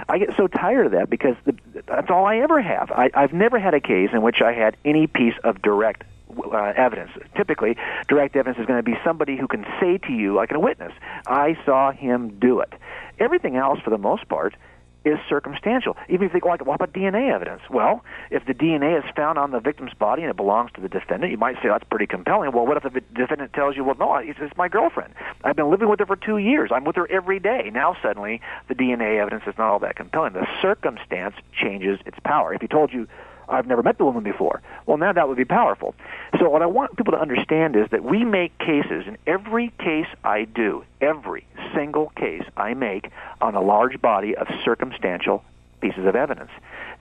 I 0.07 0.17
get 0.17 0.29
so 0.35 0.47
tired 0.47 0.87
of 0.87 0.93
that 0.93 1.07
because 1.07 1.35
the, 1.45 1.55
that's 1.85 2.09
all 2.09 2.25
I 2.25 2.37
ever 2.37 2.59
have. 2.63 2.89
I, 2.89 3.11
I've 3.13 3.33
never 3.33 3.59
had 3.59 3.75
a 3.75 3.79
case 3.79 4.09
in 4.11 4.23
which 4.23 4.41
I 4.41 4.53
had 4.53 4.75
any 4.83 5.05
piece 5.05 5.35
of 5.43 5.61
direct 5.61 6.03
uh, 6.51 6.73
evidence. 6.75 7.11
Typically, 7.35 7.75
direct 8.07 8.35
evidence 8.35 8.59
is 8.59 8.65
going 8.65 8.79
to 8.79 8.83
be 8.83 8.97
somebody 9.03 9.37
who 9.37 9.47
can 9.47 9.65
say 9.79 9.97
to 9.97 10.13
you, 10.13 10.35
like 10.35 10.51
a 10.51 10.59
witness, 10.59 10.93
I 11.27 11.57
saw 11.65 11.91
him 11.91 12.39
do 12.39 12.59
it. 12.59 12.73
Everything 13.19 13.55
else, 13.55 13.79
for 13.83 13.89
the 13.89 13.97
most 13.97 14.27
part, 14.29 14.55
is 15.05 15.17
circumstantial. 15.29 15.95
Even 16.09 16.27
if 16.27 16.33
they 16.33 16.39
go 16.39 16.49
like, 16.49 16.65
what 16.65 16.75
about 16.75 16.93
DNA 16.93 17.33
evidence? 17.33 17.61
Well, 17.69 18.03
if 18.31 18.45
the 18.45 18.53
DNA 18.53 18.97
is 18.97 19.09
found 19.15 19.37
on 19.37 19.51
the 19.51 19.59
victim's 19.59 19.93
body 19.93 20.23
and 20.23 20.29
it 20.29 20.35
belongs 20.35 20.71
to 20.75 20.81
the 20.81 20.89
defendant, 20.89 21.31
you 21.31 21.37
might 21.37 21.55
say 21.55 21.69
that's 21.69 21.85
pretty 21.85 22.05
compelling. 22.05 22.51
Well, 22.51 22.65
what 22.65 22.77
if 22.77 22.83
the 22.83 23.01
defendant 23.15 23.53
tells 23.53 23.75
you, 23.75 23.83
well, 23.83 23.95
no, 23.97 24.15
it's, 24.15 24.39
it's 24.41 24.55
my 24.57 24.67
girlfriend. 24.67 25.13
I've 25.43 25.55
been 25.55 25.69
living 25.69 25.89
with 25.89 25.99
her 25.99 26.05
for 26.05 26.17
two 26.17 26.37
years. 26.37 26.69
I'm 26.73 26.83
with 26.83 26.97
her 26.97 27.09
every 27.09 27.39
day. 27.39 27.69
Now 27.73 27.95
suddenly 28.01 28.41
the 28.67 28.75
DNA 28.75 29.19
evidence 29.21 29.43
is 29.47 29.57
not 29.57 29.69
all 29.69 29.79
that 29.79 29.95
compelling. 29.95 30.33
The 30.33 30.47
circumstance 30.61 31.35
changes 31.53 31.99
its 32.05 32.17
power. 32.25 32.53
If 32.53 32.61
he 32.61 32.67
told 32.67 32.91
you 32.91 33.07
I've 33.49 33.67
never 33.67 33.83
met 33.83 33.97
the 33.97 34.05
woman 34.05 34.23
before. 34.23 34.61
Well, 34.85 34.97
now 34.97 35.13
that 35.13 35.27
would 35.27 35.37
be 35.37 35.45
powerful. 35.45 35.95
So 36.39 36.49
what 36.49 36.61
I 36.61 36.65
want 36.65 36.95
people 36.95 37.13
to 37.13 37.19
understand 37.19 37.75
is 37.75 37.89
that 37.91 38.03
we 38.03 38.23
make 38.23 38.57
cases, 38.59 39.05
in 39.07 39.17
every 39.27 39.73
case 39.79 40.07
I 40.23 40.45
do, 40.45 40.83
every 41.01 41.45
single 41.73 42.09
case 42.15 42.43
I 42.55 42.73
make 42.73 43.09
on 43.41 43.55
a 43.55 43.61
large 43.61 44.01
body 44.01 44.35
of 44.35 44.47
circumstantial 44.63 45.43
pieces 45.81 46.05
of 46.05 46.15
evidence. 46.15 46.51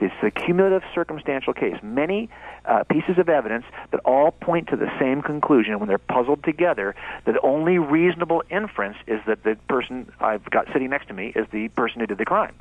It's 0.00 0.14
a 0.22 0.30
cumulative 0.30 0.82
circumstantial 0.94 1.52
case. 1.52 1.76
Many 1.82 2.30
uh, 2.64 2.84
pieces 2.84 3.18
of 3.18 3.28
evidence 3.28 3.64
that 3.90 4.00
all 4.04 4.30
point 4.30 4.68
to 4.68 4.76
the 4.76 4.90
same 4.98 5.22
conclusion. 5.22 5.78
When 5.80 5.88
they're 5.88 5.98
puzzled 5.98 6.44
together, 6.44 6.94
the 7.24 7.40
only 7.42 7.78
reasonable 7.78 8.44
inference 8.50 8.96
is 9.06 9.20
that 9.26 9.42
the 9.42 9.56
person 9.68 10.10
I've 10.20 10.48
got 10.50 10.66
sitting 10.72 10.90
next 10.90 11.08
to 11.08 11.14
me 11.14 11.32
is 11.34 11.46
the 11.50 11.68
person 11.68 12.00
who 12.00 12.06
did 12.06 12.18
the 12.18 12.24
crime. 12.24 12.54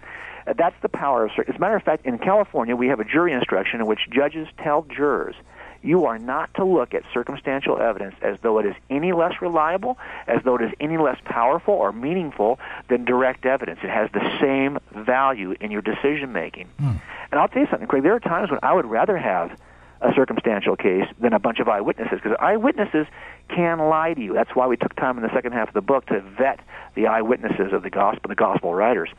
That's 0.56 0.76
the 0.82 0.90
power 0.90 1.26
of. 1.26 1.32
As 1.48 1.56
a 1.56 1.60
matter 1.60 1.76
of 1.76 1.84
fact, 1.84 2.06
in 2.06 2.18
California, 2.20 2.76
we 2.76 2.88
have 2.88 3.00
a 3.00 3.06
jury 3.06 3.34
instruction 3.34 3.82
in 3.82 3.86
which 3.86 4.02
judges 4.10 4.48
tell 4.58 4.84
jurors 4.84 5.36
you 5.82 6.06
are 6.06 6.18
not 6.18 6.54
to 6.56 6.66
look 6.66 6.94
at 6.94 7.04
circumstantial 7.14 7.80
evidence 7.80 8.16
as 8.22 8.38
though 8.42 8.60
it 8.60 8.66
is 8.66 8.76
any 8.90 9.14
less 9.14 9.42
reliable, 9.42 9.98
as 10.28 10.42
though 10.44 10.56
it 10.56 10.62
is 10.62 10.72
any 10.80 10.98
less 10.98 11.18
powerful 11.26 11.74
or 11.74 11.92
meaningful 11.92 12.60
than 12.90 13.06
direct 13.06 13.46
evidence. 13.46 13.80
It 13.84 13.90
has 13.90 14.10
the 14.12 14.38
same 14.42 14.80
value 14.92 15.56
in 15.60 15.72
your 15.72 15.82
decision 15.82 16.32
making. 16.32 16.68
Mm. 16.80 17.00
And 17.32 17.40
I'll 17.40 17.48
tell 17.48 17.62
you 17.62 17.68
something, 17.70 17.88
Craig. 17.88 18.04
There 18.04 18.16
are 18.16 18.20
times 18.20 18.50
when 18.50 18.60
I 18.64 18.74
would 18.74 18.86
rather 18.86 19.18
have 19.18 19.58
a 20.02 20.14
circumstantial 20.14 20.76
case 20.76 21.08
than 21.20 21.34
a 21.34 21.40
bunch 21.40 21.60
of 21.60 21.68
eyewitnesses 21.68 22.20
because 22.22 22.38
eyewitnesses 22.40 23.08
can 23.50 23.80
lie 23.80 24.14
to 24.14 24.22
you. 24.22 24.34
That's 24.34 24.56
why 24.56 24.68
we 24.68 24.78
took 24.78 24.96
time 24.96 25.18
in 25.18 25.24
the 25.24 25.34
second 25.34 25.54
half 25.54 25.70
of 25.70 25.74
the 25.74 25.82
book 25.82 26.06
to 26.08 26.22
vet 26.22 26.60
the 26.96 27.08
eyewitnesses 27.08 27.74
of 27.74 27.84
the 27.84 27.90
gospel, 27.90 28.28
the 28.28 28.36
gospel 28.36 28.74
writers. 28.74 29.10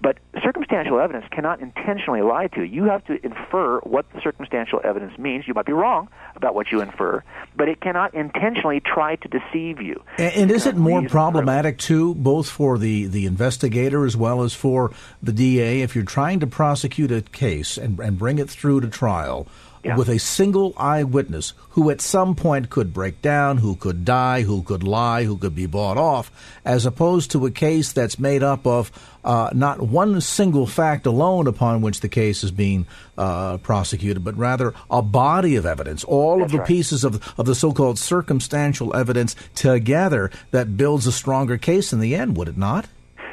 But 0.00 0.18
circumstantial 0.42 1.00
evidence 1.00 1.24
cannot 1.30 1.60
intentionally 1.60 2.22
lie 2.22 2.48
to 2.48 2.60
you. 2.62 2.66
You 2.66 2.84
have 2.84 3.04
to 3.06 3.24
infer 3.24 3.80
what 3.80 4.06
the 4.12 4.20
circumstantial 4.20 4.80
evidence 4.84 5.18
means. 5.18 5.46
You 5.48 5.54
might 5.54 5.66
be 5.66 5.72
wrong 5.72 6.08
about 6.36 6.54
what 6.54 6.70
you 6.70 6.80
infer, 6.80 7.22
but 7.56 7.68
it 7.68 7.80
cannot 7.80 8.14
intentionally 8.14 8.80
try 8.80 9.16
to 9.16 9.28
deceive 9.28 9.80
you. 9.80 10.02
And, 10.18 10.34
and 10.34 10.50
is 10.50 10.66
it 10.66 10.76
more 10.76 11.02
problematic 11.08 11.78
too, 11.78 12.14
both 12.14 12.48
for 12.48 12.78
the, 12.78 13.06
the 13.06 13.26
investigator 13.26 14.04
as 14.04 14.16
well 14.16 14.42
as 14.42 14.54
for 14.54 14.92
the 15.22 15.32
DA, 15.32 15.82
if 15.82 15.94
you're 15.94 16.04
trying 16.04 16.40
to 16.40 16.46
prosecute 16.46 17.10
a 17.10 17.22
case 17.22 17.76
and, 17.76 17.98
and 17.98 18.18
bring 18.18 18.38
it 18.38 18.50
through 18.50 18.82
to 18.82 18.88
trial? 18.88 19.48
yeah. 19.84 19.96
with 19.96 20.08
a 20.08 20.18
single 20.18 20.74
eyewitness 20.76 21.54
who 21.70 21.90
at 21.90 22.00
some 22.00 22.34
point 22.34 22.70
could 22.70 22.92
break 22.92 23.22
down, 23.22 23.58
who 23.58 23.76
could 23.78 24.04
die, 24.04 24.42
who 24.42 24.62
could 24.62 24.82
lie, 24.82 25.24
who 25.24 25.36
could 25.36 25.54
be 25.54 25.66
bought 25.66 25.96
off, 25.96 26.30
as 26.64 26.86
opposed 26.86 27.30
to 27.30 27.46
a 27.46 27.50
case 27.50 27.92
that's 27.92 28.18
made 28.18 28.42
up 28.42 28.66
of 28.66 28.90
uh, 29.24 29.50
not 29.52 29.80
one 29.80 30.20
single 30.20 30.66
fact 30.66 31.06
alone 31.06 31.46
upon 31.46 31.80
which 31.80 32.00
the 32.00 32.08
case 32.08 32.42
is 32.42 32.50
being 32.50 32.86
uh, 33.16 33.58
prosecuted, 33.58 34.24
but 34.24 34.36
rather 34.36 34.74
a 34.90 35.02
body 35.02 35.56
of 35.56 35.66
evidence, 35.66 36.04
all 36.04 36.38
That's 36.38 36.46
of 36.46 36.52
the 36.52 36.58
right. 36.58 36.68
pieces 36.68 37.04
of, 37.04 37.34
of 37.38 37.46
the 37.46 37.54
so 37.54 37.72
called 37.72 37.98
circumstantial 37.98 38.94
evidence 38.96 39.36
together 39.54 40.30
that 40.50 40.76
builds 40.76 41.06
a 41.06 41.12
stronger 41.12 41.58
case 41.58 41.92
in 41.92 42.00
the 42.00 42.14
end, 42.14 42.36
would 42.36 42.48
it 42.48 42.56
not? 42.56 42.86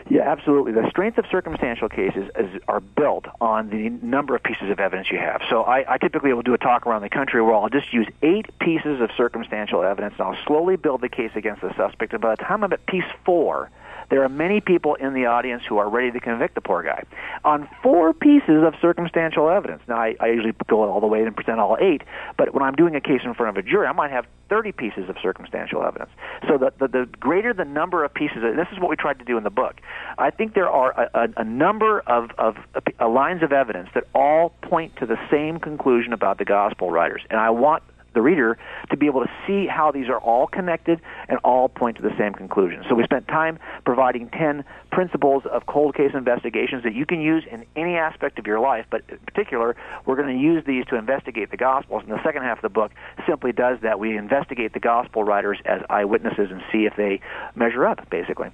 Yeah, 0.08 0.22
absolutely. 0.22 0.72
The 0.72 0.88
strength 0.90 1.18
of 1.18 1.26
circumstantial 1.32 1.90
cases 1.90 2.30
is, 2.38 2.62
are 2.68 2.80
built 2.80 3.26
on 3.42 3.70
the 3.70 3.90
number 4.06 4.36
of 4.36 4.44
pieces 4.44 4.70
of 4.70 4.80
evidence 4.80 5.08
you 5.12 5.18
have. 5.18 5.42
So 5.50 5.64
I, 5.64 5.96
I 5.96 5.98
typically 5.98 6.32
will 6.32 6.44
do 6.44 6.54
a 6.54 6.60
talk 6.60 6.86
around 6.86 7.02
the 7.02 7.10
country 7.10 7.42
where 7.42 7.56
I'll 7.56 7.70
just 7.70 7.92
use 7.92 8.08
eight 8.22 8.48
pieces 8.60 9.02
of 9.02 9.10
circumstantial 9.18 9.82
evidence, 9.84 10.14
and 10.20 10.28
I'll 10.28 10.46
slowly 10.46 10.76
build 10.76 11.02
the 11.02 11.10
case 11.10 11.32
against 11.34 11.62
the 11.62 11.74
suspect. 11.76 12.14
And 12.14 12.22
by 12.22 12.36
the 12.36 12.44
time 12.44 12.64
I'm 12.64 12.72
at 12.72 12.86
piece 12.86 13.04
four, 13.26 13.72
there 14.10 14.24
are 14.24 14.30
many 14.30 14.62
people 14.62 14.96
in 14.96 15.14
the 15.14 15.26
audience 15.26 15.64
who 15.68 15.78
are 15.78 15.90
ready 15.90 16.12
to 16.12 16.20
convict 16.20 16.56
the 16.56 16.62
poor 16.62 16.84
guy 16.84 17.04
on 17.44 17.68
four 17.82 18.14
pieces 18.14 18.64
of 18.64 18.74
circumstantial 18.82 19.50
evidence. 19.50 19.82
Now, 19.88 19.98
I, 19.98 20.16
I 20.20 20.28
usually 20.28 20.54
go 20.68 20.84
all 20.84 21.00
the 21.00 21.08
way 21.08 21.24
and 21.24 21.36
present 21.36 21.60
all 21.60 21.78
eight, 21.80 22.02
but 22.38 22.54
when 22.54 22.64
I'm 22.64 22.76
doing 22.76 22.96
a 22.96 23.02
case 23.02 23.22
in 23.24 23.34
front 23.34 23.58
of 23.58 23.66
a 23.66 23.68
jury, 23.68 23.88
I 23.88 23.92
might 23.92 24.12
have 24.12 24.26
30 24.50 24.72
pieces 24.74 25.10
of 25.10 25.16
circumstantial 25.22 25.84
evidence. 25.84 26.12
So 26.48 26.58
the, 26.58 26.72
the, 26.80 26.88
the 26.88 27.10
greater 27.20 27.54
the 27.54 27.66
number 27.66 28.04
of 28.04 28.14
pieces, 28.14 28.38
and 28.44 28.58
this 28.58 28.68
is 28.72 28.80
what 28.80 28.90
we 28.90 28.96
tried 28.96 29.20
to 29.20 29.26
do 29.26 29.38
in 29.38 29.44
the 29.44 29.50
book, 29.50 29.76
I 30.18 30.30
think 30.30 30.54
there 30.54 30.70
are 30.70 30.92
a, 30.92 31.10
a, 31.14 31.42
a 31.42 31.44
number 31.44 32.02
of, 32.02 32.30
of 32.38 32.58
uh, 33.00 33.10
lines 33.10 33.44
of 33.44 33.52
evidence 33.52 33.90
that 33.96 34.06
all 34.14 34.50
point 34.62 34.96
to 34.98 35.06
the 35.06 35.18
same 35.32 35.60
conclusion 35.60 36.14
about 36.14 36.38
the 36.38 36.46
gospel 36.46 36.92
writers. 36.92 37.22
And 37.30 37.40
I 37.40 37.50
want 37.50 37.84
the 38.16 38.22
reader 38.22 38.58
to 38.90 38.98
be 38.98 39.06
able 39.06 39.22
to 39.22 39.32
see 39.46 39.68
how 39.68 39.92
these 39.92 40.10
are 40.10 40.18
all 40.18 40.48
connected 40.48 41.00
and 41.30 41.38
all 41.44 41.70
point 41.70 41.98
to 41.98 42.02
the 42.02 42.16
same 42.18 42.34
conclusion. 42.34 42.84
So 42.90 42.96
we 42.96 43.04
spent 43.04 43.28
time 43.28 43.60
providing 43.86 44.30
10 44.30 44.64
principles 44.92 45.44
of 45.46 45.68
cold 45.68 45.96
case 45.96 46.12
investigations 46.16 46.84
that 46.84 46.96
you 46.96 47.06
can 47.06 47.22
use 47.22 47.44
in 47.52 47.66
any 47.76 47.96
aspect 47.96 48.40
of 48.40 48.48
your 48.48 48.60
life, 48.60 48.86
but 48.90 49.04
in 49.10 49.20
particular, 49.20 49.76
we're 50.06 50.16
going 50.16 50.36
to 50.36 50.42
use 50.42 50.64
these 50.66 50.86
to 50.86 50.96
investigate 50.96 51.52
the 51.52 51.58
Gospels. 51.58 52.04
And 52.04 52.12
the 52.12 52.24
second 52.24 52.42
half 52.44 52.58
of 52.58 52.64
the 52.64 52.70
book 52.70 52.92
simply 53.28 53.52
does 53.52 53.80
that. 53.82 54.00
We 54.00 54.18
investigate 54.18 54.74
the 54.74 54.80
Gospel 54.80 55.24
writers 55.24 55.60
as 55.66 55.82
eyewitnesses 55.90 56.50
and 56.50 56.62
see 56.72 56.86
if 56.86 56.96
they 56.96 57.20
measure 57.56 57.86
up, 57.86 58.10
basically. 58.10 58.50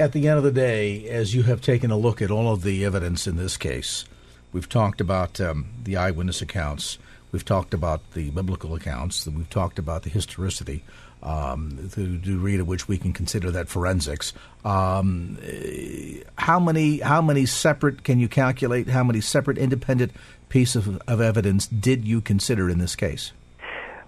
At 0.00 0.12
the 0.12 0.28
end 0.28 0.38
of 0.38 0.44
the 0.44 0.52
day, 0.52 1.08
as 1.08 1.34
you 1.34 1.42
have 1.42 1.60
taken 1.60 1.90
a 1.90 1.96
look 1.96 2.22
at 2.22 2.30
all 2.30 2.52
of 2.52 2.62
the 2.62 2.84
evidence 2.84 3.26
in 3.26 3.36
this 3.36 3.56
case, 3.56 4.04
we've 4.52 4.68
talked 4.68 5.00
about 5.00 5.40
um, 5.40 5.66
the 5.82 5.96
eyewitness 5.96 6.40
accounts 6.40 6.98
We've 7.32 7.44
talked 7.44 7.74
about 7.74 8.12
the 8.12 8.30
biblical 8.30 8.74
accounts. 8.74 9.26
We've 9.26 9.50
talked 9.50 9.78
about 9.78 10.02
the 10.02 10.10
historicity, 10.10 10.82
um, 11.22 11.90
to 11.92 12.00
the 12.00 12.18
degree 12.18 12.56
to 12.56 12.64
which 12.64 12.88
we 12.88 12.98
can 12.98 13.12
consider 13.12 13.50
that 13.50 13.68
forensics. 13.68 14.32
Um, 14.64 15.38
how 16.36 16.58
many 16.58 17.00
how 17.00 17.20
many 17.20 17.46
separate 17.46 18.04
can 18.04 18.18
you 18.18 18.28
calculate? 18.28 18.88
How 18.88 19.04
many 19.04 19.20
separate 19.20 19.58
independent 19.58 20.12
pieces 20.48 20.86
of, 20.86 21.02
of 21.06 21.20
evidence 21.20 21.66
did 21.66 22.04
you 22.04 22.20
consider 22.20 22.70
in 22.70 22.78
this 22.78 22.96
case? 22.96 23.32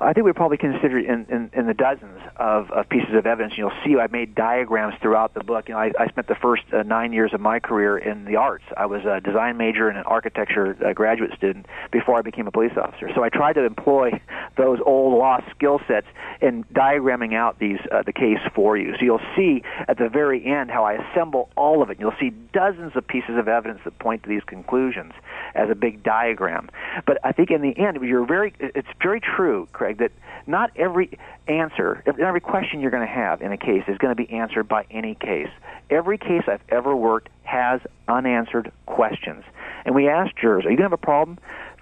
I 0.01 0.13
think 0.15 0.25
we 0.25 0.33
probably 0.33 0.57
consider 0.57 0.99
in, 0.99 1.27
in, 1.29 1.51
in 1.53 1.67
the 1.67 1.75
dozens 1.75 2.19
of, 2.37 2.71
of 2.71 2.89
pieces 2.89 3.15
of 3.15 3.27
evidence. 3.27 3.55
You'll 3.59 3.73
see 3.85 3.97
I 3.97 4.07
made 4.07 4.35
diagrams 4.35 4.95
throughout 5.03 5.35
the 5.35 5.45
book. 5.45 5.69
You 5.69 5.75
know, 5.75 5.81
I, 5.81 5.93
I 5.99 6.09
spent 6.09 6.27
the 6.27 6.35
first 6.35 6.63
uh, 6.73 6.83
nine 6.83 7.13
years 7.13 7.35
of 7.35 7.41
my 7.41 7.61
career 7.61 7.99
in 7.99 8.25
the 8.25 8.37
arts. 8.37 8.65
I 8.77 8.87
was 8.87 9.05
a 9.05 9.21
design 9.21 9.59
major 9.59 9.89
and 9.89 9.99
an 9.99 10.05
architecture 10.05 10.77
uh, 10.85 10.95
graduate 10.95 11.33
student 11.37 11.67
before 11.93 12.19
I 12.19 12.23
became 12.23 12.47
a 12.47 12.51
police 12.51 12.73
officer. 12.77 13.11
So 13.15 13.23
I 13.23 13.29
tried 13.29 13.55
to 13.55 13.65
employ 13.65 14.21
those 14.57 14.79
old 14.85 15.19
lost 15.19 15.51
skill 15.51 15.81
sets 15.87 16.07
in 16.41 16.65
diagramming 16.73 17.35
out 17.35 17.59
these 17.59 17.79
uh, 17.93 18.03
the 18.03 18.13
case 18.13 18.41
for 18.55 18.77
you. 18.77 18.95
So 18.99 19.05
you'll 19.05 19.21
see 19.37 19.63
at 19.87 19.99
the 19.99 20.09
very 20.09 20.45
end 20.47 20.71
how 20.71 20.85
I 20.85 20.95
assemble 20.95 21.51
all 21.57 21.83
of 21.83 21.91
it. 21.91 22.01
You'll 22.01 22.15
see 22.19 22.31
dozens 22.53 22.97
of 22.97 23.07
pieces 23.07 23.37
of 23.37 23.49
evidence 23.49 23.81
that 23.85 23.99
point 23.99 24.23
to 24.23 24.29
these 24.29 24.45
conclusions 24.45 25.13
as 25.55 25.69
a 25.69 25.75
big 25.75 26.03
diagram. 26.03 26.71
But 27.07 27.19
I 27.23 27.33
think 27.33 27.51
in 27.51 27.61
the 27.61 27.77
end, 27.77 27.99
you're 28.03 28.27
very 28.27 28.55
it's 28.59 28.89
very 29.03 29.21
true, 29.21 29.69
Craig, 29.91 29.99
that 29.99 30.13
not 30.47 30.71
every 30.77 31.19
answer, 31.49 32.03
every 32.07 32.41
question 32.41 32.81
you're 32.81 32.91
going 32.91 33.07
to 33.07 33.13
have 33.13 33.43
in 33.43 33.53
a 33.53 33.57
case 33.57 33.85
is 33.89 33.99
going 33.99 34.15
to 34.15 34.21
be 34.21 34.31
answered 34.31 34.69
by 34.69 34.87
any 34.91 35.15
case. 35.15 35.49
Every 35.91 36.19
case 36.19 36.43
I've 36.47 36.63
ever 36.69 36.95
worked 36.95 37.29
has 37.43 37.81
unanswered 38.09 38.73
questions. 38.87 39.45
And 39.85 39.95
we 39.95 40.09
ask 40.09 40.35
jurors, 40.37 40.65
are 40.65 40.71
you 40.71 40.77
going 40.77 40.89
to 40.89 40.91
have 40.91 40.93
a 40.93 40.97
problem 40.97 41.39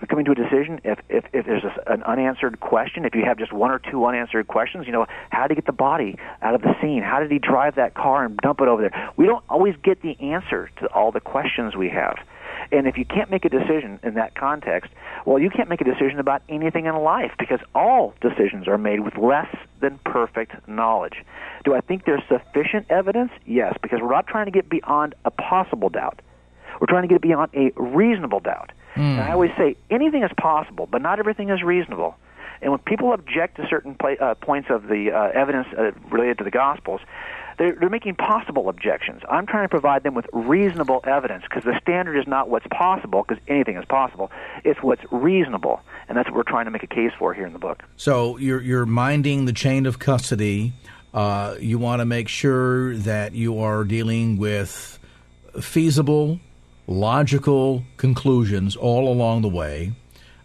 coming 0.07 0.24
to 0.26 0.32
a 0.32 0.34
decision 0.34 0.80
if, 0.84 0.99
if, 1.09 1.24
if 1.32 1.46
there's 1.46 1.64
an 1.86 2.03
unanswered 2.05 2.61
question, 2.61 3.05
if 3.05 3.14
you 3.14 3.24
have 3.24 3.38
just 3.38 3.53
one 3.53 3.70
or 3.70 3.78
two 3.78 4.05
unanswered 4.05 4.46
questions, 4.46 4.86
you 4.86 4.92
know, 4.92 5.07
how 5.30 5.42
did 5.42 5.51
he 5.51 5.55
get 5.57 5.66
the 5.66 5.72
body 5.72 6.16
out 6.42 6.55
of 6.55 6.62
the 6.62 6.74
scene? 6.80 7.03
How 7.03 7.20
did 7.20 7.30
he 7.30 7.38
drive 7.38 7.74
that 7.76 7.94
car 7.94 8.24
and 8.24 8.36
dump 8.38 8.61
it 8.61 8.68
over 8.68 8.82
there? 8.82 9.11
We 9.16 9.26
don't 9.26 9.44
always 9.49 9.74
get 9.82 10.03
the 10.03 10.18
answer 10.20 10.70
to 10.80 10.86
all 10.92 11.11
the 11.11 11.20
questions 11.20 11.74
we 11.74 11.88
have. 11.88 12.18
And 12.70 12.86
if 12.86 12.99
you 12.99 13.05
can't 13.05 13.30
make 13.30 13.44
a 13.44 13.49
decision 13.49 13.99
in 14.03 14.14
that 14.14 14.34
context, 14.34 14.90
well, 15.24 15.38
you 15.38 15.51
can't 15.51 15.68
make 15.68 15.80
a 15.80 15.84
decision 15.84 16.18
about 16.18 16.42
anything 16.49 16.86
in 16.86 16.96
life 16.96 17.32
because 17.38 17.61
all 17.74 18.14
decisions 18.20 18.68
are 18.68 18.78
made 18.78 19.01
with 19.01 19.16
less 19.16 19.49
than 19.80 19.99
perfect 20.05 20.68
knowledge. 20.68 21.24
Do 21.64 21.74
I 21.74 21.80
think 21.80 22.05
there's 22.05 22.22
sufficient 22.28 22.86
evidence? 22.90 23.30
Yes, 23.46 23.74
because 23.82 24.01
we're 24.03 24.12
not 24.12 24.26
trying 24.26 24.46
to 24.46 24.51
get 24.51 24.68
beyond 24.68 25.14
a 25.24 25.30
possible 25.30 25.88
doubt. 25.88 26.20
We're 26.80 26.86
trying 26.86 27.03
to 27.03 27.09
get 27.09 27.22
beyond 27.22 27.51
a 27.55 27.72
reasonable 27.76 28.40
doubt. 28.40 28.72
Mm. 28.95 29.03
And 29.03 29.20
I 29.20 29.32
always 29.32 29.53
say 29.57 29.76
anything 29.91 30.22
is 30.22 30.30
possible, 30.39 30.86
but 30.86 31.03
not 31.03 31.18
everything 31.18 31.51
is 31.51 31.62
reasonable. 31.62 32.16
And 32.61 32.72
when 32.72 32.80
people 32.80 33.12
object 33.12 33.57
to 33.57 33.66
certain 33.68 33.95
play, 33.95 34.18
uh, 34.18 34.34
points 34.34 34.68
of 34.70 34.89
the 34.89 35.12
uh, 35.12 35.39
evidence 35.39 35.68
uh, 35.78 35.93
related 36.11 36.39
to 36.39 36.45
the 36.45 36.51
Gospels, 36.51 37.01
they're, 37.57 37.72
they're 37.72 37.89
making 37.89 38.14
possible 38.14 38.68
objections. 38.68 39.22
I'm 39.28 39.47
trying 39.47 39.64
to 39.64 39.68
provide 39.68 40.03
them 40.03 40.14
with 40.14 40.26
reasonable 40.32 41.01
evidence 41.05 41.45
because 41.45 41.64
the 41.64 41.78
standard 41.80 42.16
is 42.16 42.26
not 42.26 42.49
what's 42.49 42.66
possible, 42.68 43.24
because 43.26 43.43
anything 43.49 43.76
is 43.76 43.84
possible. 43.84 44.30
It's 44.64 44.82
what's 44.82 45.03
reasonable, 45.11 45.80
and 46.09 46.16
that's 46.16 46.28
what 46.28 46.36
we're 46.36 46.43
trying 46.45 46.64
to 46.66 46.70
make 46.70 46.82
a 46.82 46.89
case 46.89 47.12
for 47.18 47.34
here 47.34 47.47
in 47.47 47.53
the 47.53 47.59
book. 47.59 47.82
So 47.97 48.36
you're 48.39 48.61
you're 48.61 48.86
minding 48.86 49.45
the 49.45 49.53
chain 49.53 49.86
of 49.86 49.99
custody. 49.99 50.72
Uh, 51.12 51.57
you 51.59 51.78
want 51.78 52.01
to 52.01 52.05
make 52.05 52.28
sure 52.28 52.97
that 52.99 53.34
you 53.34 53.61
are 53.61 53.82
dealing 53.84 54.36
with 54.36 54.99
feasible, 55.61 56.39
logical 56.89 57.84
conclusions 57.99 58.74
all 58.74 59.12
along 59.12 59.43
the 59.43 59.49
way. 59.49 59.93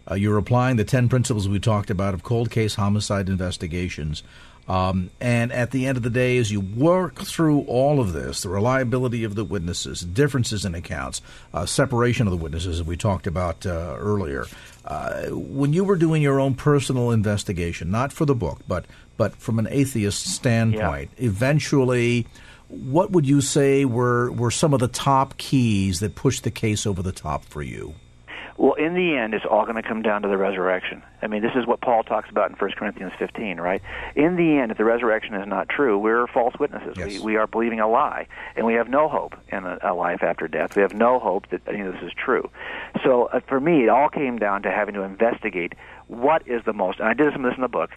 Uh, 0.08 0.14
you're 0.14 0.36
applying 0.36 0.76
the 0.76 0.84
10 0.84 1.08
principles 1.08 1.48
we 1.48 1.58
talked 1.58 1.90
about 1.90 2.12
of 2.12 2.22
cold 2.22 2.50
case 2.50 2.74
homicide 2.74 3.28
investigations. 3.28 4.22
Um, 4.66 5.10
and 5.20 5.52
at 5.52 5.72
the 5.72 5.86
end 5.86 5.96
of 5.96 6.02
the 6.02 6.10
day, 6.10 6.38
as 6.38 6.50
you 6.50 6.60
work 6.60 7.20
through 7.22 7.60
all 7.62 8.00
of 8.00 8.12
this, 8.12 8.42
the 8.42 8.48
reliability 8.48 9.24
of 9.24 9.34
the 9.34 9.44
witnesses, 9.44 10.00
differences 10.00 10.64
in 10.64 10.74
accounts, 10.74 11.20
uh, 11.52 11.66
separation 11.66 12.26
of 12.26 12.30
the 12.30 12.38
witnesses, 12.38 12.80
as 12.80 12.86
we 12.86 12.96
talked 12.96 13.26
about 13.26 13.66
uh, 13.66 13.94
earlier, 13.98 14.46
uh, 14.86 15.24
when 15.30 15.74
you 15.74 15.84
were 15.84 15.96
doing 15.96 16.22
your 16.22 16.40
own 16.40 16.54
personal 16.54 17.10
investigation, 17.10 17.90
not 17.90 18.12
for 18.12 18.24
the 18.24 18.34
book, 18.34 18.60
but 18.66 18.86
but 19.16 19.36
from 19.36 19.60
an 19.60 19.68
atheist 19.70 20.26
standpoint, 20.26 21.10
yeah. 21.16 21.26
eventually, 21.26 22.26
what 22.74 23.10
would 23.12 23.26
you 23.26 23.40
say 23.40 23.84
were 23.84 24.30
were 24.32 24.50
some 24.50 24.74
of 24.74 24.80
the 24.80 24.88
top 24.88 25.36
keys 25.36 26.00
that 26.00 26.14
pushed 26.14 26.44
the 26.44 26.50
case 26.50 26.86
over 26.86 27.02
the 27.02 27.12
top 27.12 27.44
for 27.44 27.62
you? 27.62 27.94
Well, 28.56 28.74
in 28.74 28.94
the 28.94 29.16
end, 29.16 29.34
it's 29.34 29.44
all 29.44 29.64
going 29.64 29.82
to 29.82 29.82
come 29.82 30.02
down 30.02 30.22
to 30.22 30.28
the 30.28 30.36
resurrection. 30.36 31.02
I 31.20 31.26
mean, 31.26 31.42
this 31.42 31.50
is 31.56 31.66
what 31.66 31.80
Paul 31.80 32.04
talks 32.04 32.30
about 32.30 32.50
in 32.50 32.56
1 32.56 32.70
Corinthians 32.78 33.12
15, 33.18 33.58
right? 33.58 33.82
In 34.14 34.36
the 34.36 34.58
end, 34.58 34.70
if 34.70 34.78
the 34.78 34.84
resurrection 34.84 35.34
is 35.34 35.48
not 35.48 35.68
true, 35.68 35.98
we're 35.98 36.28
false 36.28 36.54
witnesses. 36.60 36.94
Yes. 36.96 37.14
We, 37.14 37.20
we 37.20 37.36
are 37.36 37.48
believing 37.48 37.80
a 37.80 37.88
lie, 37.88 38.28
and 38.54 38.64
we 38.64 38.74
have 38.74 38.88
no 38.88 39.08
hope 39.08 39.34
in 39.50 39.64
a, 39.64 39.78
a 39.82 39.92
life 39.92 40.22
after 40.22 40.46
death. 40.46 40.76
We 40.76 40.82
have 40.82 40.94
no 40.94 41.18
hope 41.18 41.48
that 41.50 41.62
any 41.66 41.80
of 41.80 41.94
this 41.94 42.02
is 42.04 42.12
true. 42.12 42.48
So, 43.02 43.24
uh, 43.24 43.40
for 43.48 43.58
me, 43.58 43.84
it 43.84 43.88
all 43.88 44.08
came 44.08 44.38
down 44.38 44.62
to 44.62 44.70
having 44.70 44.94
to 44.94 45.02
investigate 45.02 45.72
what 46.06 46.46
is 46.46 46.62
the 46.64 46.72
most, 46.72 47.00
and 47.00 47.08
I 47.08 47.14
did 47.14 47.32
some 47.32 47.44
of 47.44 47.50
this 47.50 47.56
in 47.56 47.62
the 47.62 47.68
book, 47.68 47.90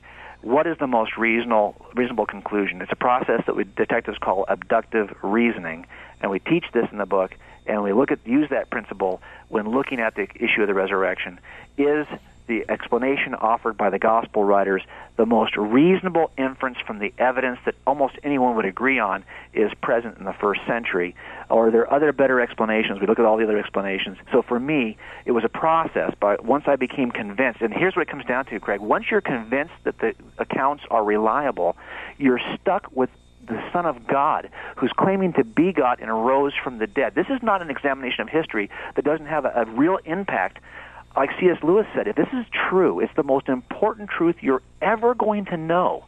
what 0.48 0.66
is 0.66 0.78
the 0.78 0.88
most 0.88 1.18
reasonable 1.18 1.76
reasonable 1.93 2.26
conclusion? 2.26 2.82
It's 2.82 2.91
a 2.91 2.95
process 2.95 3.41
that 3.48 3.56
we 3.56 3.66
detectives 3.66 4.18
call 4.18 4.45
abductive 4.48 5.14
reasoning, 5.22 5.86
and 6.22 6.32
we 6.32 6.39
teach 6.39 6.66
this 6.74 6.88
in 6.91 6.98
the 6.98 7.06
book 7.06 7.36
and 7.66 7.84
we 7.84 7.91
look 7.91 8.12
at 8.12 8.26
use 8.26 8.50
that 8.50 8.70
principle 8.70 9.22
when 9.50 9.70
looking 9.70 10.00
at 10.00 10.16
the 10.16 10.28
issue 10.36 10.62
of 10.62 10.68
the 10.68 10.74
resurrection 10.74 11.38
is 11.78 12.08
the 12.48 12.66
explanation 12.70 13.36
offered 13.36 13.78
by 13.78 13.89
the 13.89 14.00
gospel 14.00 14.43
writers, 14.43 14.82
the 15.18 15.26
most 15.26 15.58
reasonable 15.58 16.32
inference 16.38 16.78
from 16.86 17.00
the 17.00 17.14
evidence 17.18 17.60
that 17.66 17.76
almost 17.86 18.16
anyone 18.24 18.56
would 18.56 18.66
agree 18.66 19.00
on 19.00 19.24
is 19.54 19.72
present 19.82 20.18
in 20.18 20.26
the 20.26 20.34
first 20.34 20.62
century. 20.66 21.16
Or 21.50 21.68
are 21.68 21.72
there 21.72 21.91
other 21.91 22.12
better 22.14 22.39
explanations? 22.39 23.00
We 23.02 23.08
look 23.08 23.20
at 23.20 23.26
all 23.26 23.38
the 23.38 23.43
other 23.43 23.58
explanations. 23.58 24.18
So 24.32 24.41
for 24.41 24.60
me, 24.60 24.98
it 25.26 25.32
was 25.32 25.43
a 25.43 25.50
process. 25.50 26.14
But 26.20 26.45
once 26.45 26.66
I 26.68 26.76
became 26.76 27.12
convinced, 27.12 27.62
and 27.62 27.74
here's 27.74 27.95
what 27.95 28.04
it 28.04 28.10
comes 28.10 28.26
down 28.26 28.45
to, 28.45 28.60
Craig. 28.60 28.80
Once 28.80 29.06
you're 29.12 29.22
convinced 29.22 29.74
that 29.84 30.00
the 30.00 30.14
accounts 30.38 30.84
are 30.89 31.04
reliable, 31.04 31.76
you're 32.18 32.41
stuck 32.56 32.89
with 32.95 33.10
the 33.48 33.62
Son 33.72 33.86
of 33.86 34.08
God, 34.08 34.50
who's 34.76 34.91
claiming 34.98 35.34
to 35.34 35.43
be 35.43 35.72
God 35.72 36.00
and 36.00 36.10
arose 36.10 36.54
from 36.62 36.80
the 36.80 36.88
dead. 36.88 37.16
This 37.16 37.28
is 37.30 37.41
not 37.41 37.62
an 37.62 37.70
examination 37.70 38.22
of 38.22 38.30
history 38.30 38.70
that 38.95 39.06
doesn't 39.06 39.26
have 39.26 39.45
a, 39.45 39.52
a 39.56 39.66
real 39.66 40.00
impact. 40.06 40.60
Like 41.18 41.32
C.S. 41.39 41.57
Lewis 41.63 41.88
said, 41.95 42.07
if 42.07 42.15
this 42.15 42.28
is 42.32 42.45
true, 42.70 42.99
it's 42.99 43.13
the 43.15 43.24
most 43.24 43.49
important 43.49 44.11
truth 44.11 44.36
you're 44.41 44.61
ever 44.84 45.15
going 45.15 45.45
to 45.45 45.57
know. 45.57 46.05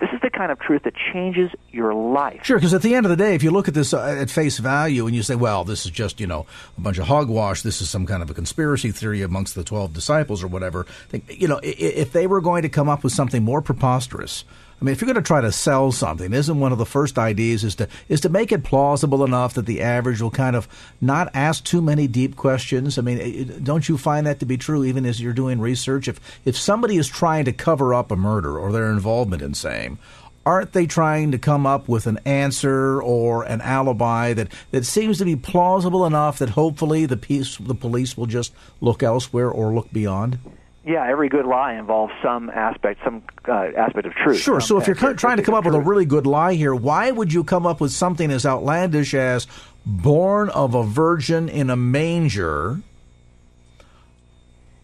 This 0.00 0.10
is 0.12 0.20
the 0.20 0.28
kind 0.28 0.52
of 0.52 0.58
truth 0.58 0.82
that 0.84 0.92
changes 1.12 1.50
your 1.70 1.94
life. 1.94 2.44
Sure, 2.44 2.58
because 2.58 2.74
at 2.74 2.82
the 2.82 2.94
end 2.94 3.06
of 3.06 3.10
the 3.10 3.16
day, 3.16 3.34
if 3.34 3.42
you 3.42 3.50
look 3.50 3.68
at 3.68 3.74
this 3.74 3.94
uh, 3.94 4.02
at 4.02 4.30
face 4.30 4.58
value 4.58 5.06
and 5.06 5.16
you 5.16 5.22
say, 5.22 5.34
well, 5.34 5.64
this 5.64 5.86
is 5.86 5.90
just, 5.90 6.20
you 6.20 6.26
know, 6.26 6.46
a 6.76 6.80
bunch 6.80 6.98
of 6.98 7.06
hogwash, 7.06 7.62
this 7.62 7.80
is 7.80 7.88
some 7.88 8.06
kind 8.06 8.22
of 8.22 8.30
a 8.30 8.34
conspiracy 8.34 8.92
theory 8.92 9.22
amongst 9.22 9.54
the 9.54 9.64
12 9.64 9.94
disciples 9.94 10.42
or 10.42 10.46
whatever, 10.46 10.86
you 11.28 11.48
know, 11.48 11.60
if 11.62 12.12
they 12.12 12.26
were 12.26 12.40
going 12.42 12.62
to 12.62 12.68
come 12.68 12.88
up 12.88 13.02
with 13.02 13.14
something 13.14 13.42
more 13.42 13.62
preposterous, 13.62 14.44
I 14.80 14.84
mean, 14.84 14.92
if 14.92 15.00
you're 15.00 15.12
going 15.12 15.22
to 15.22 15.26
try 15.26 15.42
to 15.42 15.52
sell 15.52 15.92
something, 15.92 16.32
isn't 16.32 16.58
one 16.58 16.72
of 16.72 16.78
the 16.78 16.86
first 16.86 17.18
ideas 17.18 17.64
is 17.64 17.74
to 17.76 17.88
is 18.08 18.22
to 18.22 18.30
make 18.30 18.50
it 18.50 18.64
plausible 18.64 19.24
enough 19.24 19.54
that 19.54 19.66
the 19.66 19.82
average 19.82 20.22
will 20.22 20.30
kind 20.30 20.56
of 20.56 20.66
not 21.00 21.30
ask 21.34 21.64
too 21.64 21.82
many 21.82 22.06
deep 22.06 22.34
questions? 22.34 22.96
I 22.96 23.02
mean, 23.02 23.62
don't 23.62 23.88
you 23.88 23.98
find 23.98 24.26
that 24.26 24.40
to 24.40 24.46
be 24.46 24.56
true 24.56 24.84
even 24.84 25.04
as 25.04 25.20
you're 25.20 25.34
doing 25.34 25.60
research? 25.60 26.08
If 26.08 26.18
if 26.46 26.56
somebody 26.56 26.96
is 26.96 27.08
trying 27.08 27.44
to 27.44 27.52
cover 27.52 27.92
up 27.92 28.10
a 28.10 28.16
murder 28.16 28.58
or 28.58 28.72
their 28.72 28.90
involvement 28.90 29.42
in 29.42 29.52
same, 29.52 29.98
aren't 30.46 30.72
they 30.72 30.86
trying 30.86 31.32
to 31.32 31.38
come 31.38 31.66
up 31.66 31.86
with 31.86 32.06
an 32.06 32.18
answer 32.24 33.02
or 33.02 33.44
an 33.44 33.60
alibi 33.60 34.32
that, 34.32 34.48
that 34.70 34.86
seems 34.86 35.18
to 35.18 35.24
be 35.24 35.36
plausible 35.36 36.06
enough 36.06 36.38
that 36.38 36.50
hopefully 36.50 37.04
the 37.06 37.16
piece, 37.16 37.56
the 37.58 37.74
police 37.74 38.16
will 38.16 38.26
just 38.26 38.52
look 38.80 39.02
elsewhere 39.02 39.50
or 39.50 39.74
look 39.74 39.92
beyond? 39.92 40.38
Yeah, 40.84 41.06
every 41.06 41.28
good 41.28 41.44
lie 41.44 41.74
involves 41.74 42.12
some 42.22 42.48
aspect, 42.48 43.00
some 43.04 43.22
uh, 43.46 43.52
aspect 43.76 44.06
of 44.06 44.14
truth. 44.14 44.40
Sure. 44.40 44.60
So 44.60 44.78
if 44.78 44.86
you're 44.86 45.14
trying 45.14 45.36
to 45.36 45.42
come 45.42 45.54
up 45.54 45.64
with 45.64 45.74
a 45.74 45.80
really 45.80 46.06
good 46.06 46.26
lie 46.26 46.54
here, 46.54 46.74
why 46.74 47.10
would 47.10 47.32
you 47.32 47.44
come 47.44 47.66
up 47.66 47.80
with 47.80 47.92
something 47.92 48.30
as 48.30 48.46
outlandish 48.46 49.12
as 49.12 49.46
"born 49.84 50.48
of 50.48 50.74
a 50.74 50.82
virgin 50.82 51.48
in 51.50 51.68
a 51.68 51.76
manger"? 51.76 52.80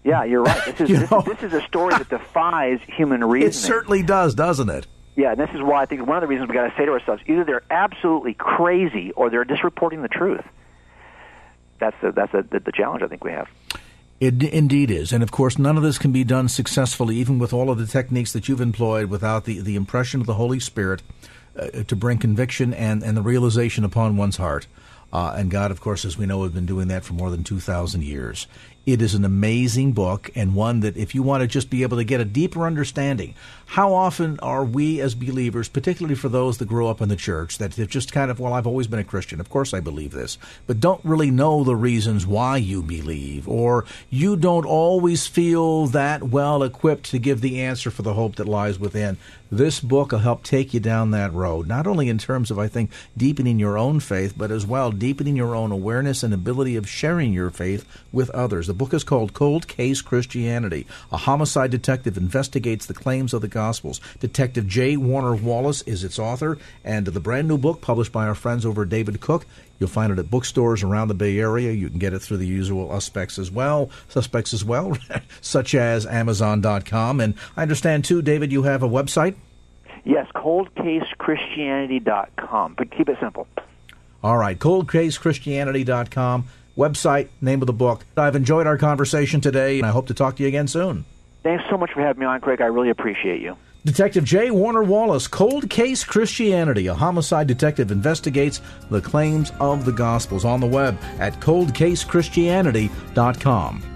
Yeah, 0.05 0.25
you're 0.25 0.43
right. 0.43 0.77
This 0.77 0.81
is, 0.91 1.09
this, 1.09 1.25
this, 1.25 1.43
is 1.43 1.53
a 1.55 1.63
story 1.63 1.97
that 1.97 2.09
defies 2.11 2.79
human 2.87 3.25
reason. 3.25 3.49
It 3.49 3.55
certainly 3.55 4.03
does, 4.03 4.35
doesn't 4.35 4.69
it? 4.69 4.87
Yeah, 5.17 5.33
and 5.33 5.41
this 5.41 5.51
is 5.55 5.63
why 5.63 5.81
I 5.81 5.87
think 5.87 6.07
one 6.07 6.19
of 6.19 6.21
the 6.21 6.27
reasons 6.27 6.49
we 6.49 6.55
got 6.55 6.69
to 6.69 6.77
say 6.77 6.85
to 6.85 6.93
ourselves: 6.93 7.23
either 7.27 7.43
they're 7.43 7.65
absolutely 7.71 8.35
crazy 8.35 9.13
or 9.13 9.31
they're 9.31 9.47
just 9.47 9.65
reporting 9.65 10.03
the 10.03 10.09
truth. 10.09 10.45
That's 11.79 11.97
the 12.03 12.13
that's 12.13 12.33
the, 12.33 12.43
the, 12.43 12.61
the 12.61 12.73
challenge 12.73 13.03
I 13.03 13.07
think 13.07 13.25
we 13.25 13.33
have. 13.33 13.49
It 14.19 14.43
indeed 14.43 14.91
is. 14.91 15.13
And 15.13 15.23
of 15.23 15.31
course, 15.31 15.59
none 15.59 15.77
of 15.77 15.83
this 15.83 15.99
can 15.99 16.11
be 16.13 16.25
done 16.25 16.49
successfully, 16.49 17.17
even 17.17 17.39
with 17.39 17.53
all 17.53 17.71
of 17.71 17.79
the 17.79 17.87
techniques 17.87 18.33
that 18.33 18.49
you've 18.49 18.61
employed, 18.61 19.11
without 19.11 19.45
the, 19.45 19.61
the 19.61 19.77
impression 19.77 20.21
of 20.21 20.27
the 20.27 20.35
Holy 20.35 20.59
Spirit 20.59 21.03
uh, 21.59 21.83
to 21.83 21.97
bring 21.97 22.19
conviction 22.19 22.73
and, 22.73 23.03
and 23.03 23.17
the 23.17 23.23
realization 23.23 23.85
upon 23.85 24.17
one's 24.17 24.39
heart. 24.39 24.67
Uh, 25.13 25.35
and 25.37 25.51
God, 25.51 25.71
of 25.71 25.81
course, 25.81 26.05
as 26.05 26.19
we 26.19 26.27
know, 26.27 26.43
has 26.43 26.53
been 26.53 26.67
doing 26.67 26.89
that 26.89 27.05
for 27.05 27.13
more 27.13 27.31
than 27.31 27.45
2,000 27.45 28.03
years. 28.03 28.47
It 28.87 29.03
is 29.03 29.15
an 29.15 29.25
amazing 29.25 29.95
book 29.95 30.31
and 30.37 30.55
one 30.55 30.79
that, 30.81 30.97
if 30.97 31.13
you 31.13 31.21
want 31.21 31.41
to 31.41 31.49
just 31.49 31.71
be 31.71 31.83
able 31.83 31.97
to 31.97 32.05
get 32.05 32.21
a 32.21 32.25
deeper 32.25 32.65
understanding, 32.65 33.35
how 33.71 33.93
often 33.93 34.39
are 34.39 34.65
we 34.65 35.01
as 35.01 35.17
believers, 35.17 35.69
particularly 35.69 36.15
for 36.15 36.29
those 36.29 36.59
that 36.59 36.69
grow 36.69 36.87
up 36.87 37.01
in 37.01 37.09
the 37.09 37.17
church, 37.17 37.59
that 37.59 37.75
have 37.75 37.89
just 37.89 38.13
kind 38.13 38.31
of, 38.31 38.39
well, 38.39 38.53
I've 38.53 38.67
always 38.67 38.87
been 38.87 39.01
a 39.01 39.05
Christian, 39.05 39.41
of 39.41 39.51
course 39.51 39.75
I 39.75 39.81
believe 39.81 40.13
this, 40.13 40.39
but 40.69 40.79
don't 40.79 41.05
really 41.05 41.33
know 41.33 41.65
the 41.65 41.75
reasons 41.75 42.29
why 42.29 42.59
you 42.59 42.81
believe, 42.81 43.49
or 43.49 43.87
you 44.09 44.37
don't 44.37 44.65
always 44.65 45.27
feel 45.27 45.89
that 45.89 46.23
well 46.23 46.63
equipped 46.63 47.11
to 47.11 47.19
give 47.19 47.41
the 47.41 47.61
answer 47.61 47.91
for 47.91 48.03
the 48.03 48.15
hope 48.15 48.37
that 48.37 48.47
lies 48.47 48.79
within. 48.79 49.17
This 49.51 49.79
book 49.79 50.11
will 50.11 50.19
help 50.21 50.43
take 50.43 50.75
you 50.75 50.81
down 50.81 51.13
that 51.13 51.33
road, 51.33 51.69
not 51.69 51.87
only 51.87 52.09
in 52.09 52.19
terms 52.19 52.51
of, 52.51 52.59
I 52.59 52.67
think, 52.67 52.91
deepening 53.17 53.61
your 53.61 53.79
own 53.79 54.01
faith, 54.01 54.35
but 54.37 54.51
as 54.51 54.67
well 54.67 54.91
deepening 54.91 55.37
your 55.37 55.55
own 55.55 55.71
awareness 55.71 56.25
and 56.25 56.35
ability 56.35 56.75
of 56.75 56.89
sharing 56.89 57.33
your 57.33 57.51
faith 57.51 57.85
with 58.13 58.29
others. 58.31 58.67
The 58.67 58.75
book 58.77 58.95
is 58.95 59.05
called 59.05 59.35
Cold 59.35 59.67
Case 59.67 60.03
Christianity. 60.03 60.87
A 61.11 61.17
homicide 61.17 61.71
detective 61.71 62.17
investigates 62.17 62.87
the 62.87 62.95
claims 62.95 63.35
of 63.35 63.43
the 63.43 63.49
Gospels. 63.49 64.01
Detective 64.21 64.69
J. 64.69 64.97
Warner 64.97 65.35
Wallace 65.35 65.83
is 65.83 66.05
its 66.05 66.19
author, 66.19 66.59
and 66.85 67.07
the 67.07 67.21
brand 67.21 67.49
new 67.49 67.59
book 67.59 67.81
published 67.81 68.13
by 68.13 68.27
our 68.27 68.35
friends 68.35 68.65
over 68.65 68.85
David 68.85 69.21
Cook 69.21 69.47
You'll 69.79 69.91
find 69.91 70.11
it 70.11 70.19
at 70.19 70.31
bookstores 70.31 70.83
around 70.83 71.09
the 71.09 71.15
Bay 71.15 71.39
Area. 71.39 71.71
You 71.73 71.91
can 71.91 71.99
get 71.99 72.15
it 72.15 72.21
through 72.21 72.39
the 72.39 72.47
usual 72.47 72.91
suspects 72.93 73.39
as 73.39 73.51
well, 73.51 73.91
suspects 74.09 74.55
as 74.55 74.65
well, 74.65 74.97
such 75.41 75.75
as 75.75 76.07
Amazon.com. 76.07 77.21
And 77.21 77.35
I 77.57 77.63
understand 77.63 78.05
too, 78.05 78.23
David, 78.23 78.53
you 78.53 78.63
have 78.63 78.83
a 78.83 78.89
website. 78.89 79.35
Yes, 80.05 80.27
coldcasechristianity.com. 80.35 82.75
But 82.79 82.91
keep 82.91 83.09
it 83.09 83.19
simple. 83.21 83.47
All 84.23 84.39
right, 84.39 84.59
coldcasechristianity.com. 84.59 86.45
Website, 86.77 87.29
name 87.41 87.63
of 87.63 87.67
the 87.67 87.73
book. 87.73 88.05
I've 88.17 88.37
enjoyed 88.37 88.67
our 88.67 88.77
conversation 88.77 89.41
today, 89.41 89.79
and 89.79 89.87
I 89.87 89.91
hope 89.91 90.09
to 90.09 90.15
talk 90.15 90.37
to 90.37 90.43
you 90.43 90.49
again 90.49 90.69
soon. 90.69 91.07
Thanks 91.43 91.65
so 91.71 91.79
much 91.79 91.93
for 91.93 92.03
having 92.03 92.21
me 92.21 92.27
on, 92.27 92.41
Craig. 92.41 92.61
I 92.61 92.67
really 92.67 92.91
appreciate 92.91 93.41
you. 93.41 93.57
Detective 93.85 94.25
J. 94.25 94.51
Warner 94.51 94.83
Wallace, 94.83 95.29
Cold 95.29 95.71
Case 95.71 96.03
Christianity. 96.03 96.89
A 96.89 96.95
homicide 96.95 97.47
detective 97.47 97.93
investigates 97.93 98.61
the 98.91 99.01
claims 99.01 99.53
of 99.61 99.85
the 99.85 99.93
Gospels 99.93 100.45
on 100.45 100.59
the 100.59 100.67
web 100.67 100.99
at 101.21 101.35
coldcasechristianity.com. 101.35 103.96